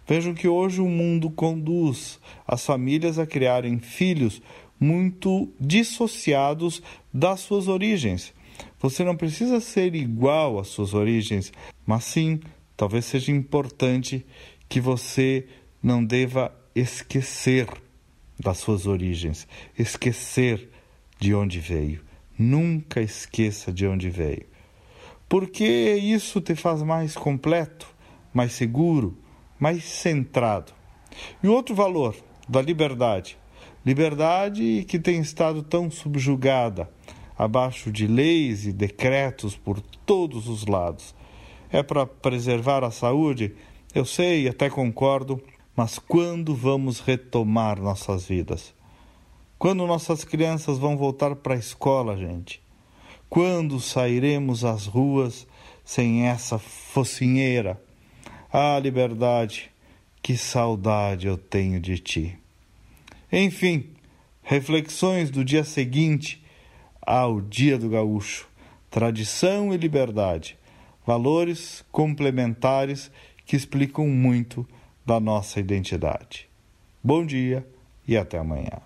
Vejam 0.06 0.34
que 0.34 0.48
hoje 0.48 0.80
o 0.80 0.88
mundo 0.88 1.30
conduz 1.30 2.18
as 2.46 2.64
famílias 2.64 3.18
a 3.18 3.26
criarem 3.26 3.78
filhos 3.78 4.42
muito 4.78 5.48
dissociados 5.60 6.82
das 7.12 7.40
suas 7.40 7.68
origens. 7.68 8.32
Você 8.80 9.04
não 9.04 9.14
precisa 9.14 9.60
ser 9.60 9.94
igual 9.94 10.58
às 10.58 10.68
suas 10.68 10.94
origens, 10.94 11.52
mas 11.86 12.04
sim, 12.04 12.40
talvez 12.80 13.04
seja 13.04 13.30
importante 13.30 14.24
que 14.66 14.80
você 14.80 15.46
não 15.82 16.02
deva 16.02 16.50
esquecer 16.74 17.68
das 18.38 18.56
suas 18.56 18.86
origens, 18.86 19.46
esquecer 19.78 20.70
de 21.18 21.34
onde 21.34 21.60
veio. 21.60 22.02
Nunca 22.38 23.02
esqueça 23.02 23.70
de 23.70 23.86
onde 23.86 24.08
veio. 24.08 24.46
Porque 25.28 25.94
isso 25.96 26.40
te 26.40 26.54
faz 26.54 26.82
mais 26.82 27.14
completo, 27.14 27.86
mais 28.32 28.52
seguro, 28.52 29.14
mais 29.58 29.84
centrado. 29.84 30.72
E 31.42 31.48
outro 31.48 31.74
valor 31.74 32.16
da 32.48 32.62
liberdade. 32.62 33.36
Liberdade 33.84 34.86
que 34.88 34.98
tem 34.98 35.20
estado 35.20 35.62
tão 35.62 35.90
subjugada 35.90 36.88
abaixo 37.36 37.92
de 37.92 38.06
leis 38.06 38.64
e 38.64 38.72
decretos 38.72 39.54
por 39.54 39.82
todos 39.82 40.48
os 40.48 40.64
lados. 40.64 41.14
É 41.72 41.82
para 41.82 42.04
preservar 42.04 42.82
a 42.82 42.90
saúde? 42.90 43.54
Eu 43.94 44.04
sei, 44.04 44.48
até 44.48 44.68
concordo, 44.68 45.40
mas 45.76 45.98
quando 45.98 46.54
vamos 46.54 47.00
retomar 47.00 47.80
nossas 47.80 48.26
vidas? 48.26 48.74
Quando 49.58 49.86
nossas 49.86 50.24
crianças 50.24 50.78
vão 50.78 50.96
voltar 50.96 51.36
para 51.36 51.54
a 51.54 51.58
escola, 51.58 52.16
gente? 52.16 52.60
Quando 53.28 53.78
sairemos 53.78 54.64
às 54.64 54.86
ruas 54.86 55.46
sem 55.84 56.26
essa 56.26 56.58
focinheira? 56.58 57.80
Ah, 58.52 58.78
liberdade, 58.80 59.70
que 60.22 60.36
saudade 60.36 61.26
eu 61.26 61.38
tenho 61.38 61.78
de 61.78 61.98
ti. 61.98 62.38
Enfim, 63.32 63.90
reflexões 64.42 65.30
do 65.30 65.44
dia 65.44 65.62
seguinte 65.62 66.44
ao 67.00 67.40
Dia 67.40 67.78
do 67.78 67.88
Gaúcho. 67.88 68.48
Tradição 68.90 69.72
e 69.72 69.76
liberdade, 69.76 70.58
valores 71.10 71.84
complementares 71.90 73.10
que 73.44 73.56
explicam 73.56 74.06
muito 74.06 74.64
da 75.04 75.18
nossa 75.18 75.58
identidade. 75.58 76.48
Bom 77.02 77.26
dia 77.26 77.66
e 78.06 78.16
até 78.16 78.38
amanhã. 78.38 78.80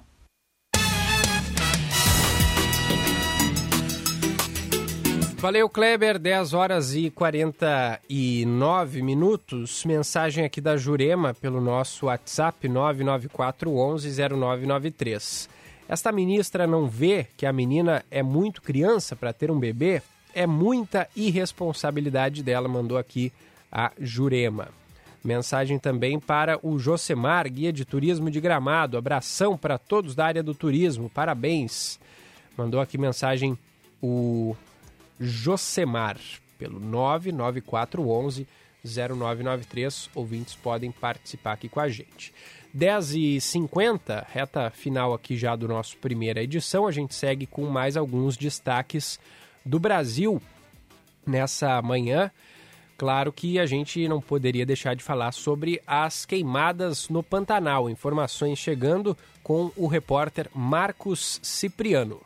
Valeu, 5.37 5.69
Kleber. 5.69 6.19
10 6.19 6.55
horas 6.55 6.95
e 6.95 7.11
49 7.11 9.03
minutos. 9.03 9.85
Mensagem 9.85 10.47
aqui 10.47 10.63
da 10.63 10.79
Jurema 10.79 11.35
pelo 11.35 11.61
nosso 11.61 12.07
WhatsApp 12.07 12.67
994 12.67 13.71
11 13.71 14.09
0993. 14.35 15.51
Esta 15.87 16.11
ministra 16.11 16.67
não 16.67 16.87
vê 16.87 17.27
que 17.37 17.45
a 17.45 17.53
menina 17.53 18.03
é 18.11 18.23
muito 18.23 18.63
criança 18.63 19.15
para 19.15 19.35
ter 19.35 19.51
um 19.51 19.59
bebê? 19.59 20.01
É 20.35 20.47
muita 20.47 21.09
irresponsabilidade 21.15 22.43
dela, 22.43 22.69
mandou 22.69 22.99
aqui 22.99 23.33
a 23.71 23.93
Jurema. 24.01 24.69
Mensagem 25.23 25.79
também 25.79 26.21
para 26.21 26.59
o 26.63 26.79
Josemar, 26.79 27.51
guia 27.51 27.73
de 27.73 27.85
turismo 27.85 28.31
de 28.31 28.41
Gramado. 28.41 28.99
Abração 28.99 29.57
para 29.57 29.79
todos 29.79 30.15
da 30.15 30.27
área 30.27 30.43
do 30.43 30.55
turismo, 30.55 31.09
parabéns. 31.09 31.99
Mandou 32.59 32.81
aqui 32.81 32.99
mensagem 32.99 33.57
o 34.03 34.55
Josemar, 35.19 36.19
pelo 36.59 36.79
99411 36.79 38.47
0993. 38.85 40.11
Ouvintes 40.15 40.55
podem 40.55 40.93
participar 40.93 41.53
aqui 41.53 41.69
com 41.69 41.81
a 41.81 41.89
gente. 41.89 42.35
10h50, 42.77 44.27
reta 44.29 44.69
final 44.71 45.15
aqui 45.15 45.37
já 45.37 45.57
do 45.57 45.67
nosso 45.67 45.97
primeira 45.97 46.43
edição. 46.43 46.87
A 46.87 46.93
gente 46.93 47.15
segue 47.15 47.47
com 47.47 47.67
mais 47.67 47.97
alguns 47.97 48.37
destaques 48.37 49.19
do 49.65 49.79
Brasil 49.79 50.41
nessa 51.27 51.81
manhã. 51.83 52.31
Claro 52.97 53.33
que 53.33 53.59
a 53.59 53.67
gente 53.67 54.07
não 54.07 54.21
poderia 54.21 54.65
deixar 54.65 54.95
de 54.95 55.03
falar 55.03 55.33
sobre 55.33 55.81
as 55.87 56.25
queimadas 56.25 57.09
no 57.09 57.23
Pantanal. 57.23 57.91
Informações 57.91 58.59
chegando 58.59 59.17
com 59.43 59.73
o 59.77 59.87
repórter 59.87 60.49
Marcos 60.55 61.41
Cipriano. 61.43 62.21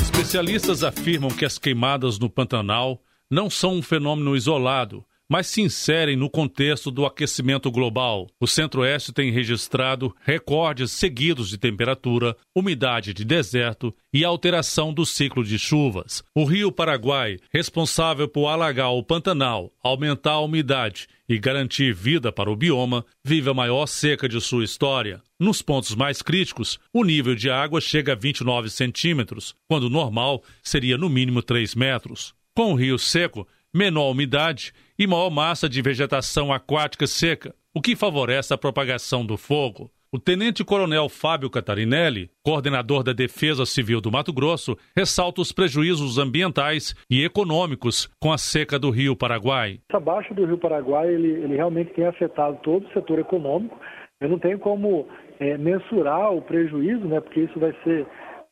Especialistas 0.00 0.84
afirmam 0.84 1.30
que 1.30 1.44
as 1.44 1.58
queimadas 1.58 2.18
no 2.18 2.30
Pantanal 2.30 3.00
não 3.30 3.50
são 3.50 3.74
um 3.74 3.82
fenômeno 3.82 4.36
isolado 4.36 5.04
mas 5.28 5.46
se 5.46 5.60
inserem 5.60 6.16
no 6.16 6.30
contexto 6.30 6.90
do 6.90 7.04
aquecimento 7.04 7.70
global. 7.70 8.26
O 8.40 8.46
Centro-Oeste 8.46 9.12
tem 9.12 9.30
registrado 9.30 10.14
recordes 10.20 10.90
seguidos 10.92 11.50
de 11.50 11.58
temperatura, 11.58 12.36
umidade 12.54 13.12
de 13.12 13.24
deserto 13.24 13.94
e 14.12 14.24
alteração 14.24 14.92
do 14.92 15.04
ciclo 15.04 15.44
de 15.44 15.58
chuvas. 15.58 16.22
O 16.34 16.44
Rio 16.44 16.72
Paraguai, 16.72 17.36
responsável 17.52 18.26
por 18.28 18.48
alagar 18.48 18.92
o 18.92 19.02
Pantanal, 19.02 19.72
aumentar 19.82 20.32
a 20.32 20.40
umidade 20.40 21.06
e 21.28 21.38
garantir 21.38 21.92
vida 21.92 22.32
para 22.32 22.50
o 22.50 22.56
bioma, 22.56 23.04
vive 23.22 23.50
a 23.50 23.54
maior 23.54 23.86
seca 23.86 24.28
de 24.28 24.40
sua 24.40 24.64
história. 24.64 25.20
Nos 25.38 25.60
pontos 25.60 25.94
mais 25.94 26.22
críticos, 26.22 26.80
o 26.92 27.04
nível 27.04 27.34
de 27.34 27.50
água 27.50 27.80
chega 27.80 28.12
a 28.12 28.16
29 28.16 28.70
centímetros, 28.70 29.54
quando 29.68 29.84
o 29.84 29.90
normal 29.90 30.42
seria 30.62 30.96
no 30.96 31.08
mínimo 31.08 31.42
3 31.42 31.74
metros. 31.74 32.34
Com 32.54 32.72
o 32.72 32.74
rio 32.74 32.98
seco, 32.98 33.46
menor 33.78 34.10
umidade 34.10 34.72
e 34.98 35.06
maior 35.06 35.30
massa 35.30 35.68
de 35.68 35.80
vegetação 35.80 36.52
aquática 36.52 37.06
seca, 37.06 37.54
o 37.72 37.80
que 37.80 37.94
favorece 37.94 38.52
a 38.52 38.58
propagação 38.58 39.24
do 39.24 39.36
fogo. 39.36 39.88
O 40.12 40.18
tenente-coronel 40.18 41.08
Fábio 41.08 41.48
Catarinelli, 41.48 42.28
coordenador 42.42 43.04
da 43.04 43.12
Defesa 43.12 43.64
Civil 43.64 44.00
do 44.00 44.10
Mato 44.10 44.32
Grosso, 44.32 44.76
ressalta 44.96 45.40
os 45.40 45.52
prejuízos 45.52 46.18
ambientais 46.18 46.92
e 47.08 47.24
econômicos 47.24 48.08
com 48.20 48.32
a 48.32 48.38
seca 48.38 48.80
do 48.80 48.90
Rio 48.90 49.14
Paraguai. 49.14 49.78
Essa 49.88 50.00
baixa 50.00 50.34
do 50.34 50.44
Rio 50.44 50.58
Paraguai 50.58 51.14
ele, 51.14 51.28
ele 51.28 51.54
realmente 51.54 51.92
tem 51.94 52.04
afetado 52.04 52.58
todo 52.64 52.84
o 52.84 52.92
setor 52.92 53.20
econômico. 53.20 53.78
Eu 54.20 54.28
não 54.28 54.40
tenho 54.40 54.58
como 54.58 55.06
é, 55.38 55.56
mensurar 55.56 56.32
o 56.32 56.42
prejuízo, 56.42 57.06
né, 57.06 57.20
porque 57.20 57.42
isso 57.42 57.60
vai 57.60 57.72
ser 57.84 58.04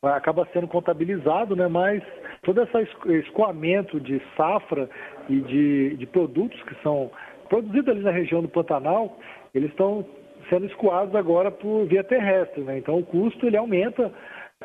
acaba 0.03 0.47
sendo 0.53 0.67
contabilizado, 0.67 1.55
né, 1.55 1.67
mas 1.67 2.01
todo 2.43 2.61
esse 2.61 2.87
escoamento 3.25 3.99
de 3.99 4.21
safra 4.35 4.89
e 5.29 5.41
de, 5.41 5.95
de 5.97 6.05
produtos 6.05 6.61
que 6.63 6.75
são 6.81 7.11
produzidos 7.49 7.89
ali 7.89 8.01
na 8.01 8.11
região 8.11 8.41
do 8.41 8.49
Pantanal, 8.49 9.17
eles 9.53 9.69
estão 9.69 10.05
sendo 10.49 10.65
escoados 10.65 11.15
agora 11.15 11.51
por 11.51 11.85
via 11.85 12.03
terrestre, 12.03 12.61
né? 12.61 12.77
Então 12.77 12.97
o 12.97 13.05
custo 13.05 13.45
ele 13.45 13.57
aumenta 13.57 14.11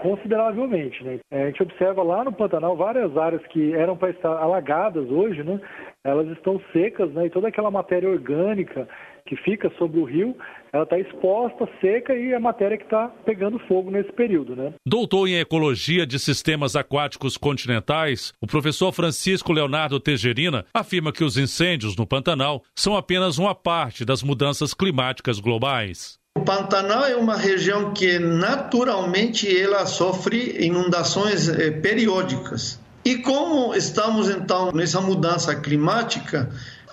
consideravelmente, 0.01 1.03
né? 1.05 1.21
É, 1.31 1.45
a 1.45 1.47
gente 1.47 1.63
observa 1.63 2.03
lá 2.03 2.25
no 2.25 2.33
Pantanal 2.33 2.77
várias 2.77 3.17
áreas 3.17 3.45
que 3.49 3.75
eram 3.75 3.97
para 3.97 4.11
estar 4.11 4.31
alagadas 4.31 5.11
hoje, 5.11 5.43
né? 5.43 5.61
Elas 6.05 6.29
estão 6.29 6.61
secas, 6.73 7.13
né? 7.13 7.27
E 7.27 7.31
toda 7.31 7.49
aquela 7.49 7.71
matéria 7.71 8.09
orgânica 8.09 8.89
que 9.27 9.37
fica 9.37 9.71
sobre 9.79 10.01
o 10.01 10.05
rio, 10.05 10.37
ela 10.73 10.85
está 10.85 10.99
exposta, 10.99 11.69
seca 11.81 12.15
e 12.15 12.33
a 12.33 12.41
matéria 12.41 12.79
que 12.79 12.85
está 12.85 13.09
pegando 13.27 13.59
fogo 13.69 13.91
nesse 13.91 14.11
período. 14.13 14.57
Né? 14.57 14.73
Doutor 14.87 15.29
em 15.29 15.39
Ecologia 15.39 16.07
de 16.07 16.19
Sistemas 16.19 16.75
Aquáticos 16.75 17.37
Continentais, 17.37 18.33
o 18.41 18.47
professor 18.47 18.91
Francisco 18.91 19.53
Leonardo 19.53 20.01
Tegerina 20.01 20.65
afirma 20.73 21.13
que 21.13 21.25
os 21.25 21.37
incêndios 21.37 21.95
no 21.95 22.07
Pantanal 22.07 22.63
são 22.75 22.97
apenas 22.97 23.37
uma 23.37 23.55
parte 23.55 24.05
das 24.05 24.23
mudanças 24.23 24.73
climáticas 24.73 25.39
globais. 25.39 26.19
O 26.39 26.41
Pantanal 26.41 27.05
é 27.05 27.15
uma 27.15 27.37
região 27.37 27.93
que 27.93 28.19
naturalmente 28.19 29.47
ela 29.55 29.85
sofre 29.85 30.57
inundações 30.65 31.49
eh, 31.49 31.71
periódicas. 31.71 32.81
E 33.05 33.19
como 33.19 33.75
estamos 33.75 34.31
então 34.31 34.73
nessa 34.73 35.01
mudança 35.03 35.55
climática, 35.61 36.49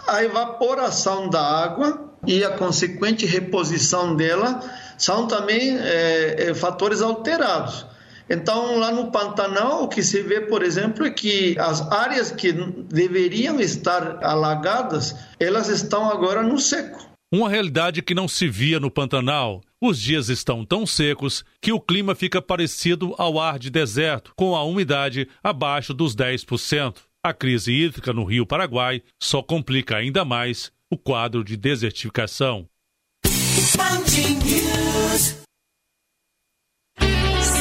a 0.06 0.23
evaporação 0.23 1.30
da 1.30 1.41
água 1.41 2.09
e 2.25 2.43
a 2.43 2.51
consequente 2.51 3.25
reposição 3.25 4.15
dela 4.15 4.61
são 4.97 5.27
também 5.27 5.77
é, 5.79 6.53
fatores 6.53 7.01
alterados. 7.01 7.85
Então, 8.29 8.77
lá 8.77 8.91
no 8.91 9.11
Pantanal, 9.11 9.83
o 9.83 9.87
que 9.87 10.03
se 10.03 10.21
vê, 10.21 10.41
por 10.41 10.61
exemplo, 10.61 11.03
é 11.03 11.09
que 11.09 11.57
as 11.57 11.81
áreas 11.91 12.29
que 12.29 12.51
deveriam 12.51 13.59
estar 13.59 14.23
alagadas, 14.23 15.15
elas 15.39 15.67
estão 15.67 16.07
agora 16.07 16.43
no 16.43 16.59
seco. 16.59 17.09
Uma 17.31 17.49
realidade 17.49 18.03
que 18.03 18.13
não 18.13 18.27
se 18.27 18.47
via 18.47 18.79
no 18.79 18.91
Pantanal. 18.91 19.61
Os 19.81 19.99
dias 19.99 20.29
estão 20.29 20.63
tão 20.63 20.85
secos 20.85 21.43
que 21.61 21.71
o 21.71 21.79
clima 21.79 22.13
fica 22.13 22.41
parecido 22.41 23.15
ao 23.17 23.39
ar 23.39 23.57
de 23.57 23.69
deserto, 23.69 24.31
com 24.35 24.55
a 24.55 24.63
umidade 24.63 25.27
abaixo 25.43 25.93
dos 25.93 26.15
10%. 26.15 26.97
A 27.23 27.33
crise 27.33 27.71
hídrica 27.71 28.13
no 28.13 28.23
Rio 28.23 28.45
Paraguai 28.45 29.01
só 29.21 29.41
complica 29.41 29.97
ainda 29.97 30.23
mais 30.23 30.71
o 30.91 30.97
quadro 30.97 31.43
de 31.43 31.55
desertificação. 31.55 32.67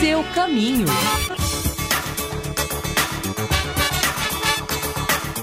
Seu 0.01 0.25
caminho. 0.35 0.87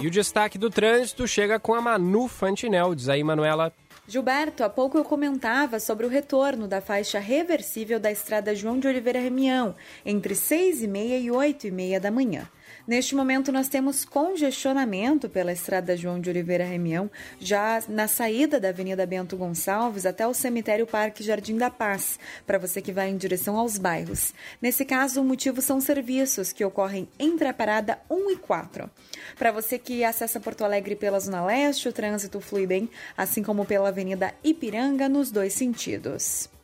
E 0.01 0.07
o 0.07 0.11
destaque 0.11 0.57
do 0.57 0.69
trânsito 0.69 1.27
chega 1.27 1.59
com 1.59 1.75
a 1.75 1.81
Manu 1.81 2.27
Fantinel. 2.27 2.95
Diz 2.95 3.07
aí, 3.07 3.23
Manuela. 3.23 3.71
Gilberto, 4.07 4.63
há 4.63 4.69
pouco 4.69 4.97
eu 4.97 5.03
comentava 5.03 5.79
sobre 5.79 6.05
o 6.05 6.09
retorno 6.09 6.67
da 6.67 6.81
faixa 6.81 7.19
reversível 7.19 7.99
da 7.99 8.11
estrada 8.11 8.55
João 8.55 8.79
de 8.79 8.87
Oliveira 8.87 9.19
Remião, 9.19 9.75
entre 10.05 10.35
6 10.35 10.83
e 10.83 10.87
meia 10.87 11.17
e 11.17 11.31
8 11.31 11.67
e 11.67 11.71
meia 11.71 11.99
da 11.99 12.11
manhã. 12.11 12.47
Neste 12.87 13.15
momento, 13.15 13.51
nós 13.51 13.67
temos 13.67 14.05
congestionamento 14.05 15.27
pela 15.27 15.51
estrada 15.51 15.97
João 15.97 16.19
de 16.19 16.29
Oliveira 16.29 16.63
Remião, 16.63 17.09
já 17.39 17.81
na 17.89 18.07
saída 18.07 18.59
da 18.59 18.69
Avenida 18.69 19.07
Bento 19.07 19.35
Gonçalves 19.35 20.05
até 20.05 20.27
o 20.27 20.35
cemitério 20.35 20.85
Parque 20.85 21.23
Jardim 21.23 21.57
da 21.57 21.71
Paz, 21.71 22.19
para 22.45 22.59
você 22.59 22.83
que 22.83 22.91
vai 22.91 23.09
em 23.09 23.17
direção 23.17 23.57
aos 23.57 23.79
bairros. 23.79 24.35
Nesse 24.61 24.85
caso, 24.85 25.19
o 25.19 25.25
motivo 25.25 25.63
são 25.63 25.81
serviços 25.81 26.51
que 26.51 26.63
ocorrem 26.63 27.07
entre 27.17 27.47
a 27.47 27.53
parada 27.53 27.97
1 28.07 28.29
e 28.29 28.37
4. 28.37 28.87
Para 29.35 29.51
você 29.51 29.79
que 29.79 30.03
acessa 30.03 30.39
Porto 30.39 30.63
Alegre 30.63 30.95
pela 30.95 31.19
Zona 31.19 31.43
Leste, 31.43 31.89
o 31.89 31.93
trânsito 31.93 32.39
flui 32.39 32.67
bem, 32.67 32.87
assim 33.17 33.41
como 33.41 33.65
pela 33.65 33.89
Avenida 33.89 34.31
Ipiranga, 34.43 35.09
nos 35.09 35.31
dois 35.31 35.53
sentidos. 35.53 36.54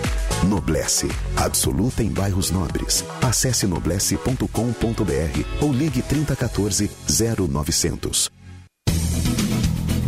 Noblesse, 0.48 1.08
absoluta 1.38 2.04
em 2.04 2.10
bairros 2.10 2.50
nobres. 2.50 3.04
Acesse 3.22 3.68
noblesse.com.br 3.68 4.46
ou 5.62 5.72
ligue 5.72 6.02
3014 6.02 6.90
0900. 7.50 8.32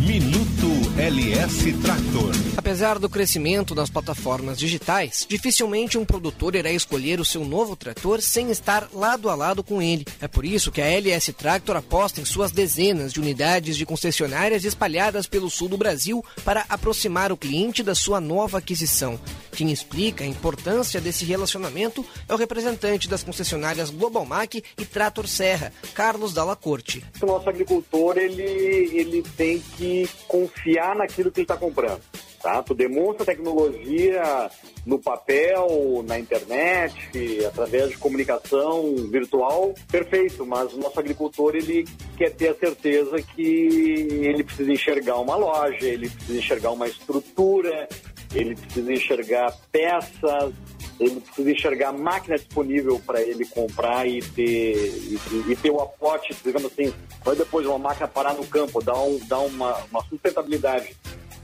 Minuto 0.00 0.66
LS 0.96 1.72
Tractor. 1.82 2.32
Apesar 2.66 2.98
do 2.98 3.08
crescimento 3.08 3.76
das 3.76 3.88
plataformas 3.88 4.58
digitais, 4.58 5.24
dificilmente 5.28 5.96
um 5.96 6.04
produtor 6.04 6.56
irá 6.56 6.68
escolher 6.68 7.20
o 7.20 7.24
seu 7.24 7.44
novo 7.44 7.76
trator 7.76 8.20
sem 8.20 8.50
estar 8.50 8.88
lado 8.92 9.30
a 9.30 9.36
lado 9.36 9.62
com 9.62 9.80
ele. 9.80 10.04
É 10.20 10.26
por 10.26 10.44
isso 10.44 10.72
que 10.72 10.82
a 10.82 10.84
LS 10.84 11.32
Tractor 11.32 11.76
aposta 11.76 12.20
em 12.20 12.24
suas 12.24 12.50
dezenas 12.50 13.12
de 13.12 13.20
unidades 13.20 13.76
de 13.76 13.86
concessionárias 13.86 14.64
espalhadas 14.64 15.28
pelo 15.28 15.48
sul 15.48 15.68
do 15.68 15.78
Brasil 15.78 16.24
para 16.44 16.66
aproximar 16.68 17.30
o 17.30 17.36
cliente 17.36 17.84
da 17.84 17.94
sua 17.94 18.20
nova 18.20 18.58
aquisição. 18.58 19.16
Quem 19.52 19.70
explica 19.70 20.24
a 20.24 20.26
importância 20.26 21.00
desse 21.00 21.24
relacionamento 21.24 22.04
é 22.28 22.34
o 22.34 22.36
representante 22.36 23.08
das 23.08 23.22
concessionárias 23.22 23.90
Global 23.90 24.26
Mac 24.26 24.56
e 24.56 24.84
Trator 24.84 25.28
Serra, 25.28 25.72
Carlos 25.94 26.34
Dalla 26.34 26.56
Corte. 26.56 27.04
O 27.22 27.26
nosso 27.26 27.48
agricultor 27.48 28.18
ele, 28.18 28.42
ele 28.42 29.22
tem 29.36 29.62
que 29.76 30.10
confiar 30.26 30.96
naquilo 30.96 31.30
que 31.30 31.38
ele 31.38 31.44
está 31.44 31.56
comprando. 31.56 32.02
Tá? 32.46 32.62
Tu 32.62 32.74
demonstra 32.74 33.26
tecnologia 33.26 34.48
no 34.86 35.00
papel, 35.00 36.04
na 36.06 36.16
internet, 36.16 37.10
através 37.44 37.90
de 37.90 37.98
comunicação 37.98 38.94
virtual, 39.10 39.74
perfeito, 39.90 40.46
mas 40.46 40.72
o 40.72 40.78
nosso 40.78 41.00
agricultor 41.00 41.56
ele 41.56 41.84
quer 42.16 42.30
ter 42.30 42.50
a 42.50 42.54
certeza 42.54 43.20
que 43.20 44.20
ele 44.22 44.44
precisa 44.44 44.72
enxergar 44.72 45.18
uma 45.18 45.34
loja, 45.34 45.88
ele 45.88 46.08
precisa 46.08 46.38
enxergar 46.38 46.70
uma 46.70 46.86
estrutura, 46.86 47.88
ele 48.32 48.54
precisa 48.54 48.92
enxergar 48.92 49.52
peças, 49.72 50.54
ele 51.00 51.20
precisa 51.20 51.50
enxergar 51.50 51.90
máquina 51.90 52.36
disponível 52.36 53.02
para 53.04 53.20
ele 53.20 53.44
comprar 53.44 54.06
e 54.06 54.22
ter, 54.22 54.76
e, 54.76 55.18
e, 55.48 55.56
ter 55.56 55.72
o 55.72 55.80
aporte, 55.80 56.32
digamos 56.44 56.70
assim, 56.72 56.94
vai 57.24 57.34
depois 57.34 57.66
uma 57.66 57.76
máquina 57.76 58.06
parar 58.06 58.34
no 58.34 58.46
campo, 58.46 58.80
dar, 58.80 59.02
um, 59.02 59.18
dar 59.26 59.40
uma, 59.40 59.78
uma 59.90 60.04
sustentabilidade 60.04 60.94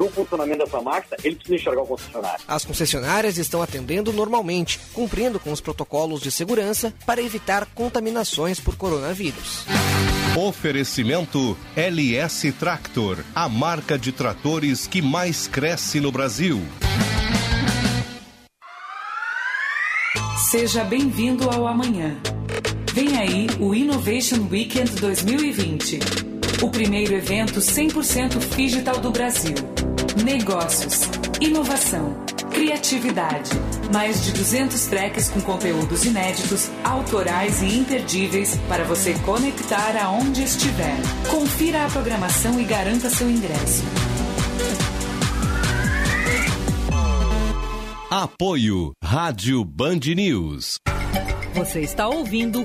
do 0.02 0.10
funcionamento 0.10 0.64
dessa 0.64 0.80
máquina, 0.80 1.16
ele 1.22 1.36
precisa 1.36 1.56
enxergar 1.56 1.82
o 1.82 1.86
concessionário. 1.86 2.44
As 2.48 2.64
concessionárias 2.64 3.38
estão 3.38 3.62
atendendo 3.62 4.12
normalmente, 4.12 4.80
cumprindo 4.92 5.38
com 5.38 5.52
os 5.52 5.60
protocolos 5.60 6.20
de 6.20 6.30
segurança 6.30 6.92
para 7.06 7.22
evitar 7.22 7.66
contaminações 7.66 8.58
por 8.58 8.76
coronavírus. 8.76 9.64
Oferecimento 10.36 11.56
LS 11.76 12.52
Tractor, 12.52 13.18
a 13.34 13.48
marca 13.48 13.98
de 13.98 14.12
tratores 14.12 14.86
que 14.86 15.02
mais 15.02 15.46
cresce 15.46 16.00
no 16.00 16.10
Brasil. 16.10 16.60
Seja 20.50 20.84
bem-vindo 20.84 21.48
ao 21.48 21.66
amanhã. 21.66 22.16
Vem 22.92 23.16
aí 23.16 23.46
o 23.58 23.74
Innovation 23.74 24.48
Weekend 24.50 24.92
2020. 24.96 25.98
O 26.62 26.70
primeiro 26.70 27.14
evento 27.14 27.58
100% 27.58 28.54
digital 28.54 28.98
do 28.98 29.10
Brasil. 29.10 29.54
Negócios, 30.16 31.00
inovação, 31.40 32.14
criatividade. 32.50 33.50
Mais 33.92 34.22
de 34.24 34.32
200 34.32 34.86
tracks 34.86 35.30
com 35.30 35.40
conteúdos 35.40 36.04
inéditos, 36.04 36.70
autorais 36.84 37.62
e 37.62 37.78
imperdíveis 37.78 38.56
para 38.68 38.84
você 38.84 39.14
conectar 39.24 39.96
aonde 39.96 40.42
estiver. 40.42 40.96
Confira 41.30 41.86
a 41.86 41.88
programação 41.88 42.60
e 42.60 42.64
garanta 42.64 43.08
seu 43.08 43.30
ingresso. 43.30 43.82
Apoio 48.10 48.92
Rádio 49.02 49.64
Band 49.64 50.00
News. 50.14 50.76
Você 51.54 51.80
está 51.80 52.06
ouvindo 52.08 52.64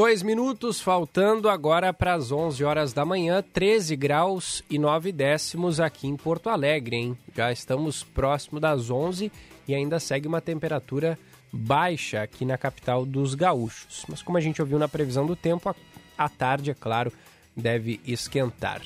Dois 0.00 0.22
minutos 0.22 0.80
faltando 0.80 1.46
agora 1.46 1.92
para 1.92 2.14
as 2.14 2.32
11 2.32 2.64
horas 2.64 2.94
da 2.94 3.04
manhã, 3.04 3.44
13 3.52 3.94
graus 3.96 4.64
e 4.70 4.78
9 4.78 5.12
décimos 5.12 5.78
aqui 5.78 6.08
em 6.08 6.16
Porto 6.16 6.48
Alegre, 6.48 6.96
hein? 6.96 7.18
Já 7.36 7.52
estamos 7.52 8.02
próximo 8.02 8.58
das 8.58 8.88
11 8.88 9.30
e 9.68 9.74
ainda 9.74 10.00
segue 10.00 10.26
uma 10.26 10.40
temperatura 10.40 11.18
baixa 11.52 12.22
aqui 12.22 12.46
na 12.46 12.56
capital 12.56 13.04
dos 13.04 13.34
gaúchos. 13.34 14.06
Mas 14.08 14.22
como 14.22 14.38
a 14.38 14.40
gente 14.40 14.62
ouviu 14.62 14.78
na 14.78 14.88
previsão 14.88 15.26
do 15.26 15.36
tempo, 15.36 15.76
à 16.16 16.28
tarde, 16.30 16.70
é 16.70 16.74
claro, 16.74 17.12
deve 17.54 18.00
esquentar. 18.06 18.80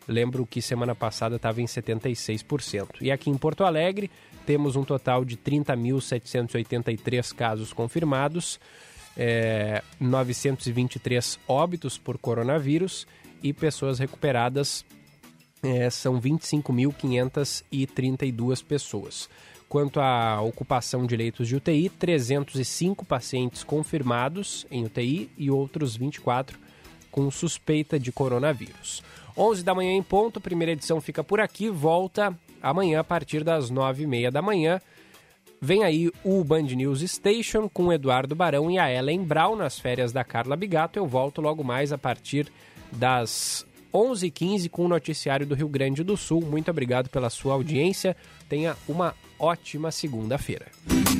Lembro 0.07 0.45
que 0.45 0.61
semana 0.61 0.95
passada 0.95 1.37
estava 1.37 1.63
em 1.63 1.67
76%. 1.67 2.97
E 3.01 3.11
aqui 3.11 3.31
em 3.31 3.39
Porto 3.39 3.65
Alegre, 3.65 4.11
temos 4.51 4.75
um 4.75 4.83
total 4.83 5.25
de 5.25 5.37
30.783 5.37 7.33
casos 7.33 7.73
confirmados, 7.73 8.59
é, 9.17 9.81
923 10.01 11.39
óbitos 11.47 11.97
por 11.97 12.19
coronavírus 12.19 13.07
e 13.45 13.53
pessoas 13.53 14.01
recuperadas 14.01 14.85
é, 15.63 15.89
são 15.89 16.21
25.532 16.21 18.65
pessoas. 18.65 19.31
Quanto 19.69 20.01
à 20.01 20.41
ocupação 20.41 21.07
de 21.07 21.17
leitos 21.17 21.47
de 21.47 21.55
UTI, 21.55 21.89
305 21.89 23.07
pacientes 23.07 23.63
confirmados 23.63 24.67
em 24.69 24.85
UTI 24.85 25.31
e 25.39 25.49
outros 25.49 25.97
24 25.97 26.59
com 27.09 27.31
suspeita 27.31 28.01
de 28.01 28.11
coronavírus. 28.11 29.01
11 29.39 29.63
da 29.63 29.77
manhã 29.77 29.93
em 29.93 30.03
ponto, 30.03 30.41
primeira 30.41 30.73
edição 30.73 31.01
fica 31.01 31.23
por 31.23 31.39
aqui, 31.39 31.71
volta 31.71 32.37
amanhã 32.63 33.01
a 33.01 33.05
partir 33.05 33.45
das 33.45 33.71
nove 33.71 34.05
e 34.05 34.07
meia 34.07 34.31
da 34.31 34.43
manhã. 34.43 34.81
Vem 35.61 35.85
aí 35.85 36.11
o 36.25 36.43
Band 36.43 36.63
News 36.63 37.01
Station 37.03 37.69
com 37.69 37.87
o 37.87 37.93
Eduardo 37.93 38.35
Barão 38.35 38.71
e 38.71 38.79
a 38.79 38.91
Ellen 38.91 39.23
Brown 39.23 39.57
nas 39.57 39.79
férias 39.79 40.11
da 40.11 40.25
Carla 40.25 40.57
Bigato. 40.57 40.99
Eu 40.99 41.07
volto 41.07 41.43
logo 41.43 41.63
mais 41.63 41.93
a 41.93 41.99
partir 41.99 42.51
das 42.91 43.67
11h15 43.93 44.71
com 44.71 44.87
o 44.87 44.89
noticiário 44.89 45.47
do 45.47 45.55
Rio 45.55 45.69
Grande 45.69 46.03
do 46.03 46.17
Sul. 46.17 46.41
Muito 46.41 46.71
obrigado 46.71 47.11
pela 47.11 47.29
sua 47.29 47.55
audiência. 47.55 48.17
Tenha 48.49 48.75
uma 48.89 49.15
ótima 49.39 49.91
segunda-feira. 49.91 50.67